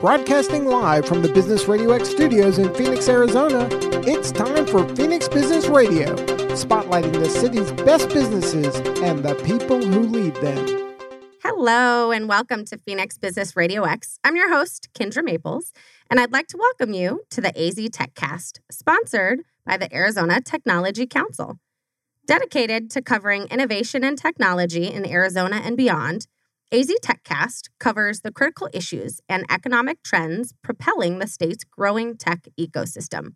Broadcasting 0.00 0.66
live 0.66 1.06
from 1.06 1.22
the 1.22 1.32
Business 1.32 1.66
Radio 1.68 1.90
X 1.92 2.10
studios 2.10 2.58
in 2.58 2.72
Phoenix, 2.74 3.08
Arizona, 3.08 3.66
it's 4.06 4.30
time 4.30 4.66
for 4.66 4.86
Phoenix 4.94 5.26
Business 5.26 5.68
Radio, 5.68 6.14
spotlighting 6.54 7.14
the 7.14 7.30
city's 7.30 7.72
best 7.72 8.10
businesses 8.10 8.76
and 9.00 9.24
the 9.24 9.34
people 9.36 9.82
who 9.82 10.00
lead 10.00 10.34
them. 10.36 10.94
Hello, 11.42 12.10
and 12.10 12.28
welcome 12.28 12.66
to 12.66 12.76
Phoenix 12.76 13.16
Business 13.16 13.56
Radio 13.56 13.84
X. 13.84 14.18
I'm 14.22 14.36
your 14.36 14.52
host, 14.52 14.90
Kendra 14.92 15.24
Maples, 15.24 15.72
and 16.10 16.20
I'd 16.20 16.30
like 16.30 16.48
to 16.48 16.58
welcome 16.58 16.92
you 16.92 17.22
to 17.30 17.40
the 17.40 17.58
AZ 17.58 17.76
TechCast, 17.76 18.58
sponsored 18.70 19.44
by 19.64 19.78
the 19.78 19.90
Arizona 19.94 20.42
Technology 20.42 21.06
Council. 21.06 21.58
Dedicated 22.26 22.90
to 22.90 23.00
covering 23.00 23.46
innovation 23.50 24.04
and 24.04 24.18
technology 24.18 24.88
in 24.92 25.06
Arizona 25.06 25.62
and 25.64 25.74
beyond, 25.74 26.26
AZ 26.72 26.92
TechCast 27.00 27.68
covers 27.78 28.22
the 28.22 28.32
critical 28.32 28.68
issues 28.72 29.20
and 29.28 29.46
economic 29.48 30.02
trends 30.02 30.52
propelling 30.64 31.20
the 31.20 31.28
state's 31.28 31.62
growing 31.62 32.16
tech 32.16 32.48
ecosystem. 32.58 33.34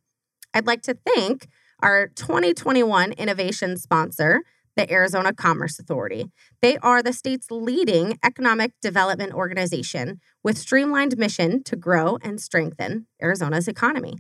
I'd 0.53 0.67
like 0.67 0.83
to 0.83 0.99
thank 1.07 1.47
our 1.81 2.09
2021 2.09 3.13
innovation 3.13 3.77
sponsor, 3.77 4.43
the 4.75 4.91
Arizona 4.91 5.33
Commerce 5.33 5.79
Authority. 5.79 6.27
They 6.61 6.77
are 6.79 7.05
the 7.05 7.13
state's 7.13 7.53
leading 7.53 8.19
economic 8.25 8.73
development 8.83 9.33
organization 9.33 10.21
with 10.43 10.59
streamlined 10.59 11.17
mission 11.17 11.63
to 11.65 11.77
grow 11.77 12.19
and 12.23 12.41
strengthen 12.41 13.07
Arizona's 13.23 13.69
economy. 13.69 14.19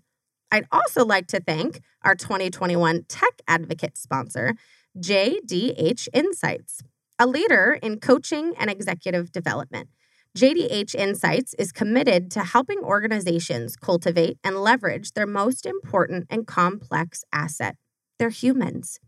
I'd 0.52 0.68
also 0.70 1.04
like 1.04 1.26
to 1.28 1.40
thank 1.40 1.80
our 2.04 2.14
2021 2.14 3.06
Tech 3.08 3.42
Advocate 3.48 3.98
sponsor, 3.98 4.54
JDH 4.96 6.06
Insights 6.12 6.82
a 7.20 7.26
leader 7.26 7.78
in 7.82 8.00
coaching 8.00 8.54
and 8.58 8.70
executive 8.70 9.30
development. 9.30 9.90
JDH 10.38 10.94
Insights 10.94 11.52
is 11.58 11.70
committed 11.70 12.30
to 12.30 12.40
helping 12.40 12.78
organizations 12.78 13.76
cultivate 13.76 14.38
and 14.42 14.56
leverage 14.56 15.12
their 15.12 15.26
most 15.26 15.66
important 15.66 16.26
and 16.30 16.46
complex 16.46 17.22
asset, 17.30 17.76
their 18.18 18.30
humans. 18.30 18.98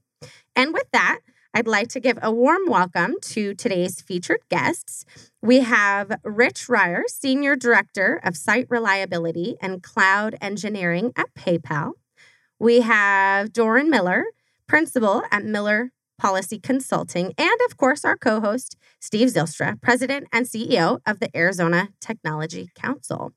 And 0.54 0.74
with 0.74 0.90
that, 0.92 1.20
I'd 1.54 1.66
like 1.66 1.88
to 1.88 2.00
give 2.00 2.18
a 2.20 2.30
warm 2.30 2.62
welcome 2.66 3.14
to 3.22 3.54
today's 3.54 4.02
featured 4.02 4.40
guests. 4.50 5.06
We 5.40 5.60
have 5.60 6.12
Rich 6.22 6.68
Ryer, 6.68 7.04
Senior 7.06 7.56
Director 7.56 8.20
of 8.22 8.36
Site 8.36 8.66
Reliability 8.68 9.56
and 9.62 9.82
Cloud 9.82 10.36
Engineering 10.42 11.12
at 11.16 11.32
PayPal. 11.34 11.92
We 12.58 12.82
have 12.82 13.54
Doran 13.54 13.88
Miller, 13.88 14.24
Principal 14.66 15.22
at 15.30 15.46
Miller 15.46 15.92
Policy 16.22 16.60
Consulting, 16.60 17.34
and 17.36 17.58
of 17.68 17.76
course, 17.76 18.04
our 18.04 18.16
co 18.16 18.40
host, 18.40 18.76
Steve 19.00 19.26
Zylstra, 19.26 19.82
President 19.82 20.28
and 20.32 20.46
CEO 20.46 21.00
of 21.04 21.18
the 21.18 21.36
Arizona 21.36 21.88
Technology 22.00 22.70
Council. 22.76 23.32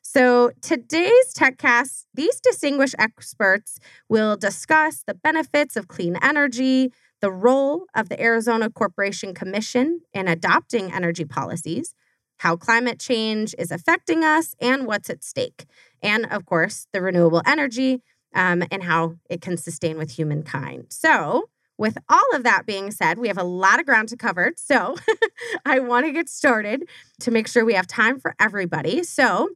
So, 0.00 0.50
today's 0.62 1.34
TechCast, 1.36 2.06
these 2.14 2.40
distinguished 2.40 2.94
experts 2.98 3.78
will 4.08 4.38
discuss 4.38 5.02
the 5.06 5.12
benefits 5.12 5.76
of 5.76 5.86
clean 5.86 6.16
energy, 6.22 6.94
the 7.20 7.30
role 7.30 7.84
of 7.94 8.08
the 8.08 8.18
Arizona 8.18 8.70
Corporation 8.70 9.34
Commission 9.34 10.00
in 10.14 10.26
adopting 10.26 10.90
energy 10.90 11.26
policies, 11.26 11.94
how 12.38 12.56
climate 12.56 12.98
change 12.98 13.54
is 13.58 13.70
affecting 13.70 14.24
us, 14.24 14.54
and 14.62 14.86
what's 14.86 15.10
at 15.10 15.22
stake, 15.22 15.66
and 16.02 16.24
of 16.32 16.46
course, 16.46 16.86
the 16.94 17.02
renewable 17.02 17.42
energy 17.46 18.00
um, 18.34 18.62
and 18.70 18.84
how 18.84 19.16
it 19.28 19.42
can 19.42 19.58
sustain 19.58 19.98
with 19.98 20.12
humankind. 20.12 20.86
So, 20.88 21.50
with 21.78 21.98
all 22.08 22.24
of 22.34 22.42
that 22.44 22.66
being 22.66 22.90
said, 22.90 23.18
we 23.18 23.28
have 23.28 23.38
a 23.38 23.44
lot 23.44 23.80
of 23.80 23.86
ground 23.86 24.08
to 24.10 24.16
cover. 24.16 24.52
So 24.56 24.96
I 25.64 25.80
want 25.80 26.06
to 26.06 26.12
get 26.12 26.28
started 26.28 26.88
to 27.20 27.30
make 27.30 27.48
sure 27.48 27.64
we 27.64 27.74
have 27.74 27.86
time 27.86 28.20
for 28.20 28.34
everybody. 28.38 29.02
So, 29.02 29.50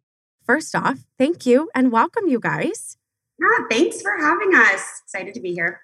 first 0.45 0.75
off, 0.75 1.05
thank 1.19 1.47
you 1.47 1.71
and 1.75 1.93
welcome, 1.93 2.27
you 2.27 2.41
guys. 2.41 2.97
Yeah, 3.41 3.67
thanks 3.71 4.03
for 4.03 4.17
having 4.19 4.55
us. 4.55 5.03
Excited 5.05 5.35
to 5.35 5.41
be 5.41 5.53
here. 5.55 5.81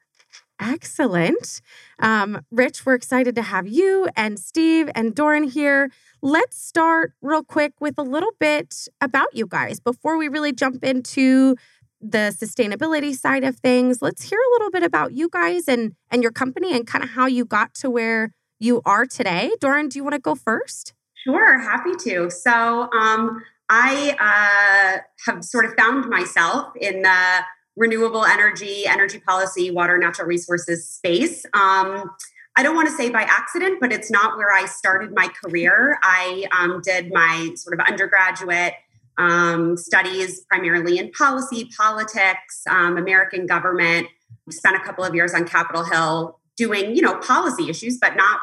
Excellent. 0.61 1.61
Um, 1.99 2.45
Rich, 2.51 2.87
we're 2.87 2.95
excited 2.95 3.35
to 3.35 3.43
have 3.43 3.67
you 3.67 4.09
and 4.17 4.39
Steve 4.39 4.89
and 4.95 5.15
Doran 5.15 5.45
here. 5.45 5.91
Let's 6.23 6.57
start 6.57 7.13
real 7.21 7.43
quick 7.43 7.73
with 7.81 7.99
a 7.99 8.03
little 8.03 8.33
bit 8.39 8.87
about 9.01 9.35
you 9.35 9.47
guys 9.47 9.81
before 9.81 10.17
we 10.17 10.29
really 10.29 10.53
jump 10.53 10.85
into 10.85 11.57
the 12.05 12.35
sustainability 12.39 13.15
side 13.15 13.45
of 13.45 13.57
things. 13.57 14.03
Let's 14.03 14.23
hear 14.23 14.39
a 14.39 14.53
little 14.53 14.71
bit 14.71 14.83
about 14.83 15.13
you 15.13 15.29
guys 15.31 15.67
and 15.67 15.95
and 16.11 16.23
your 16.23 16.33
company 16.33 16.77
and 16.77 16.87
kind 16.87 17.03
of 17.03 17.11
how 17.11 17.27
you 17.27 17.45
got 17.45 17.75
to 17.77 17.91
where 17.91 18.33
you 18.61 18.83
are 18.85 19.07
today. 19.07 19.53
Doran, 19.61 19.89
do 19.89 19.99
you 19.99 20.05
want 20.05 20.15
to 20.15 20.21
go 20.21 20.35
first? 20.35 20.93
Sure, 21.25 21.59
happy 21.59 21.93
to. 22.05 22.31
So, 22.31 22.91
um, 22.93 23.43
I 23.71 24.15
uh, 24.21 25.01
have 25.27 25.43
sort 25.43 25.65
of 25.65 25.73
found 25.75 26.11
myself 26.11 26.77
in 26.79 27.01
the 27.01 27.41
renewable 27.77 28.25
energy, 28.25 28.87
energy 28.87 29.19
policy, 29.19 29.71
water, 29.71 29.97
natural 29.97 30.29
resources 30.29 30.87
space. 30.87 31.47
Um, 31.55 32.11
I 32.57 32.63
don't 32.63 32.77
want 32.77 32.89
to 32.89 32.95
say 32.95 33.11
by 33.11 33.23
accident, 33.23 33.81
but 33.81 33.93
it's 33.93 34.11
not 34.11 34.37
where 34.37 34.53
I 34.53 34.67
started 34.67 35.13
my 35.13 35.29
career. 35.29 35.99
I 36.03 36.45
um, 36.53 36.83
did 36.83 37.11
my 37.11 37.53
sort 37.57 37.81
of 37.81 37.85
undergraduate 37.87 38.75
um, 39.19 39.77
studies 39.77 40.45
primarily 40.51 40.99
in 40.99 41.11
policy, 41.13 41.71
politics, 41.77 42.63
um, 42.69 42.97
American 42.97 43.47
government. 43.47 44.09
Spent 44.51 44.77
a 44.77 44.81
couple 44.81 45.05
of 45.05 45.15
years 45.15 45.33
on 45.33 45.47
Capitol 45.47 45.85
Hill 45.85 46.39
doing, 46.57 46.95
you 46.95 47.03
know, 47.03 47.17
policy 47.19 47.71
issues, 47.71 47.99
but 47.99 48.17
not 48.17 48.41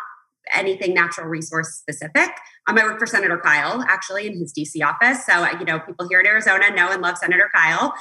anything 0.53 0.93
natural 0.93 1.27
resource 1.27 1.69
specific. 1.69 2.29
Um, 2.67 2.77
I 2.77 2.83
work 2.83 2.99
for 2.99 3.05
Senator 3.05 3.37
Kyl 3.37 3.83
actually 3.87 4.27
in 4.27 4.37
his 4.37 4.53
DC 4.53 4.83
office. 4.83 5.25
So, 5.25 5.47
you 5.59 5.65
know, 5.65 5.79
people 5.79 6.07
here 6.07 6.19
in 6.19 6.27
Arizona 6.27 6.71
know 6.71 6.91
and 6.91 7.01
love 7.01 7.17
Senator 7.17 7.49
Kyl. 7.53 7.93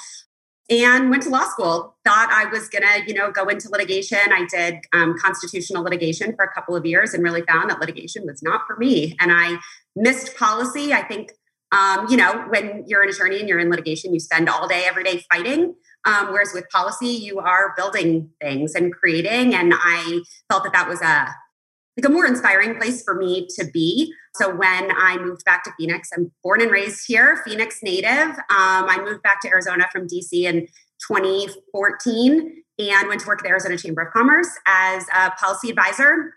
And 0.71 1.11
went 1.11 1.25
to 1.25 1.31
law 1.31 1.47
school. 1.49 1.97
Thought 2.05 2.29
I 2.31 2.45
was 2.49 2.69
gonna, 2.69 3.05
you 3.05 3.13
know, 3.13 3.33
go 3.33 3.49
into 3.49 3.69
litigation. 3.69 4.21
I 4.31 4.47
did 4.49 4.77
um, 4.93 5.19
constitutional 5.19 5.83
litigation 5.83 6.37
for 6.37 6.45
a 6.45 6.53
couple 6.53 6.77
of 6.77 6.87
years, 6.87 7.13
and 7.13 7.25
really 7.25 7.43
found 7.43 7.71
that 7.71 7.81
litigation 7.81 8.25
was 8.25 8.41
not 8.41 8.69
for 8.69 8.77
me. 8.77 9.17
And 9.19 9.33
I 9.33 9.59
missed 9.97 10.37
policy. 10.37 10.93
I 10.93 11.03
think 11.03 11.33
um, 11.73 12.07
you 12.09 12.17
know, 12.17 12.47
when 12.49 12.85
you're 12.87 13.03
an 13.03 13.09
attorney 13.09 13.39
and 13.39 13.49
you're 13.49 13.59
in 13.59 13.71
litigation, 13.71 14.13
you 14.13 14.21
spend 14.21 14.49
all 14.49 14.67
day, 14.67 14.85
every 14.87 15.05
day 15.05 15.25
fighting. 15.33 15.75
Um, 16.05 16.29
whereas 16.29 16.53
with 16.55 16.69
policy, 16.71 17.09
you 17.09 17.39
are 17.39 17.75
building 17.77 18.31
things 18.41 18.75
and 18.75 18.93
creating. 18.93 19.55
And 19.55 19.73
I 19.75 20.21
felt 20.51 20.65
that 20.65 20.73
that 20.73 20.89
was 20.89 21.01
a 21.03 21.29
like 21.97 22.09
a 22.09 22.13
more 22.13 22.25
inspiring 22.25 22.77
place 22.77 23.03
for 23.03 23.15
me 23.15 23.47
to 23.59 23.67
be. 23.67 24.15
So 24.35 24.55
when 24.55 24.91
I 24.97 25.19
moved 25.19 25.45
back 25.45 25.65
to 25.65 25.73
Phoenix, 25.79 26.09
I'm 26.17 26.31
born 26.43 26.63
and 26.63 26.71
raised 26.71 27.05
here, 27.07 27.43
Phoenix 27.45 27.81
native. 27.83 28.31
Um, 28.31 28.87
I 28.89 28.99
moved 29.05 29.23
back 29.23 29.41
to 29.43 29.49
Arizona 29.49 29.87
from 29.93 30.07
DC 30.07 30.33
in 30.33 30.67
2014 31.09 32.63
and 32.79 33.09
went 33.09 33.21
to 33.21 33.27
work 33.27 33.41
at 33.41 33.43
the 33.43 33.51
Arizona 33.51 33.77
Chamber 33.77 34.03
of 34.03 34.13
Commerce 34.13 34.49
as 34.67 35.05
a 35.15 35.31
policy 35.33 35.69
advisor 35.69 36.35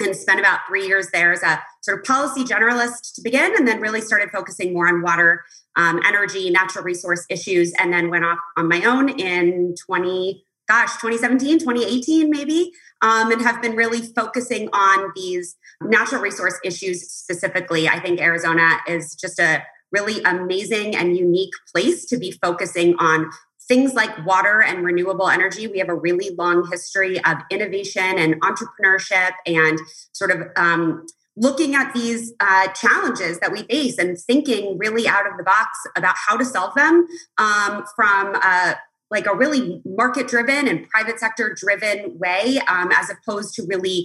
and 0.00 0.14
spent 0.14 0.40
about 0.40 0.60
three 0.68 0.86
years 0.86 1.10
there 1.12 1.32
as 1.32 1.42
a 1.42 1.62
sort 1.80 1.98
of 1.98 2.04
policy 2.04 2.44
generalist 2.44 3.14
to 3.14 3.22
begin, 3.22 3.54
and 3.56 3.66
then 3.66 3.80
really 3.80 4.00
started 4.00 4.30
focusing 4.30 4.72
more 4.72 4.88
on 4.88 5.02
water, 5.02 5.44
um, 5.76 6.00
energy, 6.06 6.50
natural 6.50 6.84
resource 6.84 7.24
issues, 7.28 7.72
and 7.78 7.92
then 7.92 8.10
went 8.10 8.24
off 8.24 8.38
on 8.56 8.68
my 8.68 8.82
own 8.84 9.08
in 9.08 9.74
20, 9.86 10.44
gosh, 10.68 10.92
2017, 11.00 11.58
2018, 11.58 12.30
maybe, 12.30 12.72
um, 13.02 13.30
and 13.32 13.42
have 13.42 13.62
been 13.62 13.76
really 13.76 14.02
focusing 14.02 14.68
on 14.72 15.12
these 15.14 15.56
natural 15.82 16.20
resource 16.20 16.58
issues 16.64 17.10
specifically. 17.10 17.88
I 17.88 18.00
think 18.00 18.20
Arizona 18.20 18.78
is 18.86 19.14
just 19.14 19.38
a 19.38 19.62
really 19.92 20.22
amazing 20.22 20.94
and 20.94 21.16
unique 21.16 21.52
place 21.72 22.04
to 22.06 22.16
be 22.16 22.32
focusing 22.42 22.94
on 22.98 23.30
things 23.70 23.94
like 23.94 24.26
water 24.26 24.60
and 24.60 24.84
renewable 24.84 25.28
energy, 25.28 25.68
we 25.68 25.78
have 25.78 25.88
a 25.88 25.94
really 25.94 26.34
long 26.34 26.68
history 26.72 27.24
of 27.24 27.36
innovation 27.50 28.18
and 28.18 28.34
entrepreneurship 28.42 29.30
and 29.46 29.78
sort 30.10 30.32
of 30.32 30.48
um, 30.56 31.06
looking 31.36 31.76
at 31.76 31.94
these 31.94 32.32
uh, 32.40 32.66
challenges 32.72 33.38
that 33.38 33.52
we 33.52 33.62
face 33.62 33.96
and 33.96 34.18
thinking 34.18 34.76
really 34.76 35.06
out 35.06 35.24
of 35.24 35.36
the 35.36 35.44
box 35.44 35.78
about 35.96 36.16
how 36.26 36.36
to 36.36 36.44
solve 36.44 36.74
them 36.74 37.06
um, 37.38 37.84
from 37.94 38.36
uh, 38.42 38.74
like 39.08 39.26
a 39.26 39.36
really 39.36 39.80
market 39.84 40.26
driven 40.26 40.66
and 40.66 40.88
private 40.88 41.20
sector 41.20 41.54
driven 41.54 42.18
way 42.18 42.58
um, 42.66 42.90
as 42.92 43.08
opposed 43.08 43.54
to 43.54 43.62
really 43.68 44.04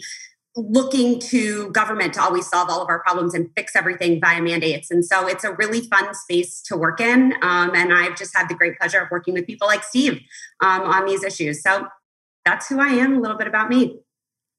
looking 0.56 1.20
to 1.20 1.70
government 1.72 2.14
to 2.14 2.22
always 2.22 2.48
solve 2.48 2.70
all 2.70 2.82
of 2.82 2.90
our 2.90 3.00
problems 3.00 3.34
and 3.34 3.50
fix 3.56 3.76
everything 3.76 4.22
via 4.22 4.42
mandates. 4.42 4.90
And 4.90 5.04
so 5.04 5.28
it's 5.28 5.44
a 5.44 5.54
really 5.54 5.82
fun 5.82 6.14
space 6.14 6.62
to 6.64 6.78
work 6.78 7.02
in. 7.02 7.34
Um, 7.42 7.76
and 7.76 7.94
I've 7.94 8.16
just 8.16 8.36
had 8.36 8.48
the 8.48 8.56
great 8.56 8.78
pleasure 8.80 9.00
of 9.00 9.10
working 9.12 9.34
with 9.34 9.46
people 9.46 9.68
like 9.68 9.84
Steve 9.84 10.22
um, 10.62 10.82
on 10.84 11.06
these 11.06 11.24
issues. 11.24 11.62
So 11.62 11.88
that's 12.46 12.70
who 12.70 12.80
I 12.80 12.90
am, 12.90 13.18
a 13.18 13.20
little 13.20 13.38
bit 13.38 13.48
about 13.48 13.70
me. 13.70 14.00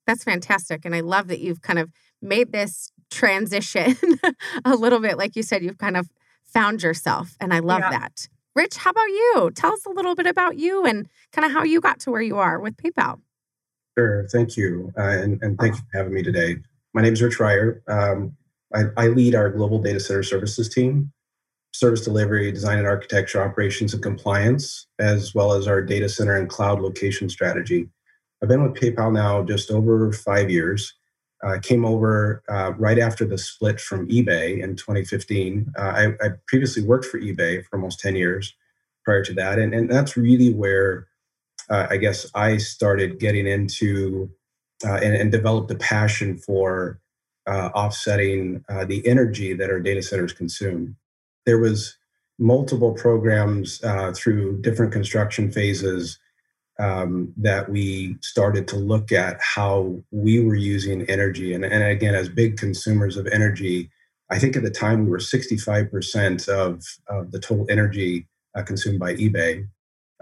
That's 0.07 0.23
fantastic. 0.23 0.85
And 0.85 0.95
I 0.95 1.01
love 1.01 1.29
that 1.29 1.41
you've 1.41 1.63
kind 1.63 1.79
of 1.79 1.91
made 2.21 2.53
this 2.53 2.93
transition 3.11 3.97
a 4.65 4.75
little 4.75 5.01
bit. 5.01 5.17
Like 5.17 5.35
you 5.35 5.43
said, 5.43 5.63
you've 5.63 5.79
kind 5.79 5.97
of 5.97 6.09
found 6.45 6.83
yourself. 6.83 7.37
And 7.41 7.55
I 7.55 7.61
love 7.61 7.81
yeah. 7.81 7.91
that. 7.91 8.29
Rich, 8.55 8.77
how 8.77 8.91
about 8.91 9.09
you? 9.09 9.51
Tell 9.55 9.73
us 9.73 9.85
a 9.87 9.91
little 9.91 10.15
bit 10.15 10.27
about 10.27 10.59
you 10.59 10.85
and 10.85 11.09
kind 11.33 11.45
of 11.45 11.53
how 11.53 11.63
you 11.63 11.81
got 11.81 12.01
to 12.01 12.11
where 12.11 12.23
you 12.23 12.39
are 12.39 12.59
with 12.59 12.77
PayPal. 12.77 13.21
Sure. 13.99 14.29
Thank 14.29 14.57
you. 14.59 14.93
Uh, 14.99 15.03
and, 15.03 15.43
and 15.43 15.59
thank 15.59 15.75
you 15.75 15.81
for 15.81 15.99
having 15.99 16.13
me 16.13 16.23
today. 16.23 16.57
My 16.93 17.01
name 17.01 17.15
is 17.15 17.23
Rich 17.23 17.41
Ryer. 17.41 17.83
Um, 17.89 18.37
I, 18.75 18.85
I, 18.97 19.07
lead 19.09 19.35
our 19.35 19.49
global 19.49 19.79
data 19.81 20.01
center 20.01 20.23
services 20.23 20.69
team. 20.69 21.13
service 21.73 22.03
delivery, 22.03 22.53
design 22.53 22.79
and 22.79 22.87
architecture, 22.87 23.43
operations 23.43 23.95
and 23.95 24.03
compliance, 24.03 24.87
as 24.99 25.35
well 25.35 25.53
as 25.53 25.67
our 25.67 25.81
data 25.81 26.11
center 26.11 26.37
and 26.37 26.49
cloud 26.49 26.81
location 26.81 27.31
strategy. 27.31 27.89
I've 28.43 28.49
been 28.51 28.63
with 28.63 28.75
PayPal 28.75 29.13
now 29.13 29.43
just 29.43 29.71
over 29.71 30.13
five 30.13 30.51
years. 30.51 30.93
I 31.43 31.57
uh, 31.57 31.59
came 31.61 31.85
over 31.85 32.43
uh, 32.49 32.73
right 32.77 32.99
after 32.99 33.25
the 33.25 33.39
split 33.39 33.81
from 33.81 34.09
eBay 34.09 34.63
in 34.63 34.77
2015. 34.77 35.73
Uh, 35.79 35.81
I, 35.81 36.05
I, 36.23 36.29
previously 36.47 36.83
worked 36.83 37.05
for 37.05 37.21
eBay 37.21 37.65
for 37.65 37.77
almost 37.77 38.01
10 38.01 38.17
years 38.17 38.55
prior 39.05 39.23
to 39.25 39.35
that. 39.35 39.59
And, 39.59 39.75
and 39.75 39.91
that's 39.91 40.17
really 40.17 40.53
where 40.53 41.07
uh, 41.71 41.87
I 41.91 41.97
guess 41.97 42.27
I 42.35 42.59
started 42.59 43.19
getting 43.19 43.47
into 43.47 44.31
uh, 44.85 44.95
and, 44.95 45.15
and, 45.15 45.33
developed 45.33 45.71
a 45.71 45.75
passion 45.75 46.37
for 46.37 47.01
uh, 47.47 47.71
offsetting 47.75 48.63
the 48.87 49.03
energy 49.07 49.55
that 49.55 49.71
our 49.71 49.81
data 49.81 50.03
centers 50.03 50.35
consume. 50.35 50.97
There 51.47 51.59
was 51.59 51.97
multiple 52.39 52.93
programs 52.93 53.81
through 54.15 54.61
different 54.61 54.93
construction 54.93 55.51
phases 55.51 56.19
um, 56.79 57.33
that 57.37 57.69
we 57.69 58.17
started 58.21 58.69
to 58.69 58.77
look 58.77 59.13
at 59.13 59.39
how 59.41 60.03
we 60.11 60.41
were 60.41 60.55
using 60.55 61.03
energy. 61.09 61.55
And, 61.55 61.65
and 61.65 61.83
again, 61.83 62.15
as 62.15 62.29
big 62.29 62.57
consumers 62.57 63.17
of 63.17 63.27
energy, 63.29 63.91
I 64.31 64.39
think 64.39 64.57
at 64.57 64.63
the 64.63 64.71
time 64.71 65.05
we 65.05 65.11
were 65.11 65.19
65% 65.19 66.49
of, 66.49 66.85
of 67.09 67.31
the 67.31 67.41
total 67.41 67.67
energy 67.71 68.27
uh, 68.55 68.63
consumed 68.63 68.99
by 68.99 69.15
eBay 69.15 69.67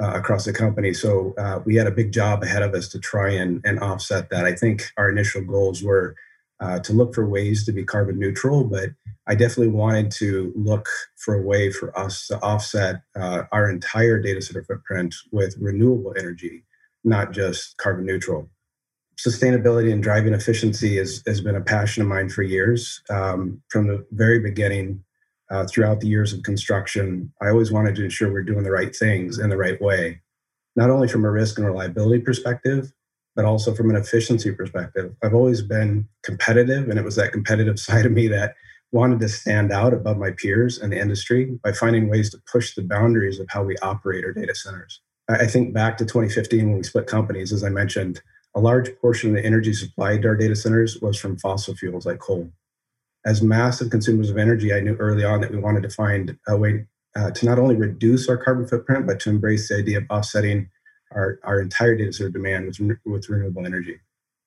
uh, 0.02 0.12
across 0.14 0.44
the 0.44 0.52
company. 0.52 0.92
So 0.92 1.34
uh, 1.38 1.60
we 1.64 1.76
had 1.76 1.86
a 1.86 1.92
big 1.92 2.12
job 2.12 2.42
ahead 2.42 2.62
of 2.62 2.74
us 2.74 2.88
to 2.88 2.98
try 2.98 3.30
and, 3.30 3.60
and 3.64 3.78
offset 3.80 4.30
that. 4.30 4.44
I 4.44 4.54
think 4.54 4.90
our 4.96 5.08
initial 5.08 5.42
goals 5.42 5.82
were 5.82 6.16
uh, 6.60 6.78
to 6.80 6.92
look 6.92 7.14
for 7.14 7.28
ways 7.28 7.64
to 7.64 7.72
be 7.72 7.84
carbon 7.84 8.18
neutral, 8.18 8.64
but 8.64 8.90
I 9.26 9.34
definitely 9.34 9.68
wanted 9.68 10.10
to 10.12 10.52
look 10.54 10.88
for 11.16 11.34
a 11.34 11.42
way 11.42 11.70
for 11.70 11.96
us 11.98 12.26
to 12.28 12.40
offset 12.42 13.02
uh, 13.16 13.42
our 13.52 13.70
entire 13.70 14.20
data 14.20 14.42
center 14.42 14.64
footprint 14.64 15.14
with 15.32 15.56
renewable 15.60 16.14
energy, 16.18 16.64
not 17.04 17.32
just 17.32 17.76
carbon 17.76 18.06
neutral. 18.06 18.48
Sustainability 19.16 19.92
and 19.92 20.02
driving 20.02 20.34
efficiency 20.34 20.98
is, 20.98 21.22
has 21.26 21.40
been 21.40 21.54
a 21.54 21.60
passion 21.60 22.02
of 22.02 22.08
mine 22.08 22.28
for 22.28 22.42
years. 22.42 23.00
Um, 23.10 23.62
from 23.68 23.86
the 23.86 24.04
very 24.10 24.40
beginning, 24.40 25.04
uh, 25.50 25.66
throughout 25.66 26.00
the 26.00 26.08
years 26.08 26.32
of 26.32 26.42
construction, 26.42 27.32
I 27.40 27.48
always 27.48 27.70
wanted 27.70 27.94
to 27.96 28.04
ensure 28.04 28.32
we're 28.32 28.42
doing 28.42 28.64
the 28.64 28.70
right 28.70 28.94
things 28.94 29.38
in 29.38 29.50
the 29.50 29.56
right 29.56 29.80
way, 29.80 30.20
not 30.76 30.90
only 30.90 31.08
from 31.08 31.24
a 31.24 31.30
risk 31.30 31.58
and 31.58 31.66
reliability 31.66 32.22
perspective, 32.22 32.92
but 33.36 33.44
also 33.44 33.74
from 33.74 33.90
an 33.90 33.96
efficiency 33.96 34.52
perspective. 34.52 35.14
I've 35.22 35.34
always 35.34 35.60
been 35.62 36.08
competitive, 36.22 36.88
and 36.88 36.98
it 36.98 37.04
was 37.04 37.16
that 37.16 37.32
competitive 37.32 37.78
side 37.80 38.06
of 38.06 38.12
me 38.12 38.28
that 38.28 38.54
wanted 38.92 39.18
to 39.18 39.28
stand 39.28 39.72
out 39.72 39.92
above 39.92 40.16
my 40.16 40.30
peers 40.30 40.78
in 40.78 40.90
the 40.90 41.00
industry 41.00 41.58
by 41.64 41.72
finding 41.72 42.08
ways 42.08 42.30
to 42.30 42.38
push 42.50 42.74
the 42.74 42.82
boundaries 42.82 43.40
of 43.40 43.46
how 43.50 43.62
we 43.64 43.76
operate 43.78 44.24
our 44.24 44.32
data 44.32 44.54
centers. 44.54 45.00
I 45.28 45.46
think 45.46 45.74
back 45.74 45.96
to 45.96 46.04
2015 46.04 46.68
when 46.68 46.76
we 46.76 46.82
split 46.84 47.06
companies, 47.06 47.52
as 47.52 47.64
I 47.64 47.70
mentioned, 47.70 48.22
a 48.54 48.60
large 48.60 48.90
portion 49.00 49.30
of 49.30 49.36
the 49.36 49.44
energy 49.44 49.72
supplied 49.72 50.22
to 50.22 50.28
our 50.28 50.36
data 50.36 50.54
centers 50.54 51.00
was 51.00 51.18
from 51.18 51.36
fossil 51.38 51.74
fuels 51.74 52.06
like 52.06 52.20
coal. 52.20 52.52
As 53.26 53.42
massive 53.42 53.90
consumers 53.90 54.30
of 54.30 54.36
energy, 54.36 54.72
I 54.72 54.80
knew 54.80 54.96
early 54.96 55.24
on 55.24 55.40
that 55.40 55.50
we 55.50 55.58
wanted 55.58 55.82
to 55.84 55.90
find 55.90 56.36
a 56.46 56.56
way 56.56 56.86
uh, 57.16 57.30
to 57.30 57.46
not 57.46 57.58
only 57.58 57.76
reduce 57.76 58.28
our 58.28 58.36
carbon 58.36 58.66
footprint, 58.66 59.06
but 59.06 59.20
to 59.20 59.30
embrace 59.30 59.68
the 59.68 59.76
idea 59.76 59.98
of 59.98 60.04
offsetting 60.10 60.68
our, 61.12 61.38
our 61.44 61.60
entire 61.60 61.96
data 61.96 62.12
center 62.12 62.30
demand 62.30 62.66
with, 62.66 62.98
with 63.06 63.28
renewable 63.28 63.64
energy. 63.64 63.98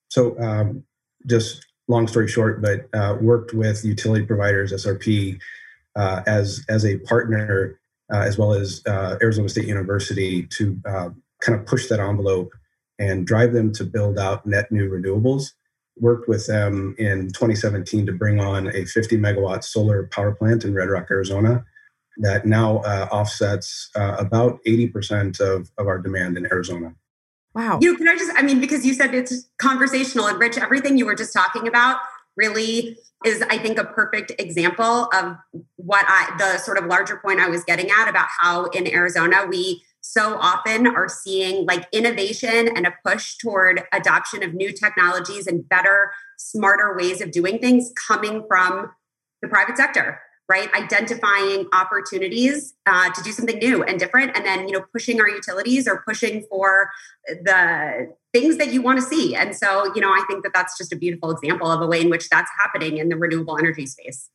So, 0.08 0.38
um, 0.40 0.84
just 1.26 1.66
long 1.88 2.06
story 2.06 2.28
short, 2.28 2.62
but 2.62 2.88
uh, 2.94 3.16
worked 3.20 3.54
with 3.54 3.84
utility 3.84 4.24
providers, 4.24 4.72
SRP, 4.72 5.40
uh, 5.96 6.22
as 6.26 6.64
as 6.68 6.84
a 6.84 6.98
partner, 6.98 7.80
uh, 8.12 8.18
as 8.20 8.38
well 8.38 8.52
as 8.52 8.82
uh, 8.86 9.16
Arizona 9.20 9.48
State 9.48 9.66
University 9.66 10.44
to 10.46 10.78
uh, 10.86 11.08
kind 11.40 11.58
of 11.58 11.66
push 11.66 11.88
that 11.88 12.00
envelope 12.00 12.52
and 12.98 13.26
drive 13.26 13.52
them 13.52 13.72
to 13.72 13.84
build 13.84 14.18
out 14.18 14.46
net 14.46 14.70
new 14.70 14.88
renewables. 14.90 15.52
Worked 16.00 16.28
with 16.28 16.46
them 16.46 16.94
in 16.98 17.28
2017 17.28 18.06
to 18.06 18.12
bring 18.12 18.40
on 18.40 18.68
a 18.68 18.84
50 18.84 19.16
megawatt 19.18 19.64
solar 19.64 20.08
power 20.08 20.32
plant 20.32 20.64
in 20.64 20.74
Red 20.74 20.88
Rock, 20.88 21.08
Arizona, 21.10 21.64
that 22.18 22.46
now 22.46 22.78
uh, 22.78 23.08
offsets 23.10 23.90
about 23.94 24.60
80% 24.66 25.40
of, 25.40 25.70
of 25.78 25.86
our 25.86 25.98
demand 25.98 26.36
in 26.36 26.46
Arizona. 26.46 26.94
Wow. 27.54 27.78
You 27.80 27.92
know, 27.92 27.98
can 27.98 28.08
I 28.08 28.16
just, 28.16 28.32
I 28.36 28.42
mean, 28.42 28.60
because 28.60 28.86
you 28.86 28.94
said 28.94 29.14
it's 29.14 29.48
conversational 29.58 30.26
and 30.26 30.38
rich, 30.38 30.56
everything 30.58 30.98
you 30.98 31.06
were 31.06 31.14
just 31.14 31.32
talking 31.32 31.66
about 31.66 31.98
really 32.36 32.96
is, 33.24 33.42
I 33.42 33.58
think, 33.58 33.78
a 33.78 33.84
perfect 33.84 34.32
example 34.38 35.08
of 35.12 35.36
what 35.76 36.04
I, 36.08 36.34
the 36.38 36.58
sort 36.58 36.78
of 36.78 36.86
larger 36.86 37.16
point 37.16 37.40
I 37.40 37.48
was 37.48 37.64
getting 37.64 37.90
at 37.90 38.08
about 38.08 38.28
how 38.38 38.66
in 38.66 38.86
Arizona 38.86 39.46
we 39.48 39.82
so 40.10 40.38
often 40.38 40.86
are 40.86 41.08
seeing 41.08 41.66
like 41.66 41.86
innovation 41.92 42.68
and 42.74 42.86
a 42.86 42.94
push 43.04 43.36
toward 43.36 43.82
adoption 43.92 44.42
of 44.42 44.54
new 44.54 44.72
technologies 44.72 45.46
and 45.46 45.68
better, 45.68 46.12
smarter 46.38 46.96
ways 46.96 47.20
of 47.20 47.30
doing 47.30 47.58
things 47.58 47.92
coming 48.08 48.42
from 48.48 48.90
the 49.42 49.48
private 49.48 49.76
sector 49.76 50.20
right? 50.50 50.74
Identifying 50.74 51.66
opportunities 51.74 52.72
uh, 52.86 53.10
to 53.12 53.22
do 53.22 53.32
something 53.32 53.58
new 53.58 53.82
and 53.82 53.98
different 53.98 54.34
and 54.34 54.46
then 54.46 54.66
you 54.66 54.72
know 54.72 54.82
pushing 54.94 55.20
our 55.20 55.28
utilities 55.28 55.86
or 55.86 56.02
pushing 56.08 56.42
for 56.48 56.88
the 57.26 58.14
things 58.32 58.56
that 58.56 58.72
you 58.72 58.80
want 58.80 58.98
to 58.98 59.04
see. 59.04 59.34
And 59.34 59.54
so 59.54 59.92
you 59.94 60.00
know 60.00 60.08
i 60.08 60.24
think 60.26 60.42
that 60.44 60.52
that's 60.54 60.78
just 60.78 60.90
a 60.90 60.96
beautiful 60.96 61.30
example 61.30 61.70
of 61.70 61.82
a 61.82 61.86
way 61.86 62.00
in 62.00 62.08
which 62.08 62.30
that's 62.30 62.50
happening 62.58 62.96
in 62.96 63.10
the 63.10 63.16
renewable 63.16 63.58
energy 63.58 63.84
space. 63.84 64.30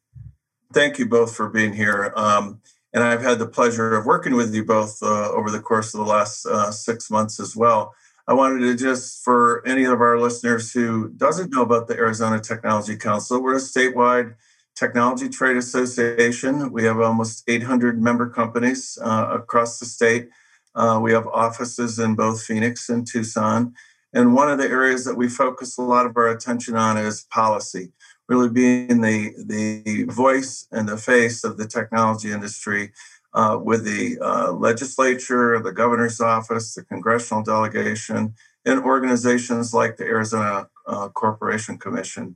Thank 0.72 1.00
you 1.00 1.08
both 1.08 1.36
for 1.36 1.50
being 1.50 1.74
here. 1.74 2.14
Um, 2.16 2.62
and 2.94 3.04
i've 3.04 3.22
had 3.22 3.40
the 3.40 3.48
pleasure 3.48 3.96
of 3.96 4.06
working 4.06 4.36
with 4.36 4.54
you 4.54 4.64
both 4.64 5.02
uh, 5.02 5.30
over 5.32 5.50
the 5.50 5.60
course 5.60 5.94
of 5.94 6.00
the 6.00 6.12
last 6.12 6.46
uh, 6.46 6.72
six 6.72 7.10
months 7.10 7.40
as 7.40 7.56
well 7.56 7.94
i 8.28 8.34
wanted 8.34 8.60
to 8.60 8.76
just 8.76 9.24
for 9.24 9.66
any 9.68 9.84
of 9.84 10.02
our 10.02 10.20
listeners 10.20 10.72
who 10.72 11.10
doesn't 11.10 11.52
know 11.52 11.62
about 11.62 11.88
the 11.88 11.96
arizona 11.96 12.40
technology 12.40 12.96
council 12.96 13.42
we're 13.42 13.56
a 13.56 13.60
statewide 13.60 14.36
Technology 14.76 15.30
Trade 15.30 15.58
Association. 15.58 16.72
We 16.72 16.84
have 16.86 17.00
almost 17.00 17.44
800 17.48 18.02
member 18.02 18.30
companies 18.30 18.98
uh, 19.04 19.30
across 19.32 19.80
the 19.80 19.86
state. 19.86 20.30
Uh, 20.76 21.00
we 21.02 21.12
have 21.14 21.28
offices 21.28 22.00
in 22.00 22.16
both 22.16 22.44
Phoenix 22.44 22.90
and 22.90 23.06
Tucson. 23.06 23.74
And 24.14 24.36
one 24.36 24.50
of 24.50 24.58
the 24.58 24.68
areas 24.68 25.06
that 25.06 25.16
we 25.16 25.28
focus 25.28 25.78
a 25.78 25.82
lot 25.82 26.06
of 26.06 26.18
our 26.18 26.28
attention 26.28 26.76
on 26.76 26.98
is 26.98 27.24
policy, 27.24 27.92
really 28.30 28.50
being 28.50 29.02
the, 29.02 29.34
the 29.46 30.06
voice 30.06 30.68
and 30.72 30.88
the 30.88 30.98
face 30.98 31.44
of 31.44 31.58
the 31.58 31.68
technology 31.68 32.32
industry 32.32 32.92
uh, 33.34 33.60
with 33.62 33.84
the 33.84 34.18
uh, 34.22 34.52
legislature, 34.52 35.60
the 35.60 35.72
governor's 35.72 36.22
office, 36.22 36.76
the 36.76 36.84
congressional 36.84 37.44
delegation, 37.44 38.34
and 38.66 38.80
organizations 38.82 39.74
like 39.74 39.98
the 39.98 40.06
Arizona 40.06 40.68
uh, 40.88 41.10
Corporation 41.10 41.78
Commission. 41.78 42.36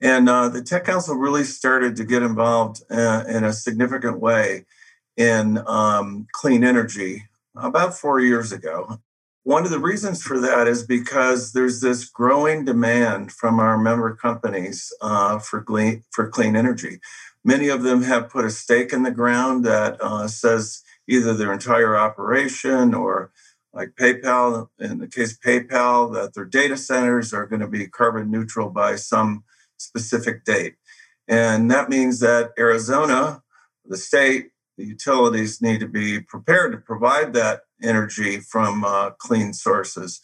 And 0.00 0.28
uh, 0.28 0.48
the 0.48 0.62
Tech 0.62 0.84
Council 0.84 1.16
really 1.16 1.44
started 1.44 1.96
to 1.96 2.04
get 2.04 2.22
involved 2.22 2.82
uh, 2.90 3.24
in 3.28 3.44
a 3.44 3.52
significant 3.52 4.20
way 4.20 4.66
in 5.16 5.58
um, 5.66 6.26
clean 6.32 6.62
energy 6.62 7.24
about 7.56 7.96
four 7.96 8.20
years 8.20 8.52
ago. 8.52 9.00
One 9.46 9.64
of 9.64 9.70
the 9.70 9.78
reasons 9.78 10.24
for 10.24 10.40
that 10.40 10.66
is 10.66 10.82
because 10.82 11.52
there's 11.52 11.80
this 11.80 12.04
growing 12.06 12.64
demand 12.64 13.30
from 13.30 13.60
our 13.60 13.78
member 13.78 14.12
companies 14.16 14.92
uh, 15.00 15.38
for, 15.38 15.62
clean, 15.62 16.02
for 16.10 16.26
clean 16.26 16.56
energy. 16.56 16.98
Many 17.44 17.68
of 17.68 17.84
them 17.84 18.02
have 18.02 18.28
put 18.28 18.44
a 18.44 18.50
stake 18.50 18.92
in 18.92 19.04
the 19.04 19.12
ground 19.12 19.64
that 19.64 20.02
uh, 20.02 20.26
says 20.26 20.82
either 21.06 21.32
their 21.32 21.52
entire 21.52 21.96
operation 21.96 22.92
or 22.92 23.30
like 23.72 23.90
PayPal, 23.94 24.66
in 24.80 24.98
the 24.98 25.06
case 25.06 25.38
PayPal, 25.38 26.12
that 26.12 26.34
their 26.34 26.44
data 26.44 26.76
centers 26.76 27.32
are 27.32 27.46
going 27.46 27.60
to 27.60 27.68
be 27.68 27.86
carbon 27.86 28.32
neutral 28.32 28.68
by 28.68 28.96
some 28.96 29.44
specific 29.76 30.44
date. 30.44 30.74
And 31.28 31.70
that 31.70 31.88
means 31.88 32.18
that 32.18 32.50
Arizona, 32.58 33.44
the 33.84 33.96
state, 33.96 34.48
the 34.76 34.86
utilities 34.86 35.62
need 35.62 35.78
to 35.78 35.88
be 35.88 36.20
prepared 36.20 36.72
to 36.72 36.78
provide 36.78 37.32
that 37.34 37.60
energy 37.82 38.40
from 38.40 38.84
uh, 38.84 39.10
clean 39.10 39.52
sources. 39.52 40.20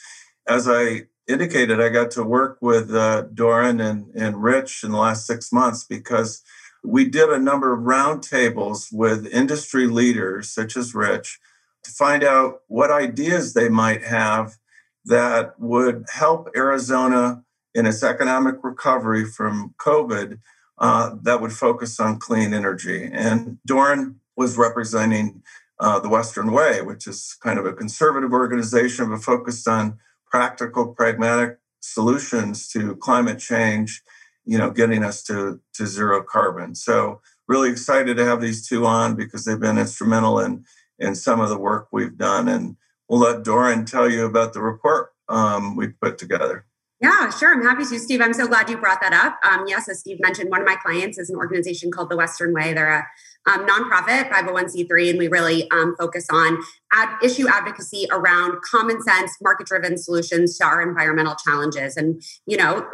As 0.49 0.69
I 0.69 1.03
indicated, 1.29 1.81
I 1.81 1.89
got 1.89 2.11
to 2.13 2.25
work 2.25 2.59
with 2.61 2.93
uh, 2.95 3.23
Doran 3.35 3.81
and, 3.81 4.13
and 4.15 4.43
Rich 4.43 4.83
in 4.85 4.91
the 4.91 4.99
last 4.99 5.27
six 5.27 5.53
months 5.53 5.85
because 5.85 6.43
we 6.85 7.05
did 7.05 7.29
a 7.31 7.39
number 7.39 7.73
of 7.73 7.81
roundtables 7.81 8.89
with 8.93 9.27
industry 9.27 9.87
leaders, 9.87 10.51
such 10.51 10.77
as 10.77 10.95
Rich, 10.95 11.39
to 11.85 11.91
find 11.91 12.25
out 12.25 12.61
what 12.69 12.91
ideas 12.91 13.55
they 13.55 13.69
might 13.69 14.05
have 14.05 14.57
that 15.05 15.59
would 15.59 16.07
help 16.13 16.49
Arizona 16.57 17.45
in 17.75 17.87
its 17.87 18.03
economic 18.03 18.57
recovery 18.63 19.25
from 19.25 19.75
COVID 19.79 20.39
uh, 20.79 21.15
that 21.23 21.41
would 21.41 21.53
focus 21.53 21.99
on 22.01 22.19
clean 22.19 22.53
energy. 22.53 23.09
And 23.13 23.59
Doran 23.67 24.21
was 24.37 24.57
representing 24.57 25.43
uh, 25.83 25.99
the 25.99 26.09
Western 26.09 26.53
Way, 26.53 26.81
which 26.81 27.09
is 27.09 27.37
kind 27.43 27.59
of 27.59 27.67
a 27.67 27.73
conservative 27.73 28.33
organization 28.33 29.11
but 29.11 29.23
focused 29.23 29.67
on 29.67 29.99
practical, 30.31 30.95
pragmatic 30.95 31.59
solutions 31.81 32.69
to 32.69 32.95
climate 32.97 33.41
change, 33.41 34.01
you 34.45 34.57
know, 34.57 34.71
getting 34.71 35.03
us 35.03 35.25
to, 35.25 35.61
to 35.75 35.87
zero 35.87 36.23
carbon. 36.23 36.77
So 36.77 37.21
really 37.49 37.69
excited 37.69 38.17
to 38.17 38.25
have 38.25 38.41
these 38.41 38.67
two 38.67 38.87
on 38.87 39.17
because 39.17 39.45
they've 39.45 39.59
been 39.59 39.77
instrumental 39.77 40.39
in 40.39 40.65
in 41.01 41.17
some 41.17 41.41
of 41.41 41.49
the 41.49 41.59
work 41.59 41.89
we've 41.91 42.17
done. 42.17 42.47
And 42.49 42.77
we'll 43.09 43.19
let 43.19 43.43
Doran 43.43 43.85
tell 43.85 44.09
you 44.09 44.25
about 44.25 44.53
the 44.53 44.63
report 44.63 45.13
um, 45.29 45.75
we 45.75 45.89
put 45.89 46.17
together. 46.17 46.65
Yeah, 47.01 47.31
sure. 47.31 47.53
I'm 47.53 47.63
happy 47.63 47.85
to, 47.85 47.99
Steve. 47.99 48.21
I'm 48.21 48.33
so 48.33 48.47
glad 48.47 48.71
you 48.71 48.77
brought 48.77 49.01
that 49.01 49.13
up. 49.13 49.37
Um, 49.45 49.67
yes, 49.67 49.89
as 49.89 49.99
Steve 49.99 50.21
mentioned, 50.21 50.51
one 50.51 50.61
of 50.61 50.67
my 50.69 50.77
clients 50.77 51.19
is 51.19 51.31
an 51.31 51.35
organization 51.35 51.91
called 51.91 52.11
the 52.11 52.17
Western 52.17 52.55
Way. 52.55 52.73
They're 52.73 52.93
a 52.93 53.07
um, 53.47 53.67
nonprofit 53.67 54.31
501c3, 54.31 55.11
and 55.11 55.19
we 55.19 55.29
really 55.29 55.71
um, 55.71 55.95
focus 55.99 56.27
on 56.31 56.59
ad- 56.93 57.17
issue 57.23 57.49
advocacy 57.49 58.07
around 58.11 58.61
common 58.63 59.03
sense, 59.03 59.37
market 59.43 59.67
driven 59.67 59.99
solutions 59.99 60.57
to 60.59 60.65
our 60.65 60.83
environmental 60.83 61.35
challenges. 61.35 61.97
And, 61.97 62.23
you 62.47 62.57
know, 62.57 62.87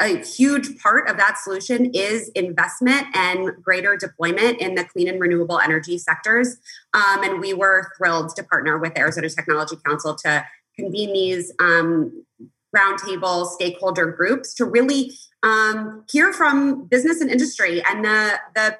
a 0.00 0.18
huge 0.18 0.78
part 0.78 1.08
of 1.08 1.16
that 1.16 1.38
solution 1.38 1.90
is 1.94 2.28
investment 2.34 3.06
and 3.14 3.50
greater 3.62 3.96
deployment 3.96 4.60
in 4.60 4.74
the 4.74 4.84
clean 4.84 5.08
and 5.08 5.20
renewable 5.20 5.60
energy 5.60 5.98
sectors. 5.98 6.56
Um, 6.92 7.22
and 7.22 7.40
we 7.40 7.54
were 7.54 7.90
thrilled 7.96 8.34
to 8.36 8.42
partner 8.42 8.78
with 8.78 8.98
Arizona 8.98 9.28
Technology 9.28 9.76
Council 9.86 10.16
to 10.16 10.44
convene 10.76 11.12
these 11.12 11.52
um, 11.60 12.24
roundtable 12.76 13.46
stakeholder 13.46 14.06
groups 14.06 14.52
to 14.54 14.64
really 14.64 15.12
um, 15.44 16.04
hear 16.10 16.32
from 16.32 16.86
business 16.86 17.20
and 17.20 17.30
industry 17.30 17.82
and 17.88 18.04
the, 18.04 18.40
the 18.54 18.78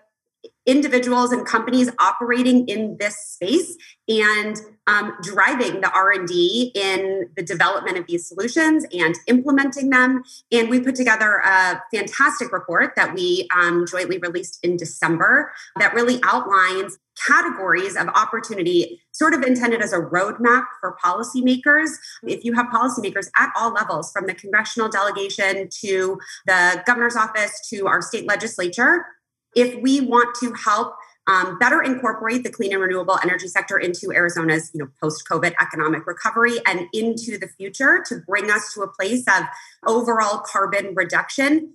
individuals 0.67 1.33
and 1.33 1.47
companies 1.47 1.91
operating 1.99 2.67
in 2.69 2.97
this 2.99 3.17
space 3.17 3.77
and 4.09 4.57
um, 4.87 5.17
driving 5.23 5.81
the 5.81 5.91
r&d 5.95 6.73
in 6.75 7.29
the 7.37 7.43
development 7.43 7.97
of 7.97 8.07
these 8.07 8.27
solutions 8.27 8.85
and 8.93 9.15
implementing 9.27 9.91
them. 9.91 10.23
And 10.53 10.69
we 10.69 10.81
put 10.81 10.95
together 10.95 11.41
a 11.45 11.83
fantastic 11.93 12.53
report 12.53 12.95
that 12.97 13.15
we 13.15 13.49
um, 13.55 13.87
jointly 13.87 14.19
released 14.19 14.59
in 14.63 14.77
december 14.77 15.53
that 15.79 15.95
really 15.95 16.21
outlines 16.23 16.99
categories 17.27 17.97
of 17.97 18.09
opportunity 18.09 19.01
sort 19.13 19.35
of 19.35 19.43
intended 19.43 19.81
as 19.81 19.93
a 19.93 19.99
roadmap 19.99 20.65
for 20.81 20.97
policymakers. 21.03 21.91
If 22.25 22.45
you 22.45 22.55
have 22.55 22.67
policymakers 22.67 23.29
at 23.39 23.51
all 23.57 23.73
levels 23.73 24.11
from 24.13 24.27
the 24.27 24.35
congressional 24.35 24.89
delegation 24.89 25.69
to 25.83 26.19
the 26.47 26.83
governor's 26.87 27.17
office 27.17 27.61
to 27.71 27.87
our 27.87 28.03
state 28.03 28.27
legislature 28.27 29.07
if 29.55 29.81
we 29.83 30.01
want 30.01 30.35
to 30.41 30.53
help 30.53 30.95
um, 31.27 31.59
better 31.59 31.83
incorporate 31.83 32.45
the 32.45 32.51
clean 32.51 32.73
and 32.73 32.83
renewable 32.83 33.19
energy 33.23 33.49
sector 33.49 33.79
into 33.79 34.13
Arizona's 34.13 34.71
you 34.75 34.81
know 34.81 34.91
post-COVID 35.01 35.55
economic 35.61 36.07
recovery 36.07 36.59
and 36.67 36.87
into 36.93 37.39
the 37.39 37.49
future 37.49 38.05
to 38.09 38.19
bring 38.27 38.51
us 38.51 38.75
to 38.75 38.83
a 38.83 38.89
place 38.89 39.25
of 39.29 39.45
overall 39.87 40.43
carbon 40.47 40.95
reduction. 40.95 41.75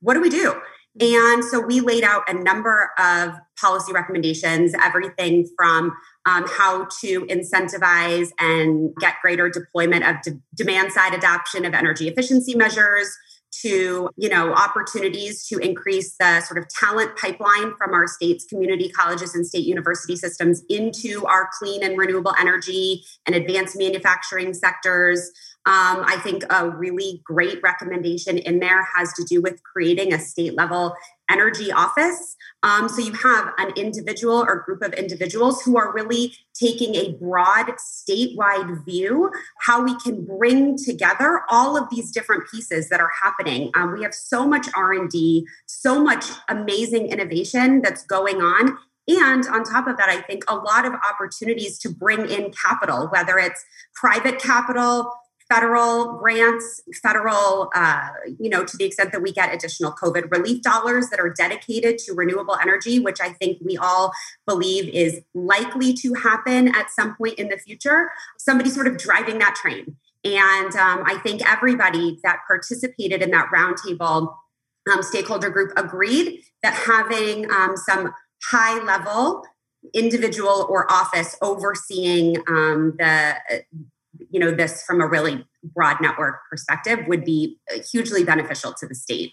What 0.00 0.14
do 0.14 0.20
we 0.20 0.30
do? 0.30 0.60
And 1.00 1.44
so 1.44 1.60
we 1.60 1.80
laid 1.80 2.02
out 2.02 2.28
a 2.28 2.34
number 2.34 2.90
of 2.98 3.34
policy 3.60 3.92
recommendations, 3.92 4.74
everything 4.82 5.48
from 5.56 5.92
um, 6.26 6.44
how 6.48 6.88
to 7.00 7.24
incentivize 7.26 8.30
and 8.40 8.94
get 8.96 9.14
greater 9.22 9.48
deployment 9.48 10.04
of 10.04 10.16
de- 10.22 10.40
demand 10.56 10.92
side 10.92 11.14
adoption 11.14 11.64
of 11.64 11.72
energy 11.72 12.08
efficiency 12.08 12.56
measures 12.56 13.16
to 13.50 14.10
you 14.16 14.28
know 14.28 14.52
opportunities 14.52 15.46
to 15.46 15.58
increase 15.58 16.16
the 16.18 16.40
sort 16.42 16.58
of 16.58 16.68
talent 16.68 17.16
pipeline 17.16 17.74
from 17.76 17.92
our 17.92 18.06
state's 18.06 18.44
community 18.44 18.88
colleges 18.90 19.34
and 19.34 19.46
state 19.46 19.64
university 19.64 20.16
systems 20.16 20.62
into 20.68 21.24
our 21.26 21.48
clean 21.58 21.82
and 21.82 21.98
renewable 21.98 22.34
energy 22.38 23.04
and 23.26 23.34
advanced 23.34 23.76
manufacturing 23.78 24.54
sectors. 24.54 25.30
Um, 25.66 26.02
I 26.06 26.18
think 26.22 26.44
a 26.50 26.70
really 26.70 27.20
great 27.24 27.60
recommendation 27.62 28.38
in 28.38 28.58
there 28.58 28.86
has 28.96 29.12
to 29.14 29.24
do 29.24 29.42
with 29.42 29.62
creating 29.62 30.14
a 30.14 30.18
state 30.18 30.54
level 30.56 30.94
energy 31.30 31.70
office. 31.72 32.36
Um, 32.62 32.88
so 32.88 33.00
you 33.00 33.12
have 33.12 33.52
an 33.58 33.72
individual 33.76 34.38
or 34.38 34.60
group 34.60 34.82
of 34.82 34.92
individuals 34.94 35.62
who 35.62 35.76
are 35.76 35.92
really 35.92 36.34
taking 36.54 36.94
a 36.96 37.12
broad 37.12 37.66
statewide 37.78 38.84
view, 38.84 39.30
how 39.60 39.82
we 39.82 39.96
can 40.00 40.24
bring 40.24 40.76
together 40.76 41.42
all 41.50 41.76
of 41.76 41.88
these 41.90 42.10
different 42.10 42.44
pieces 42.50 42.88
that 42.88 43.00
are 43.00 43.12
happening. 43.22 43.70
Um, 43.74 43.92
we 43.92 44.02
have 44.02 44.14
so 44.14 44.46
much 44.46 44.66
R&D, 44.74 45.46
so 45.66 46.02
much 46.02 46.24
amazing 46.48 47.06
innovation 47.08 47.82
that's 47.82 48.04
going 48.04 48.40
on 48.40 48.78
and 49.08 49.46
on 49.48 49.64
top 49.64 49.88
of 49.88 49.96
that, 49.96 50.10
I 50.10 50.20
think 50.20 50.44
a 50.48 50.54
lot 50.54 50.84
of 50.84 50.92
opportunities 50.92 51.78
to 51.78 51.88
bring 51.88 52.28
in 52.28 52.52
capital, 52.52 53.08
whether 53.08 53.38
it's 53.38 53.64
private 53.94 54.38
capital, 54.38 55.10
federal 55.48 56.18
grants, 56.18 56.82
federal, 57.02 57.70
uh, 57.74 58.08
you 58.38 58.50
know, 58.50 58.64
to 58.64 58.76
the 58.76 58.84
extent 58.84 59.12
that 59.12 59.22
we 59.22 59.32
get 59.32 59.52
additional 59.52 59.92
COVID 59.92 60.30
relief 60.30 60.62
dollars 60.62 61.08
that 61.08 61.18
are 61.18 61.30
dedicated 61.30 61.98
to 61.98 62.12
renewable 62.12 62.56
energy, 62.60 63.00
which 63.00 63.20
I 63.20 63.30
think 63.30 63.58
we 63.64 63.76
all 63.76 64.12
believe 64.46 64.88
is 64.92 65.22
likely 65.34 65.94
to 65.94 66.14
happen 66.14 66.68
at 66.74 66.90
some 66.90 67.16
point 67.16 67.38
in 67.38 67.48
the 67.48 67.56
future. 67.56 68.10
Somebody 68.38 68.70
sort 68.70 68.86
of 68.86 68.98
driving 68.98 69.38
that 69.38 69.54
train. 69.54 69.96
And 70.24 70.74
um, 70.76 71.04
I 71.06 71.18
think 71.22 71.48
everybody 71.48 72.18
that 72.24 72.40
participated 72.46 73.22
in 73.22 73.30
that 73.30 73.48
roundtable 73.54 74.34
um, 74.92 75.02
stakeholder 75.02 75.48
group 75.48 75.72
agreed 75.76 76.42
that 76.62 76.74
having 76.74 77.50
um, 77.50 77.76
some 77.76 78.12
high 78.44 78.82
level 78.82 79.44
individual 79.94 80.66
or 80.68 80.90
office 80.90 81.36
overseeing 81.40 82.36
um, 82.48 82.94
the 82.98 83.36
you 84.30 84.40
know 84.40 84.50
this 84.50 84.82
from 84.82 85.00
a 85.00 85.06
really 85.06 85.44
broad 85.62 86.00
network 86.00 86.36
perspective 86.50 87.00
would 87.06 87.24
be 87.24 87.58
hugely 87.90 88.24
beneficial 88.24 88.72
to 88.72 88.86
the 88.86 88.94
state 88.94 89.32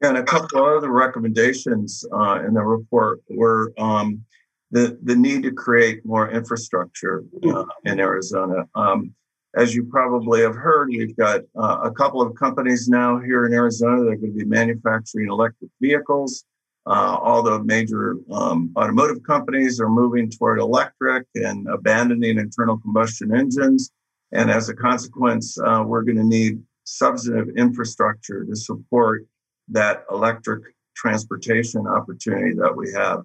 and 0.00 0.18
a 0.18 0.22
couple 0.22 0.58
of 0.58 0.76
other 0.76 0.90
recommendations 0.90 2.04
uh, 2.12 2.42
in 2.46 2.54
the 2.54 2.62
report 2.62 3.22
were 3.30 3.72
um, 3.78 4.22
the, 4.70 4.98
the 5.02 5.14
need 5.14 5.42
to 5.44 5.52
create 5.52 6.04
more 6.04 6.30
infrastructure 6.30 7.24
uh, 7.48 7.64
in 7.84 8.00
Arizona. 8.00 8.68
Um, 8.74 9.14
as 9.56 9.74
you 9.74 9.84
probably 9.84 10.42
have 10.42 10.56
heard, 10.56 10.88
we've 10.88 11.16
got 11.16 11.42
uh, 11.56 11.78
a 11.84 11.92
couple 11.92 12.20
of 12.20 12.34
companies 12.34 12.88
now 12.88 13.20
here 13.20 13.46
in 13.46 13.52
Arizona 13.52 14.02
that 14.02 14.10
are 14.10 14.16
going 14.16 14.32
to 14.32 14.38
be 14.38 14.44
manufacturing 14.44 15.28
electric 15.28 15.70
vehicles. 15.80 16.44
Uh, 16.86 17.16
all 17.22 17.42
the 17.42 17.62
major 17.62 18.16
um, 18.32 18.72
automotive 18.76 19.22
companies 19.22 19.80
are 19.80 19.88
moving 19.88 20.28
toward 20.28 20.58
electric 20.58 21.26
and 21.36 21.68
abandoning 21.68 22.38
internal 22.38 22.76
combustion 22.78 23.34
engines. 23.34 23.90
And 24.34 24.50
as 24.50 24.68
a 24.68 24.74
consequence, 24.74 25.56
uh, 25.58 25.84
we're 25.86 26.02
going 26.02 26.18
to 26.18 26.24
need 26.24 26.60
substantive 26.84 27.56
infrastructure 27.56 28.44
to 28.44 28.56
support 28.56 29.24
that 29.68 30.04
electric 30.10 30.74
transportation 30.96 31.86
opportunity 31.86 32.54
that 32.54 32.76
we 32.76 32.92
have. 32.92 33.22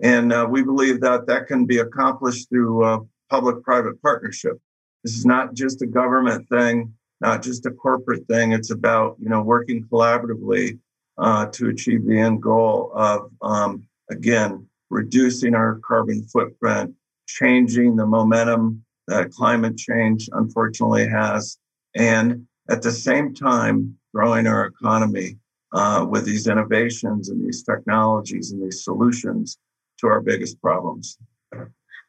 And 0.00 0.32
uh, 0.32 0.46
we 0.48 0.62
believe 0.62 1.00
that 1.00 1.26
that 1.26 1.46
can 1.46 1.66
be 1.66 1.78
accomplished 1.78 2.48
through 2.48 2.84
uh, 2.84 3.00
public 3.28 3.62
private 3.62 4.00
partnership. 4.02 4.58
This 5.04 5.16
is 5.16 5.26
not 5.26 5.54
just 5.54 5.82
a 5.82 5.86
government 5.86 6.48
thing, 6.48 6.94
not 7.20 7.42
just 7.42 7.66
a 7.66 7.70
corporate 7.70 8.26
thing. 8.26 8.52
It's 8.52 8.70
about 8.70 9.16
you 9.20 9.28
know 9.28 9.42
working 9.42 9.84
collaboratively 9.84 10.78
uh, 11.18 11.46
to 11.46 11.68
achieve 11.68 12.06
the 12.06 12.18
end 12.18 12.42
goal 12.42 12.92
of 12.94 13.30
um, 13.42 13.86
again 14.10 14.66
reducing 14.90 15.54
our 15.54 15.80
carbon 15.86 16.22
footprint, 16.24 16.94
changing 17.26 17.96
the 17.96 18.06
momentum 18.06 18.81
that 19.08 19.30
climate 19.30 19.76
change 19.76 20.28
unfortunately 20.32 21.06
has, 21.08 21.58
and 21.94 22.46
at 22.70 22.82
the 22.82 22.92
same 22.92 23.34
time, 23.34 23.96
growing 24.14 24.46
our 24.46 24.66
economy 24.66 25.38
uh, 25.72 26.06
with 26.08 26.24
these 26.24 26.46
innovations 26.46 27.28
and 27.28 27.44
these 27.44 27.62
technologies 27.62 28.52
and 28.52 28.62
these 28.62 28.84
solutions 28.84 29.58
to 29.98 30.06
our 30.06 30.20
biggest 30.20 30.60
problems. 30.60 31.18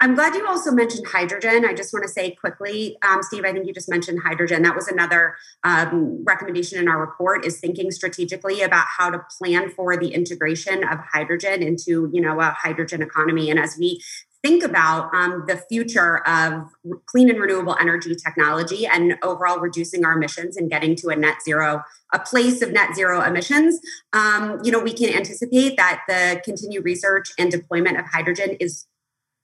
I'm 0.01 0.15
glad 0.15 0.35
you 0.35 0.45
also 0.45 0.71
mentioned 0.71 1.07
hydrogen. 1.07 1.63
I 1.63 1.73
just 1.73 1.93
want 1.93 2.03
to 2.03 2.11
say 2.11 2.31
quickly, 2.31 2.97
um, 3.07 3.23
Steve. 3.23 3.45
I 3.45 3.53
think 3.53 3.65
you 3.67 3.73
just 3.73 3.89
mentioned 3.89 4.19
hydrogen. 4.21 4.61
That 4.63 4.75
was 4.75 4.89
another 4.89 5.37
um, 5.63 6.23
recommendation 6.25 6.77
in 6.77 6.89
our 6.89 6.99
report: 6.99 7.45
is 7.45 7.59
thinking 7.59 7.89
strategically 7.89 8.61
about 8.63 8.85
how 8.97 9.11
to 9.11 9.21
plan 9.37 9.69
for 9.69 9.95
the 9.95 10.09
integration 10.09 10.83
of 10.83 10.99
hydrogen 11.13 11.63
into, 11.63 12.09
you 12.11 12.19
know, 12.19 12.41
a 12.41 12.51
hydrogen 12.51 13.01
economy. 13.01 13.49
And 13.49 13.57
as 13.57 13.77
we 13.79 14.01
think 14.43 14.61
about 14.61 15.13
um, 15.13 15.45
the 15.47 15.55
future 15.55 16.17
of 16.27 16.69
clean 17.05 17.29
and 17.29 17.39
renewable 17.39 17.77
energy 17.79 18.13
technology 18.13 18.85
and 18.85 19.15
overall 19.23 19.59
reducing 19.59 20.03
our 20.05 20.13
emissions 20.13 20.57
and 20.57 20.69
getting 20.69 20.95
to 20.97 21.07
a 21.07 21.15
net 21.15 21.37
zero, 21.43 21.81
a 22.13 22.19
place 22.19 22.61
of 22.61 22.71
net 22.71 22.93
zero 22.93 23.21
emissions, 23.21 23.79
um, 24.11 24.59
you 24.61 24.71
know, 24.71 24.79
we 24.79 24.93
can 24.93 25.09
anticipate 25.15 25.77
that 25.77 26.01
the 26.09 26.41
continued 26.43 26.83
research 26.83 27.31
and 27.39 27.51
deployment 27.51 27.97
of 27.97 28.05
hydrogen 28.05 28.57
is 28.59 28.85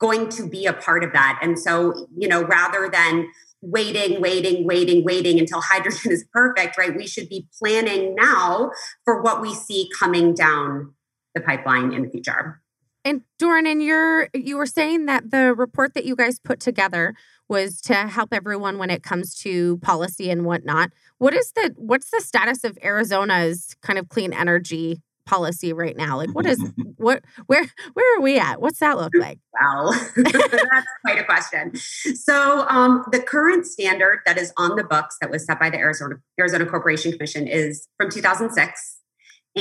going 0.02 0.28
to 0.30 0.48
be 0.48 0.66
a 0.66 0.74
part 0.74 1.04
of 1.04 1.14
that. 1.14 1.40
And 1.42 1.58
so, 1.58 2.08
you 2.18 2.28
know, 2.28 2.44
rather 2.44 2.90
than 2.92 3.30
waiting, 3.62 4.22
waiting, 4.22 4.66
waiting, 4.66 5.04
waiting 5.06 5.40
until 5.40 5.62
hydrogen 5.66 6.12
is 6.12 6.26
perfect, 6.34 6.78
right? 6.78 6.96
We 6.96 7.08
should 7.08 7.30
be 7.30 7.48
planning 7.58 8.16
now 8.16 8.72
for 9.06 9.22
what 9.22 9.42
we 9.42 9.54
see 9.54 9.90
coming 9.98 10.34
down 10.34 10.94
the 11.36 11.42
pipeline 11.42 11.94
in 11.94 12.04
the 12.04 12.10
future. 12.10 12.62
And 13.06 13.22
Doran, 13.38 13.66
and 13.66 13.82
you're 13.82 14.30
you 14.34 14.58
were 14.58 14.66
saying 14.66 15.06
that 15.06 15.32
the 15.32 15.54
report 15.54 15.94
that 15.94 16.06
you 16.06 16.16
guys 16.16 16.40
put 16.40 16.60
together 16.60 17.16
was 17.48 17.82
to 17.82 17.94
help 17.94 18.34
everyone 18.34 18.78
when 18.78 18.90
it 18.90 19.04
comes 19.04 19.36
to 19.36 19.78
policy 19.78 20.30
and 20.30 20.46
whatnot. 20.46 20.92
What 21.18 21.34
is 21.34 21.52
the 21.54 21.74
what's 21.78 22.12
the 22.12 22.22
status 22.22 22.64
of 22.64 22.78
Arizona's 22.84 23.76
kind 23.82 23.98
of 23.98 24.10
clean 24.10 24.34
energy 24.34 25.02
policy 25.26 25.72
right 25.72 25.96
now? 25.96 26.18
Like, 26.18 26.36
what 26.36 26.46
is 26.46 26.62
what 26.98 27.24
where 27.46 27.66
where 27.94 28.18
are 28.18 28.22
we 28.22 28.38
at? 28.38 28.62
What's 28.62 28.80
that 28.80 28.98
look 28.98 29.14
like? 29.18 29.40
Wow, 29.60 29.92
that's 30.16 30.88
quite 31.06 31.20
a 31.20 31.24
question. 31.24 31.76
So, 31.76 32.68
um, 32.68 33.06
the 33.12 33.22
current 33.22 33.66
standard 33.66 34.20
that 34.26 34.38
is 34.38 34.52
on 34.58 34.76
the 34.76 34.84
books 34.84 35.18
that 35.22 35.30
was 35.30 35.46
set 35.46 35.60
by 35.60 35.70
the 35.70 35.78
Arizona 35.78 36.16
Arizona 36.40 36.66
Corporation 36.66 37.14
Commission 37.14 37.48
is 37.48 37.88
from 37.98 38.12
2006 38.12 38.99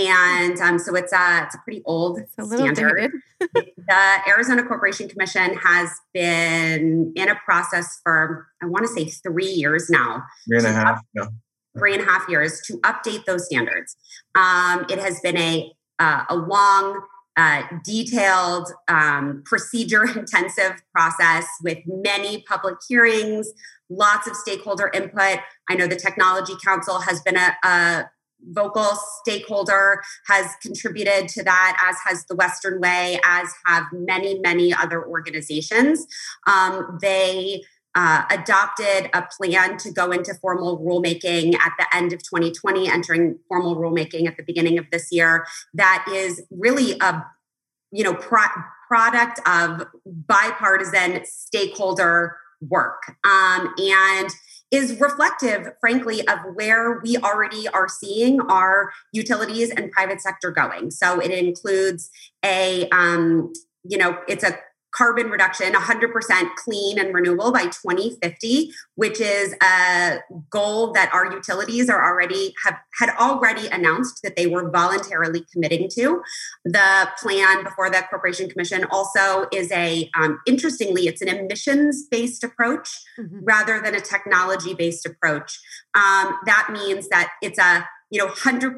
and 0.06 0.58
um, 0.60 0.78
so 0.78 0.94
it's 0.94 1.12
a 1.12 1.42
it's 1.44 1.54
a 1.54 1.58
pretty 1.58 1.82
old 1.84 2.20
a 2.38 2.44
standard. 2.44 3.10
the 3.40 4.18
Arizona 4.28 4.62
Corporation 4.64 5.08
Commission 5.08 5.54
has 5.54 5.90
been 6.12 7.12
in 7.16 7.28
a 7.28 7.34
process 7.44 8.00
for 8.02 8.48
I 8.62 8.66
want 8.66 8.86
to 8.86 8.92
say 8.92 9.06
three 9.06 9.50
years 9.50 9.88
now. 9.90 10.24
Three 10.48 10.58
and 10.58 10.66
a 10.66 10.72
half. 10.72 11.00
Up, 11.20 11.32
Three 11.76 11.94
and 11.94 12.02
a 12.02 12.06
half 12.06 12.28
years 12.28 12.60
to 12.66 12.78
update 12.78 13.24
those 13.24 13.46
standards. 13.46 13.96
Um, 14.34 14.84
it 14.90 14.98
has 14.98 15.20
been 15.20 15.36
a 15.36 15.72
uh, 15.98 16.24
a 16.28 16.36
long. 16.36 17.02
Uh, 17.40 17.62
detailed, 17.84 18.68
um, 18.88 19.44
procedure 19.46 20.02
intensive 20.18 20.72
process 20.92 21.46
with 21.62 21.78
many 21.86 22.42
public 22.48 22.74
hearings, 22.88 23.52
lots 23.88 24.26
of 24.26 24.34
stakeholder 24.34 24.90
input. 24.92 25.38
I 25.70 25.76
know 25.76 25.86
the 25.86 25.94
Technology 25.94 26.54
Council 26.64 26.98
has 26.98 27.22
been 27.22 27.36
a, 27.36 27.56
a 27.62 28.10
vocal 28.46 28.96
stakeholder 29.20 30.02
has 30.26 30.46
contributed 30.62 31.28
to 31.28 31.42
that, 31.44 31.76
as 31.88 31.96
has 32.04 32.24
the 32.26 32.36
Western 32.36 32.80
Way, 32.80 33.20
as 33.24 33.52
have 33.66 33.84
many, 33.92 34.38
many 34.38 34.72
other 34.72 35.04
organizations. 35.04 36.06
Um, 36.46 36.98
they 37.00 37.62
uh, 37.94 38.22
adopted 38.30 39.10
a 39.12 39.26
plan 39.36 39.76
to 39.78 39.90
go 39.90 40.10
into 40.12 40.34
formal 40.34 40.78
rulemaking 40.78 41.54
at 41.56 41.72
the 41.78 41.86
end 41.92 42.12
of 42.12 42.22
2020, 42.22 42.88
entering 42.88 43.38
formal 43.48 43.76
rulemaking 43.76 44.26
at 44.26 44.36
the 44.36 44.42
beginning 44.42 44.78
of 44.78 44.86
this 44.92 45.08
year. 45.10 45.46
That 45.74 46.04
is 46.12 46.42
really 46.50 46.96
a 47.00 47.24
you 47.90 48.04
know 48.04 48.14
pro- 48.14 48.62
product 48.86 49.40
of 49.46 49.86
bipartisan 50.06 51.24
stakeholder 51.24 52.36
work 52.60 53.02
um, 53.24 53.72
and 53.78 54.30
is 54.70 55.00
reflective, 55.00 55.72
frankly, 55.80 56.26
of 56.28 56.38
where 56.54 57.00
we 57.00 57.16
already 57.16 57.68
are 57.68 57.88
seeing 57.88 58.40
our 58.42 58.92
utilities 59.12 59.70
and 59.70 59.90
private 59.90 60.20
sector 60.20 60.50
going. 60.50 60.90
So 60.90 61.20
it 61.20 61.30
includes 61.30 62.10
a, 62.44 62.88
um, 62.90 63.52
you 63.84 63.96
know, 63.96 64.18
it's 64.28 64.44
a 64.44 64.58
carbon 64.94 65.30
reduction 65.30 65.72
100% 65.72 66.54
clean 66.56 66.98
and 66.98 67.14
renewable 67.14 67.52
by 67.52 67.64
2050 67.64 68.72
which 68.94 69.20
is 69.20 69.54
a 69.62 70.18
goal 70.50 70.92
that 70.92 71.12
our 71.12 71.30
utilities 71.32 71.88
are 71.88 72.04
already 72.04 72.54
have 72.64 72.78
had 72.98 73.10
already 73.18 73.68
announced 73.68 74.22
that 74.22 74.36
they 74.36 74.46
were 74.46 74.70
voluntarily 74.70 75.44
committing 75.52 75.88
to 75.88 76.22
the 76.64 77.08
plan 77.20 77.62
before 77.64 77.90
the 77.90 78.02
corporation 78.08 78.48
commission 78.48 78.84
also 78.90 79.46
is 79.52 79.70
a 79.72 80.10
um, 80.18 80.38
interestingly 80.46 81.06
it's 81.06 81.22
an 81.22 81.28
emissions 81.28 82.06
based 82.10 82.42
approach 82.42 82.88
mm-hmm. 83.18 83.40
rather 83.42 83.80
than 83.80 83.94
a 83.94 84.00
technology 84.00 84.74
based 84.74 85.04
approach 85.06 85.60
um, 85.94 86.38
that 86.46 86.68
means 86.72 87.08
that 87.08 87.30
it's 87.42 87.58
a 87.58 87.86
you 88.10 88.18
know 88.18 88.32
100% 88.32 88.76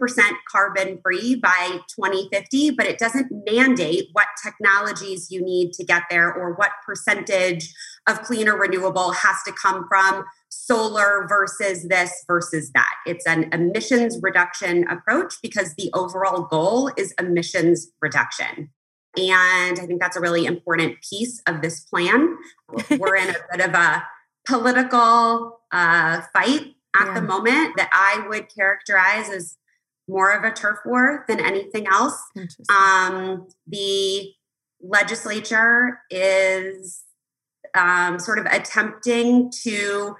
carbon 0.50 0.98
free 1.02 1.36
by 1.36 1.78
2050 1.94 2.70
but 2.70 2.86
it 2.86 2.98
doesn't 2.98 3.30
mandate 3.46 4.08
what 4.12 4.26
technologies 4.42 5.30
you 5.30 5.42
need 5.42 5.72
to 5.72 5.84
get 5.84 6.02
there 6.10 6.32
or 6.32 6.54
what 6.54 6.70
percentage 6.84 7.72
of 8.08 8.22
cleaner 8.22 8.56
renewable 8.56 9.12
has 9.12 9.36
to 9.46 9.52
come 9.52 9.86
from 9.88 10.24
solar 10.48 11.26
versus 11.28 11.86
this 11.88 12.24
versus 12.26 12.70
that. 12.72 12.92
It's 13.06 13.26
an 13.26 13.48
emissions 13.52 14.18
reduction 14.20 14.86
approach 14.88 15.34
because 15.42 15.74
the 15.74 15.90
overall 15.94 16.42
goal 16.42 16.90
is 16.96 17.14
emissions 17.18 17.90
reduction. 18.00 18.70
And 19.16 19.80
i 19.80 19.86
think 19.86 20.00
that's 20.00 20.16
a 20.16 20.20
really 20.20 20.46
important 20.46 20.98
piece 21.08 21.42
of 21.46 21.62
this 21.62 21.80
plan. 21.80 22.36
We're 22.90 23.16
in 23.16 23.30
a 23.30 23.36
bit 23.52 23.68
of 23.68 23.74
a 23.74 24.04
political 24.46 25.60
uh, 25.72 26.22
fight 26.32 26.74
at 26.94 27.06
yeah. 27.06 27.14
the 27.14 27.22
moment 27.22 27.76
that 27.76 27.90
I 27.92 28.26
would 28.28 28.54
characterize 28.54 29.28
as 29.28 29.56
more 30.08 30.32
of 30.32 30.44
a 30.44 30.52
turf 30.52 30.78
war 30.84 31.24
than 31.28 31.40
anything 31.40 31.86
else. 31.86 32.20
Um, 32.68 33.46
the 33.66 34.32
legislature 34.82 36.00
is 36.10 37.04
um, 37.74 38.18
sort 38.18 38.38
of 38.38 38.46
attempting 38.46 39.52
to 39.62 40.16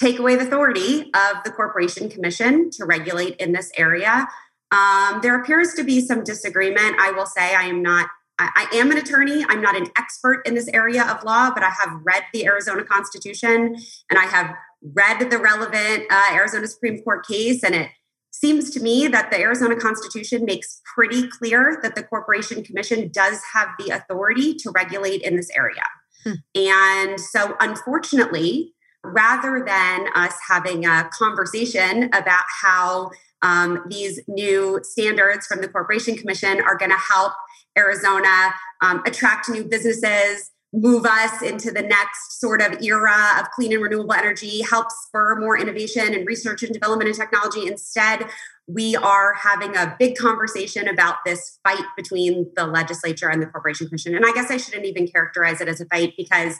take 0.00 0.18
away 0.18 0.36
the 0.36 0.46
authority 0.46 1.10
of 1.14 1.42
the 1.44 1.50
Corporation 1.50 2.08
Commission 2.08 2.70
to 2.72 2.84
regulate 2.84 3.36
in 3.36 3.52
this 3.52 3.70
area. 3.76 4.28
Um, 4.70 5.20
there 5.22 5.40
appears 5.40 5.74
to 5.74 5.84
be 5.84 6.00
some 6.00 6.24
disagreement. 6.24 6.96
I 6.98 7.12
will 7.12 7.26
say 7.26 7.54
I 7.54 7.64
am 7.64 7.82
not. 7.82 8.08
I, 8.38 8.66
I 8.72 8.76
am 8.76 8.90
an 8.90 8.98
attorney. 8.98 9.44
I'm 9.48 9.60
not 9.60 9.76
an 9.76 9.86
expert 9.98 10.42
in 10.46 10.54
this 10.54 10.68
area 10.68 11.04
of 11.04 11.22
law, 11.24 11.50
but 11.52 11.62
I 11.62 11.70
have 11.70 12.00
read 12.04 12.22
the 12.32 12.46
Arizona 12.46 12.84
Constitution 12.84 13.76
and 14.10 14.18
I 14.18 14.24
have 14.24 14.54
read 14.82 15.30
the 15.30 15.38
relevant 15.38 16.04
uh, 16.10 16.28
Arizona 16.32 16.66
Supreme 16.66 17.02
Court 17.02 17.26
case, 17.26 17.62
and 17.62 17.74
it 17.74 17.90
seems 18.32 18.70
to 18.70 18.80
me 18.80 19.06
that 19.08 19.30
the 19.30 19.38
Arizona 19.38 19.76
Constitution 19.76 20.44
makes 20.44 20.80
pretty 20.94 21.28
clear 21.28 21.78
that 21.82 21.94
the 21.94 22.02
Corporation 22.02 22.64
Commission 22.64 23.10
does 23.12 23.40
have 23.52 23.68
the 23.78 23.90
authority 23.90 24.54
to 24.54 24.70
regulate 24.70 25.22
in 25.22 25.36
this 25.36 25.50
area. 25.50 25.84
Hmm. 26.24 26.32
And 26.54 27.20
so, 27.20 27.56
unfortunately, 27.60 28.74
rather 29.04 29.64
than 29.66 30.06
us 30.14 30.34
having 30.48 30.84
a 30.84 31.08
conversation 31.12 32.04
about 32.14 32.44
how 32.62 33.10
um, 33.42 33.84
these 33.88 34.20
new 34.28 34.80
standards 34.82 35.46
from 35.46 35.60
the 35.60 35.68
Corporation 35.68 36.16
Commission 36.16 36.60
are 36.60 36.76
going 36.76 36.92
to 36.92 36.96
help 36.96 37.32
Arizona 37.76 38.54
um, 38.82 39.02
attract 39.06 39.48
new 39.48 39.64
businesses, 39.64 40.50
move 40.72 41.04
us 41.04 41.42
into 41.42 41.70
the 41.70 41.82
next 41.82 42.40
sort 42.40 42.62
of 42.62 42.82
era 42.82 43.40
of 43.40 43.50
clean 43.50 43.72
and 43.72 43.82
renewable 43.82 44.12
energy, 44.12 44.62
help 44.62 44.86
spur 44.90 45.38
more 45.38 45.58
innovation 45.58 46.14
and 46.14 46.26
research 46.26 46.62
and 46.62 46.72
development 46.72 47.08
and 47.08 47.16
technology. 47.16 47.66
Instead, 47.66 48.26
we 48.66 48.96
are 48.96 49.34
having 49.34 49.76
a 49.76 49.94
big 49.98 50.16
conversation 50.16 50.88
about 50.88 51.16
this 51.26 51.58
fight 51.62 51.84
between 51.96 52.50
the 52.56 52.66
legislature 52.66 53.28
and 53.28 53.42
the 53.42 53.46
Corporation 53.46 53.86
Commission. 53.86 54.14
And 54.14 54.24
I 54.24 54.32
guess 54.32 54.50
I 54.50 54.56
shouldn't 54.56 54.86
even 54.86 55.06
characterize 55.06 55.60
it 55.60 55.68
as 55.68 55.80
a 55.80 55.86
fight 55.86 56.14
because 56.16 56.56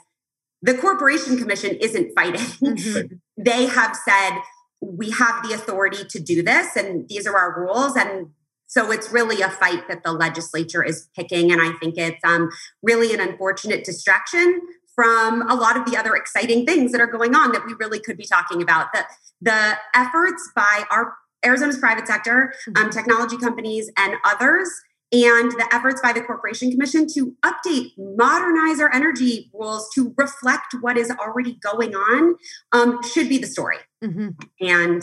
the 0.61 0.75
Corporation 0.75 1.39
Commission 1.39 1.77
isn't 1.81 2.13
fighting. 2.15 2.41
Mm-hmm. 2.63 3.17
they 3.37 3.67
have 3.67 3.97
said, 3.97 4.39
we 4.81 5.11
have 5.11 5.43
the 5.47 5.55
authority 5.55 6.05
to 6.05 6.21
do 6.21 6.43
this, 6.43 6.77
and 6.77 7.09
these 7.09 7.27
are 7.27 7.37
our 7.37 7.61
rules. 7.61 7.97
And 7.97 8.31
so 8.73 8.91
it's 8.91 9.13
really 9.13 9.43
a 9.43 9.51
fight 9.51 9.87
that 9.89 10.03
the 10.03 10.13
legislature 10.13 10.83
is 10.83 11.07
picking. 11.15 11.53
And 11.53 11.61
I 11.61 11.73
think 11.79 11.99
it's 11.99 12.25
um, 12.25 12.49
really 12.83 13.13
an 13.13 13.21
unfortunate 13.21 13.85
distraction 13.85 14.63
from 14.95 15.43
a 15.51 15.55
lot 15.55 15.77
of 15.77 15.85
the 15.85 15.95
other 15.95 16.17
exciting 16.17 16.65
things 16.65 16.91
that 16.93 17.01
are 17.01 17.07
going 17.07 17.35
on 17.35 17.53
that 17.53 17.67
we 17.67 17.75
really 17.75 18.01
could 18.01 18.17
be 18.17 18.25
talking 18.25 18.63
about. 18.63 18.87
The, 18.95 19.05
the 19.43 19.77
efforts 19.95 20.51
by 20.57 20.85
our 20.91 21.15
Arizona's 21.45 21.77
private 21.77 22.07
sector, 22.07 22.55
um, 22.69 22.73
mm-hmm. 22.73 22.91
technology 22.91 23.37
companies, 23.37 23.91
and 23.99 24.15
others, 24.25 24.71
and 25.13 25.53
the 25.53 25.69
efforts 25.71 26.01
by 26.01 26.15
the 26.15 26.23
Corporation 26.23 26.71
Commission 26.71 27.07
to 27.13 27.37
update, 27.45 27.91
modernize 27.99 28.81
our 28.81 28.91
energy 28.91 29.51
rules 29.53 29.91
to 29.95 30.15
reflect 30.17 30.77
what 30.81 30.97
is 30.97 31.11
already 31.11 31.59
going 31.63 31.95
on 31.95 32.37
um, 32.73 33.03
should 33.03 33.29
be 33.29 33.37
the 33.37 33.47
story. 33.47 33.77
Mm-hmm. 34.03 34.29
And 34.67 35.03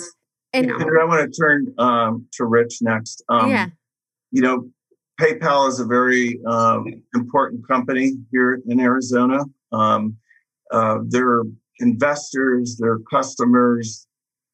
and 0.54 0.68
know. 0.68 0.76
I 0.78 1.06
want 1.06 1.32
to 1.32 1.40
turn 1.40 1.74
um, 1.78 2.26
to 2.34 2.46
Rich 2.46 2.80
next. 2.82 3.24
Um, 3.30 3.50
yeah. 3.50 3.68
You 4.32 4.42
know, 4.42 4.70
PayPal 5.20 5.68
is 5.68 5.80
a 5.80 5.86
very 5.86 6.40
um, 6.46 6.86
important 7.14 7.68
company 7.68 8.14
here 8.32 8.62
in 8.68 8.80
Arizona. 8.80 9.44
Um, 9.72 10.18
uh, 10.72 11.00
their 11.08 11.42
investors, 11.80 12.78
their 12.78 13.00
customers, 13.12 14.08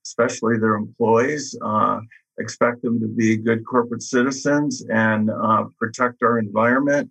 especially 0.06 0.58
their 0.58 0.76
employees, 0.76 1.58
uh, 1.64 2.00
expect 2.40 2.82
them 2.82 3.00
to 3.00 3.08
be 3.08 3.38
good 3.38 3.66
corporate 3.66 4.02
citizens 4.02 4.84
and 4.90 5.30
uh, 5.30 5.66
protect 5.80 6.24
our 6.24 6.40
environment. 6.40 7.10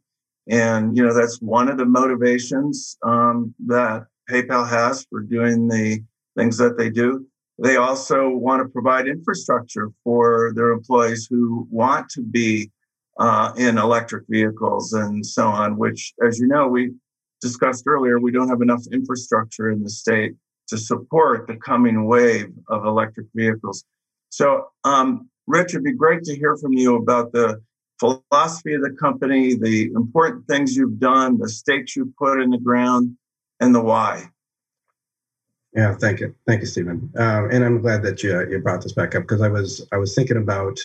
And 0.48 0.96
you 0.96 1.04
know 1.04 1.14
that's 1.14 1.40
one 1.40 1.68
of 1.68 1.78
the 1.78 1.86
motivations 1.86 2.98
um, 3.02 3.54
that 3.66 4.04
PayPal 4.28 4.68
has 4.68 5.06
for 5.08 5.20
doing 5.20 5.68
the 5.68 6.02
things 6.36 6.58
that 6.58 6.76
they 6.76 6.90
do. 6.90 7.26
They 7.58 7.76
also 7.76 8.28
want 8.28 8.62
to 8.62 8.68
provide 8.68 9.06
infrastructure 9.06 9.90
for 10.02 10.52
their 10.54 10.70
employees 10.70 11.26
who 11.30 11.68
want 11.70 12.08
to 12.10 12.22
be 12.22 12.70
uh, 13.18 13.52
in 13.56 13.78
electric 13.78 14.24
vehicles 14.28 14.92
and 14.92 15.24
so 15.24 15.46
on, 15.46 15.78
which, 15.78 16.12
as 16.26 16.38
you 16.40 16.48
know, 16.48 16.66
we 16.66 16.92
discussed 17.40 17.84
earlier, 17.86 18.18
we 18.18 18.32
don't 18.32 18.48
have 18.48 18.62
enough 18.62 18.82
infrastructure 18.92 19.70
in 19.70 19.82
the 19.82 19.90
state 19.90 20.32
to 20.66 20.78
support 20.78 21.46
the 21.46 21.56
coming 21.56 22.06
wave 22.06 22.50
of 22.68 22.86
electric 22.86 23.26
vehicles. 23.34 23.84
So, 24.30 24.68
um, 24.82 25.28
Rich, 25.46 25.74
it'd 25.74 25.84
be 25.84 25.92
great 25.92 26.24
to 26.24 26.34
hear 26.34 26.56
from 26.56 26.72
you 26.72 26.96
about 26.96 27.32
the 27.32 27.60
philosophy 28.00 28.74
of 28.74 28.82
the 28.82 28.96
company, 28.98 29.54
the 29.54 29.92
important 29.94 30.46
things 30.48 30.74
you've 30.74 30.98
done, 30.98 31.38
the 31.38 31.48
stakes 31.48 31.94
you 31.94 32.12
put 32.18 32.40
in 32.40 32.50
the 32.50 32.58
ground, 32.58 33.16
and 33.60 33.74
the 33.74 33.80
why. 33.80 34.30
Yeah, 35.74 35.94
thank 35.96 36.20
you, 36.20 36.34
thank 36.46 36.60
you, 36.60 36.66
Stephen. 36.66 37.12
Uh, 37.18 37.48
and 37.50 37.64
I'm 37.64 37.80
glad 37.80 38.02
that 38.04 38.22
you 38.22 38.48
you 38.50 38.60
brought 38.60 38.82
this 38.82 38.92
back 38.92 39.14
up 39.14 39.22
because 39.22 39.40
I 39.40 39.48
was 39.48 39.86
I 39.92 39.96
was 39.96 40.14
thinking 40.14 40.36
about 40.36 40.78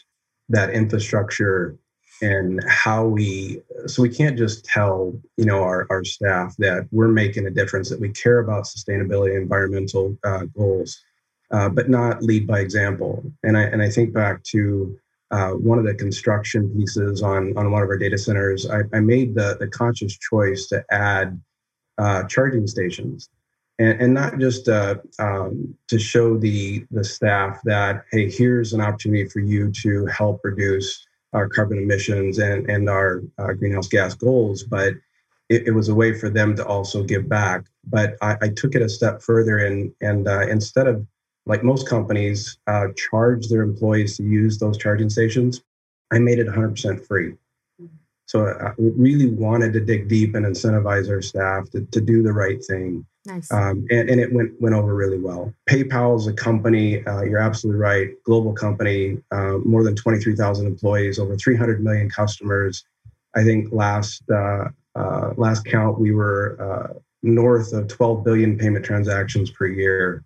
that 0.50 0.72
infrastructure 0.72 1.78
and 2.22 2.62
how 2.68 3.06
we 3.06 3.62
so 3.86 4.02
we 4.02 4.10
can't 4.10 4.38
just 4.38 4.66
tell 4.66 5.14
you 5.38 5.46
know 5.46 5.62
our, 5.64 5.88
our 5.90 6.04
staff 6.04 6.56
that 6.58 6.88
we're 6.92 7.08
making 7.08 7.46
a 7.46 7.52
difference 7.52 7.90
that 7.90 8.00
we 8.00 8.10
care 8.10 8.40
about 8.40 8.66
sustainability 8.66 9.40
environmental 9.40 10.18
uh, 10.24 10.46
goals 10.58 11.00
uh, 11.52 11.70
but 11.70 11.90
not 11.90 12.22
lead 12.24 12.48
by 12.48 12.60
example. 12.60 13.24
And 13.44 13.58
i 13.58 13.62
and 13.64 13.82
i 13.82 13.90
think 13.90 14.14
back 14.14 14.44
to 14.46 14.98
uh, 15.32 15.52
one 15.52 15.78
of 15.80 15.86
the 15.86 15.94
construction 15.94 16.70
pieces 16.76 17.22
on 17.22 17.56
on 17.58 17.72
one 17.72 17.84
of 17.84 17.90
our 17.90 17.98
data 17.98 18.18
centers 18.18 18.70
i, 18.70 18.82
I 18.94 19.00
made 19.00 19.36
the 19.36 19.56
the 19.60 19.68
conscious 19.68 20.18
choice 20.18 20.68
to 20.68 20.84
add 20.92 21.40
uh, 21.98 22.24
charging 22.24 22.68
stations 22.68 23.30
and, 23.80 24.02
and 24.02 24.14
not 24.14 24.38
just 24.38 24.70
uh, 24.70 24.96
um, 25.18 25.76
to 25.88 25.98
show 25.98 26.38
the 26.38 26.86
the 26.92 27.04
staff 27.04 27.60
that 27.64 28.06
hey 28.12 28.30
here's 28.30 28.74
an 28.74 28.82
opportunity 28.82 29.28
for 29.28 29.40
you 29.40 29.72
to 29.82 30.06
help 30.06 30.42
reduce 30.44 31.08
our 31.34 31.48
carbon 31.48 31.78
emissions 31.78 32.40
and, 32.40 32.70
and 32.70 32.90
our 32.90 33.22
uh, 33.38 33.54
greenhouse 33.54 33.88
gas 33.88 34.14
goals, 34.14 34.64
but 34.64 34.94
it, 35.50 35.68
it, 35.68 35.72
was 35.72 35.90
a 35.90 35.96
way 35.96 36.18
for 36.18 36.30
them 36.30 36.56
to 36.56 36.66
also 36.66 37.04
give 37.04 37.30
back. 37.30 37.66
But 37.86 38.16
I, 38.22 38.38
I 38.42 38.50
took 38.50 38.76
it 38.76 38.82
a 38.82 38.90
step 38.90 39.22
further 39.22 39.60
and, 39.60 39.94
and 40.02 40.28
uh, 40.28 40.48
instead 40.48 40.88
of, 40.88 41.06
like 41.46 41.64
most 41.64 41.88
companies, 41.88 42.58
uh, 42.68 42.88
charge 43.10 43.48
their 43.48 43.62
employees 43.62 44.18
to 44.18 44.24
use 44.24 44.60
those 44.60 44.78
charging 44.78 45.10
stations, 45.10 45.62
I 46.12 46.20
made 46.20 46.40
it 46.40 46.48
100% 46.48 47.06
free. 47.08 47.36
So 48.26 48.46
I 48.46 48.74
really 48.78 49.28
wanted 49.28 49.74
to 49.74 49.80
dig 49.80 50.08
deep 50.08 50.36
and 50.36 50.46
incentivize 50.46 51.10
our 51.10 51.22
staff 51.22 51.70
to, 51.72 51.82
to 51.82 52.02
do 52.02 52.22
the 52.22 52.34
right 52.34 52.64
thing 52.64 53.06
Nice. 53.30 53.52
Um, 53.52 53.86
and, 53.92 54.10
and 54.10 54.20
it 54.20 54.34
went 54.34 54.60
went 54.60 54.76
over 54.76 54.94
really 54.94 55.20
well. 55.20 55.54
PayPal 55.70 56.18
is 56.18 56.28
a 56.28 56.34
company. 56.34 57.06
Uh, 57.06 57.22
you're 57.22 57.40
absolutely 57.40 57.80
right. 57.80 58.10
Global 58.24 58.54
company, 58.54 59.20
uh, 59.32 59.58
more 59.64 59.84
than 59.84 59.96
23,000 59.96 60.66
employees, 60.66 61.20
over 61.20 61.38
300 61.38 61.84
million 61.84 62.10
customers. 62.10 62.84
I 63.36 63.44
think 63.44 63.72
last 63.72 64.24
uh, 64.30 64.70
uh 64.96 65.34
last 65.38 65.66
count 65.66 66.00
we 66.00 66.12
were 66.12 66.58
uh, 66.60 67.00
north 67.22 67.72
of 67.74 67.88
12 67.88 68.24
billion 68.24 68.58
payment 68.58 68.84
transactions 68.84 69.52
per 69.52 69.68
year. 69.68 70.24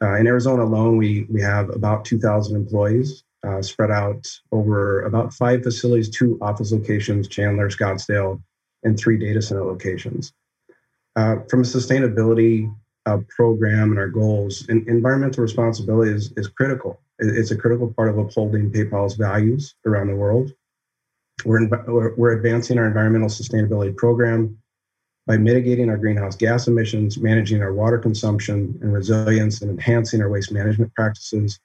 Uh, 0.00 0.14
in 0.14 0.28
Arizona 0.28 0.62
alone, 0.62 0.96
we 0.96 1.26
we 1.28 1.42
have 1.42 1.68
about 1.70 2.04
2,000 2.04 2.54
employees 2.54 3.24
spread 3.62 3.90
out 3.90 4.28
over 4.52 5.02
about 5.02 5.32
five 5.32 5.62
facilities, 5.62 6.10
two 6.10 6.38
office 6.40 6.70
locations, 6.72 7.26
Chandler, 7.26 7.70
Scottsdale, 7.70 8.40
and 8.84 8.98
three 8.98 9.18
data 9.18 9.42
center 9.42 9.64
locations. 9.64 10.32
Uh, 11.20 11.36
from 11.50 11.60
a 11.60 11.64
sustainability 11.64 12.74
uh, 13.04 13.18
program 13.28 13.90
and 13.90 13.98
our 13.98 14.08
goals, 14.08 14.66
and 14.70 14.88
environmental 14.88 15.42
responsibility 15.42 16.10
is, 16.10 16.32
is 16.38 16.48
critical. 16.48 16.98
It's 17.18 17.50
a 17.50 17.56
critical 17.56 17.92
part 17.92 18.08
of 18.08 18.16
upholding 18.16 18.72
PayPal's 18.72 19.16
values 19.16 19.74
around 19.84 20.06
the 20.06 20.16
world. 20.16 20.50
We're, 21.44 21.58
in, 21.58 21.68
we're 22.16 22.32
advancing 22.38 22.78
our 22.78 22.86
environmental 22.86 23.28
sustainability 23.28 23.94
program 23.94 24.56
by 25.26 25.36
mitigating 25.36 25.90
our 25.90 25.98
greenhouse 25.98 26.36
gas 26.36 26.68
emissions, 26.68 27.18
managing 27.18 27.60
our 27.60 27.74
water 27.74 27.98
consumption 27.98 28.78
and 28.80 28.90
resilience, 28.90 29.60
and 29.60 29.70
enhancing 29.70 30.22
our 30.22 30.30
waste 30.30 30.52
management 30.52 30.94
practices. 30.94 31.60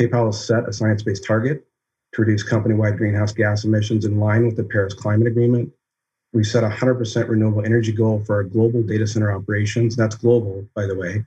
PayPal 0.00 0.26
has 0.26 0.46
set 0.46 0.66
a 0.66 0.72
science 0.72 1.02
based 1.02 1.26
target 1.26 1.66
to 2.14 2.22
reduce 2.22 2.42
company 2.42 2.74
wide 2.74 2.96
greenhouse 2.96 3.32
gas 3.32 3.64
emissions 3.64 4.06
in 4.06 4.18
line 4.18 4.46
with 4.46 4.56
the 4.56 4.64
Paris 4.64 4.94
Climate 4.94 5.28
Agreement 5.28 5.70
we 6.34 6.42
set 6.42 6.64
a 6.64 6.68
100% 6.68 7.28
renewable 7.28 7.64
energy 7.64 7.92
goal 7.92 8.22
for 8.26 8.34
our 8.34 8.42
global 8.42 8.82
data 8.82 9.06
center 9.06 9.32
operations. 9.32 9.94
That's 9.94 10.16
global, 10.16 10.68
by 10.74 10.86
the 10.86 10.96
way, 10.96 11.24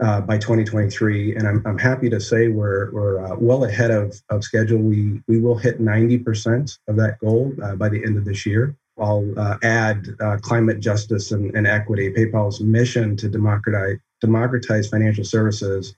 uh, 0.00 0.20
by 0.20 0.38
2023. 0.38 1.34
And 1.34 1.48
I'm, 1.48 1.62
I'm 1.66 1.76
happy 1.76 2.08
to 2.08 2.20
say 2.20 2.48
we're, 2.48 2.92
we're 2.92 3.26
uh, 3.26 3.36
well 3.36 3.64
ahead 3.64 3.90
of, 3.90 4.14
of 4.30 4.44
schedule. 4.44 4.78
We, 4.78 5.20
we 5.26 5.40
will 5.40 5.58
hit 5.58 5.80
90% 5.80 6.78
of 6.86 6.96
that 6.96 7.18
goal 7.18 7.52
uh, 7.62 7.74
by 7.74 7.88
the 7.88 8.02
end 8.04 8.16
of 8.16 8.24
this 8.24 8.46
year. 8.46 8.76
I'll 8.98 9.28
uh, 9.36 9.58
add 9.64 10.06
uh, 10.20 10.38
climate 10.40 10.78
justice 10.78 11.32
and, 11.32 11.54
and 11.56 11.66
equity. 11.66 12.10
PayPal's 12.12 12.60
mission 12.60 13.16
to 13.16 13.28
democratize, 13.28 13.98
democratize 14.20 14.88
financial 14.88 15.24
services. 15.24 15.96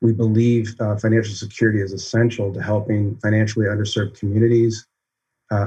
We 0.00 0.12
believe 0.12 0.74
uh, 0.80 0.96
financial 0.96 1.34
security 1.34 1.80
is 1.80 1.92
essential 1.92 2.52
to 2.52 2.60
helping 2.60 3.16
financially 3.18 3.66
underserved 3.66 4.18
communities 4.18 4.84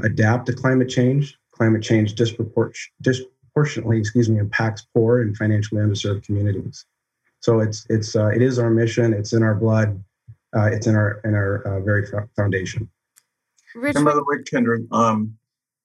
adapt 0.03 0.45
to 0.45 0.51
climate 0.51 0.89
change 0.89 1.37
climate 1.57 1.83
change 1.83 2.13
disproportionately, 2.15 3.97
excuse 3.99 4.29
me, 4.29 4.39
impacts 4.39 4.85
poor 4.93 5.21
and 5.21 5.35
financially 5.35 5.81
underserved 5.81 6.23
communities. 6.23 6.85
So 7.39 7.59
it's 7.59 7.85
it's 7.89 8.15
uh, 8.15 8.27
it 8.27 8.41
is 8.41 8.59
our 8.59 8.69
mission. 8.69 9.13
It's 9.13 9.33
in 9.33 9.43
our 9.43 9.55
blood. 9.55 10.03
Uh, 10.55 10.69
it's 10.71 10.87
in 10.87 10.95
our 10.95 11.19
in 11.23 11.33
our 11.33 11.61
uh, 11.63 11.79
very 11.81 12.07
foundation. 12.35 12.89
Richard. 13.75 13.97
And 13.97 14.05
by 14.05 14.13
the 14.13 14.23
way, 14.23 14.37
Kendra, 14.37 14.85
um, 14.91 15.37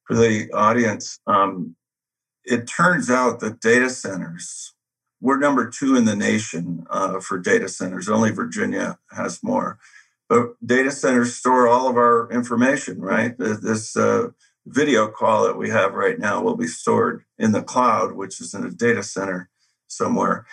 for 0.05 0.15
the 0.15 0.51
audience, 0.53 1.19
um, 1.27 1.77
it 2.45 2.67
turns 2.67 3.11
out 3.11 3.41
that 3.41 3.61
data 3.61 3.91
centers 3.91 4.73
we're 5.23 5.39
number 5.39 5.71
two 5.71 5.95
in 5.95 6.05
the 6.05 6.17
nation 6.17 6.85
uh, 6.91 7.21
for 7.21 7.39
data 7.39 7.69
centers. 7.69 8.09
Only 8.09 8.33
Virginia 8.33 8.99
has 9.13 9.41
more. 9.43 9.79
But 10.29 10.55
data 10.67 10.91
centers 10.91 11.37
store 11.37 11.69
all 11.69 11.89
of 11.89 11.97
our 11.97 12.29
information, 12.33 13.01
right? 13.01 13.39
This 13.39 13.97
uh, 13.97 14.31
video 14.67 15.09
call 15.09 15.45
that 15.45 15.57
we 15.57 15.71
have 15.71 15.95
right 15.95 16.19
now 16.19 16.43
will 16.43 16.57
be 16.57 16.67
stored 16.67 17.25
in 17.39 17.53
the 17.53 17.63
cloud, 17.63 18.13
which 18.13 18.41
is 18.41 18.55
in 18.55 18.65
a 18.65 18.71
data 18.71 19.03
center 19.03 19.51
somewhere. 19.89 20.47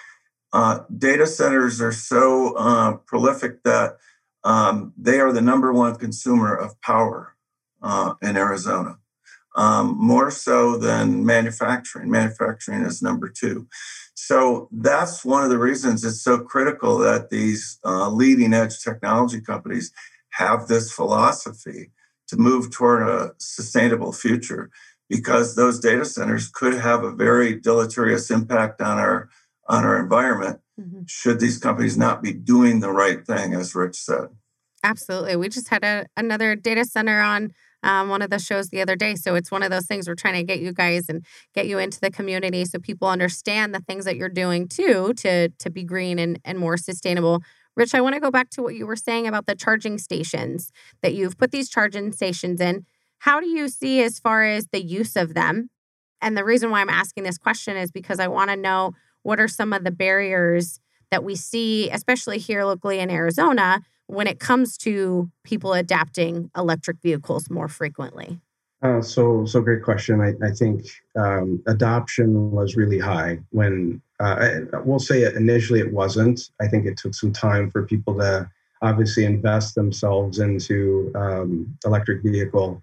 Uh, 0.51 0.79
data 0.97 1.27
centers 1.27 1.79
are 1.79 1.91
so 1.91 2.55
uh, 2.55 2.93
prolific 3.05 3.63
that 3.63 3.97
um, 4.43 4.93
they 4.97 5.19
are 5.19 5.31
the 5.31 5.41
number 5.41 5.71
one 5.71 5.95
consumer 5.95 6.55
of 6.55 6.79
power 6.81 7.35
uh, 7.81 8.13
in 8.21 8.35
Arizona, 8.35 8.97
um, 9.55 9.95
more 9.97 10.31
so 10.31 10.77
than 10.77 11.25
manufacturing. 11.25 12.09
Manufacturing 12.09 12.81
is 12.81 13.01
number 13.01 13.29
two. 13.29 13.67
So 14.15 14.69
that's 14.71 15.23
one 15.23 15.43
of 15.43 15.49
the 15.49 15.57
reasons 15.57 16.03
it's 16.03 16.21
so 16.21 16.39
critical 16.39 16.97
that 16.99 17.29
these 17.29 17.79
uh, 17.85 18.09
leading 18.09 18.53
edge 18.53 18.81
technology 18.81 19.41
companies 19.41 19.91
have 20.31 20.67
this 20.67 20.91
philosophy 20.91 21.91
to 22.29 22.37
move 22.37 22.71
toward 22.71 23.07
a 23.07 23.33
sustainable 23.37 24.13
future 24.13 24.69
because 25.09 25.55
those 25.55 25.79
data 25.79 26.05
centers 26.05 26.47
could 26.47 26.75
have 26.75 27.03
a 27.03 27.11
very 27.11 27.59
deleterious 27.59 28.29
impact 28.31 28.79
on 28.81 28.97
our 28.97 29.29
on 29.67 29.83
our 29.83 29.99
environment 29.99 30.59
mm-hmm. 30.79 31.01
should 31.05 31.39
these 31.39 31.57
companies 31.57 31.97
not 31.97 32.23
be 32.23 32.33
doing 32.33 32.79
the 32.79 32.91
right 32.91 33.25
thing 33.25 33.53
as 33.53 33.75
rich 33.75 33.95
said. 33.95 34.29
Absolutely. 34.83 35.35
We 35.35 35.49
just 35.49 35.69
had 35.69 35.83
a, 35.83 36.07
another 36.17 36.55
data 36.55 36.85
center 36.85 37.21
on 37.21 37.51
um, 37.83 38.09
one 38.09 38.21
of 38.21 38.29
the 38.29 38.39
shows 38.39 38.69
the 38.69 38.81
other 38.81 38.95
day. 38.95 39.15
So 39.15 39.35
it's 39.35 39.51
one 39.51 39.63
of 39.63 39.71
those 39.71 39.85
things 39.85 40.07
we're 40.07 40.15
trying 40.15 40.35
to 40.35 40.43
get 40.43 40.59
you 40.59 40.73
guys 40.73 41.07
and 41.07 41.23
get 41.53 41.67
you 41.67 41.77
into 41.77 41.99
the 41.99 42.11
community 42.11 42.65
so 42.65 42.79
people 42.79 43.07
understand 43.07 43.73
the 43.73 43.79
things 43.79 44.05
that 44.05 44.15
you're 44.15 44.29
doing 44.29 44.67
too 44.67 45.13
to 45.17 45.49
to 45.49 45.69
be 45.69 45.83
green 45.83 46.19
and, 46.19 46.39
and 46.43 46.57
more 46.57 46.77
sustainable 46.77 47.41
Rich, 47.79 47.95
I 47.95 48.01
want 48.01 48.13
to 48.13 48.19
go 48.19 48.29
back 48.29 48.49
to 48.51 48.61
what 48.61 48.75
you 48.75 48.85
were 48.85 48.97
saying 48.97 49.25
about 49.25 49.45
the 49.45 49.55
charging 49.55 49.97
stations 49.99 50.73
that 51.01 51.13
you've 51.13 51.37
put 51.37 51.51
these 51.51 51.69
charging 51.69 52.11
stations 52.11 52.59
in. 52.59 52.85
How 53.19 53.39
do 53.39 53.47
you 53.47 53.69
see 53.69 54.03
as 54.03 54.19
far 54.19 54.43
as 54.43 54.67
the 54.73 54.83
use 54.83 55.15
of 55.15 55.33
them? 55.33 55.69
And 56.21 56.35
the 56.35 56.43
reason 56.43 56.71
why 56.71 56.81
I'm 56.81 56.89
asking 56.89 57.23
this 57.23 57.37
question 57.37 57.77
is 57.77 57.89
because 57.89 58.19
I 58.19 58.27
want 58.27 58.49
to 58.49 58.57
know 58.57 58.95
what 59.23 59.39
are 59.39 59.47
some 59.47 59.71
of 59.71 59.85
the 59.85 59.91
barriers 59.91 60.81
that 61.09 61.23
we 61.23 61.37
see, 61.37 61.89
especially 61.89 62.37
here 62.37 62.65
locally 62.65 62.99
in 62.99 63.09
Arizona, 63.09 63.79
when 64.07 64.27
it 64.27 64.41
comes 64.41 64.77
to 64.79 65.31
people 65.45 65.71
adapting 65.71 66.51
electric 66.57 67.01
vehicles 67.01 67.49
more 67.49 67.69
frequently? 67.69 68.41
Uh, 68.81 69.01
so, 69.01 69.45
so 69.45 69.61
great 69.61 69.83
question. 69.83 70.21
I, 70.21 70.33
I 70.45 70.51
think 70.51 70.85
um, 71.17 71.61
adoption 71.67 72.51
was 72.51 72.77
really 72.77 72.99
high 72.99 73.39
when 73.49 74.01
uh, 74.21 74.63
I, 74.73 74.77
we'll 74.85 74.99
say 74.99 75.25
initially 75.33 75.81
it 75.81 75.91
wasn't. 75.91 76.49
I 76.61 76.67
think 76.67 76.85
it 76.85 76.97
took 76.97 77.13
some 77.13 77.33
time 77.33 77.69
for 77.71 77.85
people 77.85 78.17
to 78.19 78.49
obviously 78.81 79.25
invest 79.25 79.75
themselves 79.75 80.39
into 80.39 81.11
um, 81.15 81.77
electric 81.85 82.23
vehicle. 82.23 82.81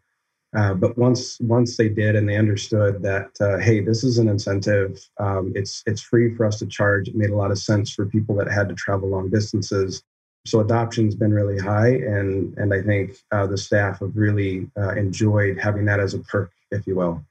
Uh, 0.57 0.75
but 0.75 0.97
once 0.97 1.39
once 1.41 1.77
they 1.77 1.89
did 1.89 2.15
and 2.15 2.29
they 2.29 2.37
understood 2.37 3.03
that 3.03 3.31
uh, 3.41 3.59
hey, 3.59 3.81
this 3.81 4.05
is 4.05 4.19
an 4.19 4.29
incentive. 4.29 4.99
Um, 5.19 5.53
it's 5.55 5.83
it's 5.87 6.01
free 6.01 6.35
for 6.35 6.47
us 6.47 6.59
to 6.61 6.67
charge. 6.67 7.09
It 7.09 7.15
made 7.15 7.31
a 7.31 7.37
lot 7.37 7.51
of 7.51 7.59
sense 7.59 7.93
for 7.93 8.07
people 8.07 8.35
that 8.37 8.51
had 8.51 8.69
to 8.69 8.75
travel 8.75 9.09
long 9.09 9.29
distances. 9.29 10.03
So 10.47 10.61
adoption's 10.61 11.15
been 11.15 11.33
really 11.33 11.59
high, 11.59 11.89
and 11.89 12.57
and 12.57 12.73
I 12.73 12.83
think 12.83 13.17
uh, 13.33 13.47
the 13.47 13.59
staff 13.59 14.01
have 14.01 14.17
really 14.17 14.69
uh, 14.79 14.95
enjoyed 14.95 15.59
having 15.59 15.85
that 15.87 16.01
as 16.01 16.15
a 16.15 16.21
perk, 16.21 16.53
if 16.71 16.87
you 16.87 16.97
will. 16.97 17.25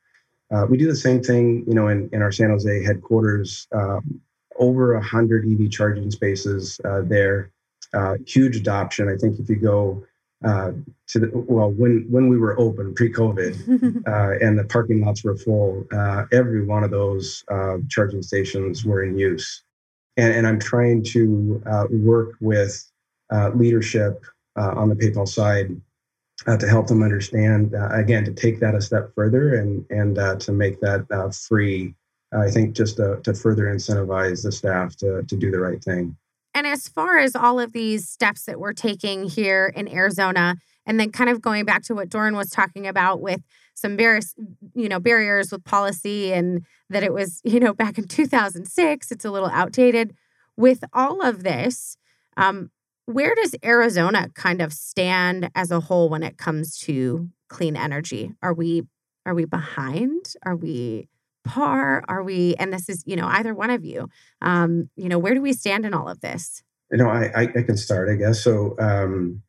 Uh, 0.52 0.66
we 0.70 0.78
do 0.78 0.88
the 0.88 0.96
same 0.96 1.24
thing, 1.24 1.64
you 1.68 1.74
know, 1.74 1.88
in, 1.88 2.10
in 2.14 2.22
our 2.22 2.32
San 2.32 2.50
Jose 2.50 2.84
headquarters. 2.84 3.68
Um, 3.72 4.22
over 4.58 4.94
a 4.94 5.04
hundred 5.04 5.46
EV 5.46 5.70
charging 5.70 6.12
spaces 6.12 6.80
uh, 6.86 7.02
there. 7.04 7.52
Uh, 7.94 8.16
huge 8.26 8.56
adoption. 8.56 9.10
I 9.10 9.18
think 9.18 9.40
if 9.40 9.50
you 9.50 9.56
go 9.56 10.04
uh, 10.46 10.72
to 11.08 11.20
the 11.20 11.32
well, 11.34 11.72
when 11.72 12.06
when 12.10 12.28
we 12.28 12.38
were 12.38 12.60
open 12.60 12.94
pre-COVID 12.94 14.08
uh, 14.08 14.46
and 14.46 14.58
the 14.60 14.66
parking 14.66 15.04
lots 15.04 15.24
were 15.24 15.38
full, 15.38 15.86
uh, 15.94 16.26
every 16.32 16.66
one 16.66 16.84
of 16.84 16.92
those 16.92 17.44
charging 17.90 18.22
stations 18.22 18.86
were 18.86 19.04
in 19.04 19.18
use. 19.18 19.64
And, 20.18 20.34
and 20.34 20.48
I'm 20.48 20.60
trying 20.60 21.04
to 21.06 21.62
work 21.90 22.36
with 22.40 22.90
leadership 23.32 24.24
on 24.56 24.90
the 24.90 24.96
PayPal 24.96 25.28
side 25.28 25.76
uh, 26.48 26.58
to 26.58 26.68
help 26.68 26.88
them 26.88 27.04
understand, 27.04 27.74
uh, 27.74 27.90
again, 27.92 28.26
to 28.26 28.34
take 28.34 28.60
that 28.60 28.76
a 28.76 28.82
step 28.82 29.12
further 29.16 29.56
and, 29.56 29.86
and 29.90 30.18
uh, 30.18 30.36
to 30.36 30.52
make 30.52 30.80
that 30.82 31.06
uh, 31.12 31.30
free. 31.30 31.96
I 32.34 32.52
think 32.52 32.76
just 32.76 32.98
to, 32.98 33.22
to 33.24 33.34
further 33.34 33.66
incentivize 33.66 34.44
the 34.44 34.52
staff 34.52 34.98
to, 34.98 35.24
to 35.24 35.36
do 35.38 35.52
the 35.52 35.60
right 35.60 35.82
thing. 35.82 36.18
And 36.54 36.68
as 36.68 36.88
far 36.88 37.18
as 37.18 37.36
all 37.36 37.60
of 37.60 37.72
these 37.72 38.10
steps 38.10 38.44
that 38.46 38.60
we're 38.60 38.74
taking 38.74 39.30
here 39.30 39.72
in 39.74 39.88
Arizona, 39.88 40.56
and 40.86 41.00
then 41.00 41.12
kind 41.12 41.30
of 41.30 41.42
going 41.42 41.66
back 41.66 41.84
to 41.84 41.96
what 41.96 42.10
Doran 42.10 42.36
was 42.36 42.50
talking 42.50 42.88
about 42.88 43.22
with 43.22 43.42
some 43.74 43.96
various, 43.96 44.36
you 44.74 44.90
know, 44.90 45.00
barriers 45.00 45.52
with 45.52 45.64
policy 45.64 46.34
and 46.34 46.66
that 46.90 47.04
it 47.04 47.14
was, 47.14 47.42
you 47.44 47.60
know, 47.60 47.74
back 47.74 47.98
in 47.98 48.08
2006, 48.08 49.12
it's 49.12 49.26
a 49.26 49.32
little 49.32 49.50
outdated. 49.50 50.14
With 50.58 50.84
all 50.94 51.22
of 51.22 51.44
this, 51.44 51.98
um, 52.38 52.70
where 53.06 53.36
does 53.36 53.56
Arizona 53.64 54.30
kind 54.34 54.62
of 54.62 54.74
stand 54.74 55.50
as 55.56 55.72
a 55.72 55.80
whole 55.80 56.10
when 56.10 56.24
it 56.24 56.38
comes 56.38 56.78
to 56.80 57.30
clean 57.50 57.76
energy? 57.76 58.34
Are 58.42 58.54
we 58.54 58.84
are 59.26 59.34
we 59.34 59.46
behind? 59.46 60.34
Are 60.44 60.56
we 60.56 61.08
par? 61.44 62.04
Are 62.08 62.24
we? 62.24 62.56
And 62.56 62.72
this 62.72 62.90
is 62.90 63.04
you 63.06 63.16
know 63.16 63.28
either 63.28 63.54
one 63.54 63.70
of 63.70 63.84
you. 63.84 64.10
Um, 64.42 64.90
you 64.96 65.10
know 65.10 65.20
where 65.20 65.34
do 65.34 65.42
we 65.42 65.54
stand 65.54 65.86
in 65.86 65.94
all 65.94 66.10
of 66.10 66.22
this? 66.22 66.64
You 66.92 66.98
know, 66.98 67.10
I 67.10 67.32
I, 67.36 67.42
I 67.44 67.62
can 67.64 67.78
start, 67.78 68.10
I 68.10 68.16
guess. 68.16 68.44
So 68.44 68.76
um, 68.80 69.42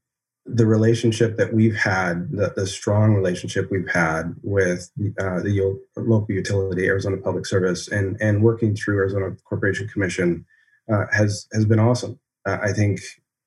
the 0.44 0.66
relationship 0.66 1.36
that 1.38 1.52
we've 1.52 1.76
had, 1.76 2.30
the, 2.30 2.52
the 2.54 2.66
strong 2.66 3.14
relationship 3.14 3.70
we've 3.70 3.90
had 3.90 4.34
with 4.42 4.90
uh, 5.18 5.40
the 5.40 5.78
local 5.96 6.34
utility, 6.34 6.86
Arizona 6.86 7.16
Public 7.16 7.46
Service, 7.46 7.88
and 7.88 8.16
and 8.20 8.42
working 8.42 8.76
through 8.76 8.98
Arizona 8.98 9.34
Corporation 9.44 9.88
Commission 9.88 10.44
uh, 10.92 11.06
has 11.12 11.48
has 11.52 11.64
been 11.64 11.80
awesome. 11.80 12.18
Uh, 12.46 12.58
I 12.62 12.72
think 12.72 13.00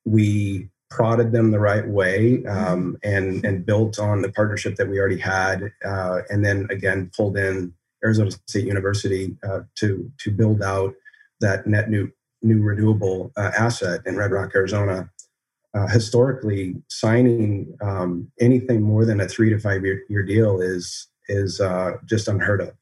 we 0.04 0.68
prodded 0.90 1.30
them 1.32 1.52
the 1.52 1.60
right 1.60 1.86
way 1.86 2.44
um, 2.46 2.98
and 3.02 3.44
and 3.44 3.64
built 3.64 3.98
on 3.98 4.22
the 4.22 4.32
partnership 4.32 4.76
that 4.76 4.88
we 4.88 4.98
already 4.98 5.18
had, 5.18 5.70
uh, 5.84 6.20
and 6.28 6.44
then 6.44 6.66
again 6.70 7.10
pulled 7.16 7.36
in 7.36 7.72
Arizona 8.04 8.30
State 8.46 8.66
University 8.66 9.36
uh, 9.48 9.60
to 9.76 10.10
to 10.18 10.30
build 10.30 10.62
out 10.62 10.94
that 11.40 11.66
net 11.66 11.88
new 11.88 12.10
new 12.42 12.62
renewable 12.62 13.32
uh, 13.36 13.50
asset 13.56 14.00
in 14.06 14.16
Red 14.16 14.32
Rock, 14.32 14.52
Arizona. 14.54 15.10
Uh, 15.72 15.86
historically, 15.86 16.74
signing 16.88 17.76
um, 17.80 18.28
anything 18.40 18.82
more 18.82 19.04
than 19.04 19.20
a 19.20 19.28
three 19.28 19.50
to 19.50 19.58
five 19.58 19.84
year, 19.84 20.02
year 20.08 20.24
deal 20.24 20.60
is 20.60 21.06
is 21.28 21.60
uh, 21.60 21.92
just 22.06 22.26
unheard 22.26 22.60
of. 22.60 22.72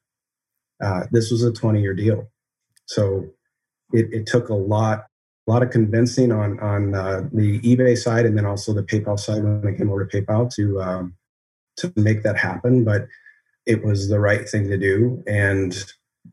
Uh, 0.83 1.05
this 1.13 1.31
was 1.31 1.43
a 1.43 1.53
20 1.53 1.83
year 1.83 1.93
deal, 1.93 2.31
so 2.87 3.27
it, 3.93 4.07
it 4.11 4.27
took 4.27 4.49
a 4.49 4.55
lot 4.55 5.08
a 5.49 5.51
lot 5.51 5.63
of 5.63 5.71
convincing 5.71 6.31
on 6.31 6.61
on 6.61 6.95
uh, 6.95 7.23
the 7.33 7.59
eBay 7.61 7.97
side 7.97 8.27
and 8.27 8.37
then 8.37 8.45
also 8.45 8.73
the 8.73 8.83
PayPal 8.83 9.19
side 9.19 9.43
when 9.43 9.67
I 9.67 9.77
came 9.77 9.91
over 9.91 10.05
to 10.05 10.23
PayPal 10.23 10.53
to 10.55 10.81
um, 10.83 11.15
to 11.79 11.93
make 11.97 12.23
that 12.23 12.37
happen. 12.37 12.85
But 12.85 13.09
it 13.65 13.83
was 13.83 14.09
the 14.09 14.21
right 14.21 14.47
thing 14.47 14.69
to 14.69 14.77
do, 14.77 15.23
and 15.27 15.75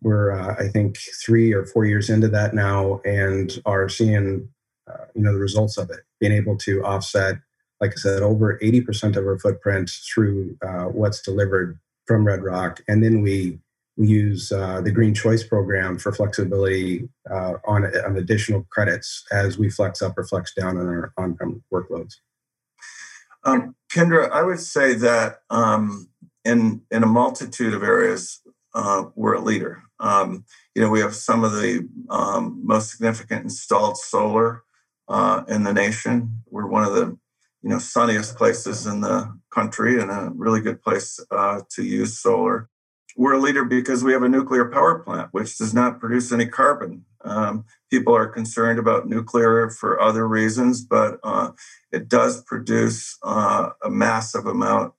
we're 0.01 0.32
uh, 0.32 0.56
I 0.60 0.67
think 0.67 0.97
three 1.25 1.54
or 1.54 1.65
four 1.65 1.86
years 1.86 2.10
into 2.10 2.28
that 2.30 2.54
now, 2.54 3.01
and 3.06 3.58
are 3.65 3.88
seeing 3.88 4.49
uh, 4.91 5.06
you 5.15 5.21
know 5.21 5.34
the 5.34 5.39
results 5.39 5.78
of 5.78 5.89
it, 5.89 6.01
being 6.19 6.34
able 6.34 6.58
to 6.58 6.84
offset, 6.84 7.38
like 7.80 7.91
I 7.91 7.95
said, 7.95 8.21
over 8.21 8.60
eighty 8.62 8.82
percent 8.82 9.15
of 9.15 9.25
our 9.25 9.39
footprint 9.39 9.89
through 10.13 10.58
uh, 10.62 10.86
what's 10.86 11.21
delivered 11.21 11.80
from 12.06 12.28
Red 12.28 12.43
Rock, 12.43 12.82
and 12.89 13.01
then 13.01 13.21
we 13.21 13.60
we 13.97 14.08
use 14.08 14.51
uh, 14.51 14.81
the 14.81 14.91
Green 14.91 15.13
Choice 15.13 15.43
program 15.43 15.97
for 15.97 16.12
flexibility 16.12 17.08
uh, 17.29 17.53
on, 17.65 17.86
on 17.86 18.17
additional 18.17 18.65
credits 18.69 19.23
as 19.31 19.58
we 19.58 19.69
flex 19.69 20.01
up 20.01 20.17
or 20.17 20.25
flex 20.25 20.53
down 20.53 20.77
on 20.77 20.88
our 20.88 21.13
on-prem 21.17 21.63
workloads. 21.73 22.15
Um, 23.45 23.75
Kendra, 23.93 24.29
I 24.31 24.43
would 24.43 24.60
say 24.60 24.95
that 24.95 25.41
um, 25.49 26.10
in 26.43 26.81
in 26.91 27.03
a 27.03 27.08
multitude 27.08 27.73
of 27.73 27.84
areas, 27.84 28.41
uh, 28.73 29.05
we're 29.15 29.36
a 29.36 29.41
leader. 29.41 29.84
Um, 29.99 30.45
you 30.73 30.81
know, 30.81 30.89
we 30.89 30.99
have 30.99 31.15
some 31.15 31.43
of 31.43 31.53
the 31.53 31.88
um, 32.10 32.60
most 32.63 32.91
significant 32.91 33.43
installed 33.43 33.97
solar 33.97 34.63
uh, 35.08 35.43
in 35.47 35.63
the 35.63 35.73
nation. 35.73 36.41
We're 36.49 36.67
one 36.67 36.84
of 36.84 36.93
the 36.93 37.17
you 37.62 37.69
know 37.69 37.79
sunniest 37.79 38.36
places 38.36 38.88
in 38.88 39.01
the 39.01 39.39
country 39.51 40.01
and 40.01 40.12
a 40.12 40.31
really 40.36 40.60
good 40.60 40.81
place 40.81 41.19
uh, 41.31 41.62
to 41.69 41.84
use 41.84 42.19
solar 42.19 42.69
we're 43.15 43.34
a 43.34 43.39
leader 43.39 43.63
because 43.63 44.04
we 44.04 44.12
have 44.13 44.23
a 44.23 44.30
nuclear 44.30 44.65
power 44.65 44.99
plant 44.99 45.30
which 45.32 45.58
does 45.58 45.73
not 45.73 45.99
produce 45.99 46.32
any 46.32 46.45
carbon. 46.45 47.06
Um, 47.23 47.65
people 47.89 48.15
are 48.15 48.28
concerned 48.28 48.78
about 48.78 49.08
nuclear 49.08 49.69
for 49.69 49.99
other 50.01 50.28
reasons, 50.28 50.84
but 50.84 51.19
uh, 51.23 51.51
it 51.91 52.08
does 52.08 52.43
produce 52.43 53.17
uh, 53.23 53.69
a 53.84 53.89
massive 53.89 54.45
amount 54.45 54.93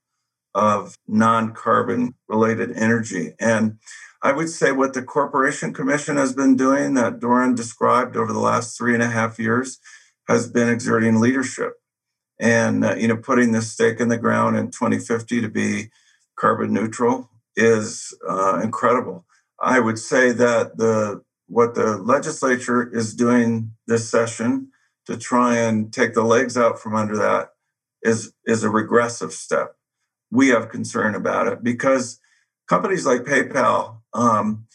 of 0.54 0.96
non 1.06 1.52
carbon 1.52 2.14
related 2.28 2.76
energy. 2.76 3.34
And 3.38 3.78
I 4.22 4.32
would 4.32 4.48
say 4.48 4.72
what 4.72 4.94
the 4.94 5.02
Corporation 5.02 5.72
Commission 5.74 6.16
has 6.16 6.32
been 6.32 6.56
doing, 6.56 6.94
that 6.94 7.20
Doran 7.20 7.54
described 7.54 8.16
over 8.16 8.32
the 8.32 8.40
last 8.40 8.76
three 8.76 8.94
and 8.94 9.02
a 9.02 9.08
half 9.08 9.38
years, 9.38 9.78
has 10.26 10.48
been 10.48 10.68
exerting 10.68 11.20
leadership 11.20 11.74
and 12.38 12.84
uh, 12.84 12.94
you 12.94 13.08
know 13.08 13.16
putting 13.16 13.52
this 13.52 13.72
stake 13.72 14.00
in 14.00 14.08
the 14.08 14.18
ground 14.18 14.56
in 14.56 14.66
2050 14.70 15.40
to 15.40 15.48
be 15.48 15.90
carbon 16.36 16.72
neutral 16.72 17.30
is 17.56 18.16
uh, 18.28 18.60
incredible. 18.62 19.24
I 19.60 19.80
would 19.80 19.98
say 19.98 20.32
that 20.32 20.76
the 20.76 21.22
what 21.48 21.74
the 21.74 21.96
legislature 21.96 22.90
is 22.92 23.14
doing 23.14 23.72
this 23.86 24.10
session 24.10 24.68
to 25.06 25.16
try 25.16 25.56
and 25.56 25.92
take 25.92 26.14
the 26.14 26.24
legs 26.24 26.56
out 26.56 26.80
from 26.80 26.94
under 26.94 27.16
that 27.16 27.50
is 28.02 28.32
is 28.44 28.62
a 28.62 28.70
regressive 28.70 29.32
step. 29.32 29.76
We 30.30 30.48
have 30.48 30.68
concern 30.68 31.14
about 31.14 31.46
it 31.46 31.62
because 31.62 32.20
companies 32.68 33.06
like 33.06 33.22
PayPal 33.22 33.98
um, 34.12 34.66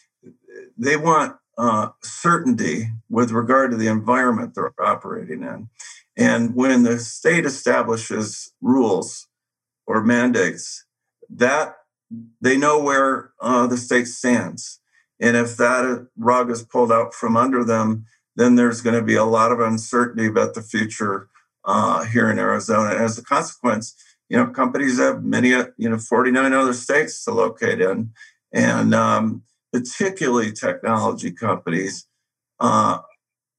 they 0.78 0.98
want 0.98 1.36
uh, 1.58 1.90
certainty 2.02 2.88
with 3.10 3.32
regard 3.32 3.72
to 3.72 3.78
the 3.78 3.88
environment 3.88 4.56
they're 4.56 4.74
operating 4.80 5.44
in, 5.44 5.70
and 6.18 6.56
when 6.56 6.84
the 6.84 6.98
state 7.00 7.46
establishes 7.46 8.54
rules 8.62 9.28
or 9.86 10.02
mandates, 10.02 10.86
that 11.30 11.76
they 12.42 12.58
know 12.58 12.82
where 12.82 13.32
uh, 13.42 13.68
the 13.68 13.78
state 13.78 14.08
stands. 14.08 14.80
And 15.20 15.38
if 15.38 15.56
that 15.58 16.08
rug 16.18 16.50
is 16.50 16.64
pulled 16.64 16.92
out 16.92 17.14
from 17.14 17.38
under 17.38 17.64
them, 17.64 18.06
then 18.36 18.56
there's 18.56 18.82
going 18.82 18.96
to 18.96 19.06
be 19.06 19.16
a 19.16 19.24
lot 19.24 19.52
of 19.52 19.60
uncertainty 19.60 20.28
about 20.28 20.54
the 20.54 20.62
future 20.62 21.30
uh, 21.66 22.06
here 22.06 22.30
in 22.30 22.40
Arizona. 22.40 22.96
As 22.96 23.18
a 23.18 23.24
consequence, 23.24 23.96
you 24.30 24.38
know, 24.38 24.48
companies 24.48 24.98
have 24.98 25.24
many, 25.24 25.54
uh, 25.54 25.66
you 25.78 25.90
know, 25.90 25.98
49 25.98 26.54
other 26.54 26.74
states 26.74 27.24
to 27.26 27.32
locate 27.32 27.82
in. 27.82 28.12
And 28.54 28.96
um, 28.96 29.44
particularly 29.72 30.52
technology 30.52 31.32
companies 31.32 32.08
uh, 32.60 33.00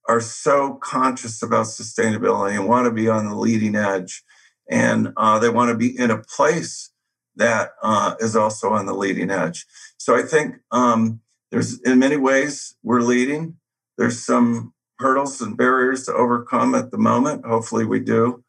are 0.07 0.21
so 0.21 0.75
conscious 0.75 1.41
about 1.41 1.67
sustainability 1.67 2.55
and 2.55 2.67
want 2.67 2.85
to 2.85 2.91
be 2.91 3.07
on 3.07 3.29
the 3.29 3.35
leading 3.35 3.75
edge. 3.75 4.23
And 4.69 5.13
uh, 5.17 5.39
they 5.39 5.49
want 5.49 5.69
to 5.69 5.77
be 5.77 5.97
in 5.97 6.11
a 6.11 6.21
place 6.21 6.89
that 7.35 7.71
uh, 7.81 8.15
is 8.19 8.35
also 8.35 8.69
on 8.69 8.85
the 8.85 8.93
leading 8.93 9.31
edge. 9.31 9.65
So 9.97 10.15
I 10.15 10.21
think 10.21 10.55
um, 10.71 11.21
there's, 11.51 11.79
in 11.81 11.99
many 11.99 12.17
ways, 12.17 12.75
we're 12.83 13.01
leading. 13.01 13.57
There's 13.97 14.23
some 14.23 14.73
hurdles 14.99 15.41
and 15.41 15.57
barriers 15.57 16.05
to 16.05 16.13
overcome 16.13 16.75
at 16.75 16.91
the 16.91 16.97
moment. 16.97 17.45
Hopefully, 17.45 17.85
we 17.85 17.99
do. 17.99 18.43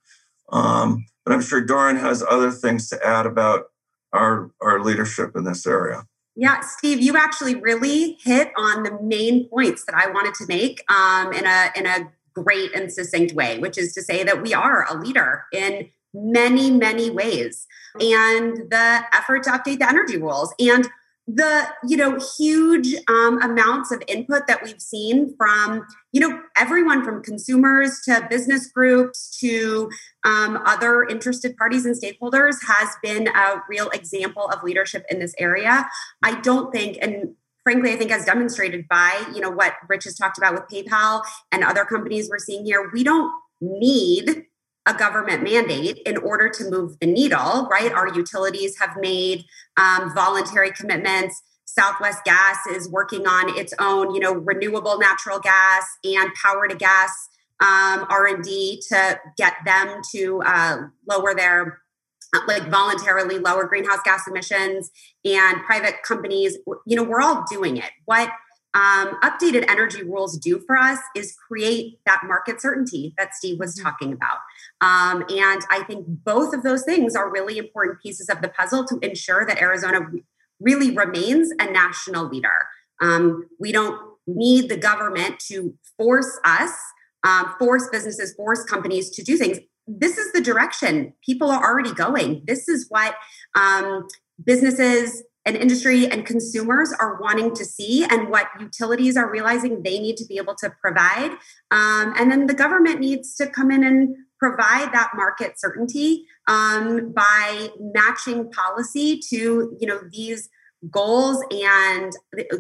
Um, 0.50 1.06
but 1.24 1.32
I'm 1.32 1.40
sure 1.40 1.60
Doran 1.60 1.96
has 1.96 2.22
other 2.22 2.50
things 2.50 2.88
to 2.90 3.06
add 3.06 3.26
about 3.26 3.66
our 4.12 4.50
our 4.60 4.80
leadership 4.80 5.34
in 5.34 5.44
this 5.44 5.66
area. 5.66 6.06
Yeah, 6.36 6.60
Steve, 6.60 7.00
you 7.00 7.16
actually 7.16 7.54
really 7.54 8.18
hit 8.22 8.50
on 8.56 8.82
the 8.82 8.98
main 9.00 9.48
points 9.48 9.84
that 9.86 9.94
I 9.94 10.10
wanted 10.10 10.34
to 10.34 10.46
make 10.46 10.84
um, 10.90 11.32
in 11.32 11.46
a 11.46 11.70
in 11.76 11.86
a 11.86 12.12
great 12.34 12.74
and 12.74 12.92
succinct 12.92 13.32
way, 13.34 13.58
which 13.58 13.78
is 13.78 13.92
to 13.94 14.02
say 14.02 14.24
that 14.24 14.42
we 14.42 14.52
are 14.52 14.86
a 14.90 14.98
leader 14.98 15.44
in 15.52 15.88
many, 16.12 16.70
many 16.70 17.10
ways. 17.10 17.66
And 18.00 18.70
the 18.70 19.04
effort 19.12 19.44
to 19.44 19.50
update 19.50 19.78
the 19.78 19.88
energy 19.88 20.16
rules 20.16 20.52
and 20.58 20.88
the 21.26 21.66
you 21.86 21.96
know 21.96 22.18
huge 22.36 22.94
um, 23.08 23.40
amounts 23.40 23.90
of 23.90 24.02
input 24.08 24.46
that 24.46 24.62
we've 24.62 24.80
seen 24.80 25.34
from 25.36 25.86
you 26.12 26.20
know 26.20 26.38
everyone 26.56 27.02
from 27.02 27.22
consumers 27.22 28.00
to 28.04 28.26
business 28.28 28.66
groups 28.66 29.38
to 29.38 29.90
um, 30.24 30.60
other 30.66 31.04
interested 31.04 31.56
parties 31.56 31.86
and 31.86 31.96
stakeholders 31.96 32.56
has 32.66 32.90
been 33.02 33.28
a 33.28 33.62
real 33.70 33.88
example 33.90 34.48
of 34.48 34.62
leadership 34.62 35.06
in 35.08 35.18
this 35.18 35.34
area. 35.38 35.88
I 36.22 36.40
don't 36.40 36.70
think 36.72 36.98
and 37.00 37.34
frankly 37.62 37.92
i 37.92 37.96
think 37.96 38.12
as 38.12 38.26
demonstrated 38.26 38.86
by 38.88 39.24
you 39.34 39.40
know 39.40 39.50
what 39.50 39.72
rich 39.88 40.04
has 40.04 40.14
talked 40.14 40.36
about 40.38 40.52
with 40.52 40.64
paypal 40.70 41.22
and 41.50 41.64
other 41.64 41.84
companies 41.84 42.28
we're 42.28 42.38
seeing 42.38 42.64
here 42.64 42.90
we 42.92 43.02
don't 43.02 43.32
need 43.60 44.44
a 44.86 44.94
government 44.94 45.42
mandate 45.42 45.98
in 46.04 46.16
order 46.18 46.48
to 46.48 46.70
move 46.70 46.98
the 47.00 47.06
needle, 47.06 47.66
right? 47.70 47.92
Our 47.92 48.14
utilities 48.14 48.78
have 48.78 48.96
made 48.98 49.44
um, 49.76 50.14
voluntary 50.14 50.72
commitments. 50.72 51.42
Southwest 51.64 52.24
Gas 52.24 52.58
is 52.70 52.88
working 52.88 53.26
on 53.26 53.56
its 53.58 53.72
own, 53.80 54.14
you 54.14 54.20
know, 54.20 54.32
renewable 54.34 54.98
natural 54.98 55.38
gas 55.38 55.84
and 56.04 56.30
power 56.34 56.68
to 56.68 56.76
gas 56.76 57.10
um, 57.60 58.06
R&D 58.10 58.82
to 58.88 59.20
get 59.36 59.54
them 59.64 60.00
to 60.12 60.42
uh, 60.44 60.76
lower 61.08 61.34
their 61.34 61.80
like 62.48 62.68
voluntarily 62.68 63.38
lower 63.38 63.64
greenhouse 63.64 64.00
gas 64.04 64.26
emissions 64.26 64.90
and 65.24 65.62
private 65.62 66.02
companies 66.02 66.58
you 66.84 66.96
know 66.96 67.04
we're 67.04 67.20
all 67.20 67.44
doing 67.48 67.76
it 67.76 67.90
what 68.06 68.28
um, 68.74 69.16
updated 69.22 69.64
energy 69.68 70.02
rules 70.02 70.36
do 70.38 70.58
for 70.66 70.76
us 70.76 70.98
is 71.14 71.36
create 71.46 72.00
that 72.06 72.22
market 72.24 72.60
certainty 72.60 73.14
that 73.16 73.34
steve 73.34 73.58
was 73.60 73.76
mm-hmm. 73.76 73.84
talking 73.84 74.12
about 74.12 74.38
um, 74.84 75.24
and 75.28 75.62
i 75.70 75.82
think 75.86 76.04
both 76.06 76.54
of 76.54 76.62
those 76.62 76.84
things 76.84 77.16
are 77.16 77.30
really 77.30 77.58
important 77.58 78.00
pieces 78.02 78.28
of 78.28 78.40
the 78.42 78.48
puzzle 78.48 78.84
to 78.84 78.98
ensure 79.00 79.44
that 79.46 79.60
arizona 79.60 80.00
really 80.60 80.94
remains 80.94 81.50
a 81.58 81.70
national 81.70 82.28
leader 82.28 82.68
um, 83.00 83.48
we 83.58 83.72
don't 83.72 84.00
need 84.26 84.68
the 84.68 84.76
government 84.76 85.38
to 85.38 85.74
force 85.96 86.38
us 86.44 86.72
um, 87.24 87.54
force 87.58 87.88
businesses 87.90 88.34
force 88.34 88.64
companies 88.64 89.10
to 89.10 89.22
do 89.22 89.36
things 89.36 89.58
this 89.86 90.18
is 90.18 90.32
the 90.32 90.40
direction 90.40 91.14
people 91.24 91.50
are 91.50 91.62
already 91.62 91.92
going. 91.92 92.42
This 92.46 92.68
is 92.68 92.86
what 92.88 93.14
um, 93.54 94.08
businesses 94.42 95.22
and 95.46 95.56
industry 95.56 96.06
and 96.10 96.24
consumers 96.24 96.92
are 96.98 97.20
wanting 97.20 97.54
to 97.54 97.66
see, 97.66 98.02
and 98.04 98.30
what 98.30 98.46
utilities 98.58 99.14
are 99.14 99.30
realizing 99.30 99.82
they 99.82 99.98
need 99.98 100.16
to 100.16 100.24
be 100.24 100.38
able 100.38 100.54
to 100.54 100.72
provide. 100.80 101.32
Um, 101.70 102.14
and 102.16 102.30
then 102.30 102.46
the 102.46 102.54
government 102.54 102.98
needs 103.00 103.34
to 103.36 103.46
come 103.46 103.70
in 103.70 103.84
and 103.84 104.16
provide 104.44 104.92
that 104.92 105.10
market 105.14 105.58
certainty 105.58 106.26
um, 106.48 107.12
by 107.12 107.68
matching 107.80 108.50
policy 108.50 109.18
to 109.30 109.74
you 109.80 109.86
know 109.86 110.00
these 110.10 110.50
goals 110.90 111.42
and 111.50 112.12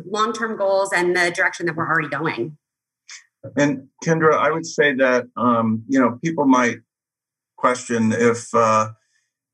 long-term 0.06 0.56
goals 0.56 0.90
and 0.94 1.14
the 1.14 1.30
direction 1.30 1.66
that 1.66 1.76
we're 1.76 1.86
already 1.86 2.08
going. 2.08 2.56
And 3.58 3.88
Kendra, 4.02 4.32
I 4.32 4.50
would 4.50 4.64
say 4.64 4.94
that 4.94 5.26
um, 5.36 5.84
you 5.88 6.00
know 6.00 6.18
people 6.24 6.46
might 6.46 6.78
question 7.56 8.12
if 8.12 8.54
uh, 8.54 8.88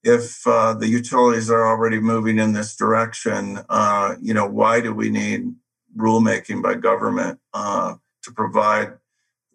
if 0.04 0.46
uh, 0.46 0.74
the 0.74 0.86
utilities 0.86 1.50
are 1.50 1.66
already 1.66 1.98
moving 1.98 2.38
in 2.38 2.52
this 2.52 2.76
direction. 2.76 3.58
Uh, 3.68 4.14
you 4.22 4.34
know, 4.34 4.46
why 4.46 4.80
do 4.80 4.94
we 4.94 5.10
need 5.10 5.52
rulemaking 5.96 6.62
by 6.62 6.74
government 6.74 7.40
uh, 7.54 7.94
to 8.22 8.30
provide 8.30 8.92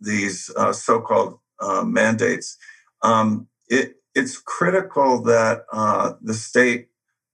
these 0.01 0.51
uh, 0.57 0.73
so-called 0.73 1.39
uh, 1.59 1.83
mandates? 1.83 2.57
Um, 3.01 3.47
it, 3.67 3.95
it's 4.13 4.37
critical 4.37 5.21
that 5.23 5.65
the 6.21 6.33
state 6.33 6.87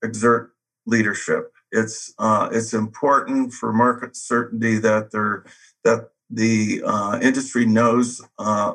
exert 0.04 0.52
leadership. 0.86 1.54
It's 1.72 2.14
it's 2.20 2.74
important 2.74 3.54
for 3.54 3.72
market 3.72 4.16
certainty 4.16 4.78
that 4.80 5.12
they 5.12 5.52
that 5.90 6.10
the 6.30 6.82
industry 7.22 7.66
knows 7.66 8.22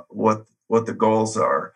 what 0.08 0.46
what 0.68 0.86
the 0.86 0.94
goals 0.94 1.36
are. 1.36 1.72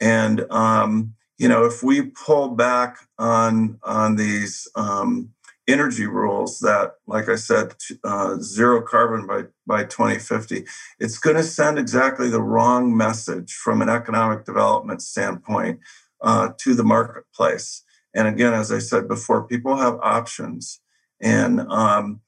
And 0.00 0.50
um, 0.50 1.14
you 1.38 1.48
know, 1.48 1.64
if 1.64 1.82
we 1.82 2.02
pull 2.02 2.48
back 2.48 2.96
on 3.18 3.78
on 3.82 4.16
these 4.16 4.68
um, 4.74 5.30
energy 5.66 6.06
rules 6.06 6.58
that, 6.60 6.94
like 7.06 7.28
I 7.28 7.36
said, 7.36 7.74
uh, 8.04 8.36
zero 8.40 8.82
carbon 8.82 9.26
by 9.26 9.44
by 9.66 9.84
2050, 9.84 10.64
it's 10.98 11.18
going 11.18 11.36
to 11.36 11.42
send 11.42 11.78
exactly 11.78 12.28
the 12.28 12.42
wrong 12.42 12.96
message 12.96 13.52
from 13.52 13.80
an 13.80 13.88
economic 13.88 14.44
development 14.44 15.00
standpoint 15.02 15.80
uh, 16.20 16.50
to 16.58 16.74
the 16.74 16.84
marketplace. 16.84 17.82
And 18.14 18.28
again, 18.28 18.52
as 18.52 18.70
I 18.70 18.78
said 18.78 19.08
before, 19.08 19.46
people 19.46 19.76
have 19.76 19.98
options, 20.02 20.80
and 21.20 21.60
um, 21.60 22.20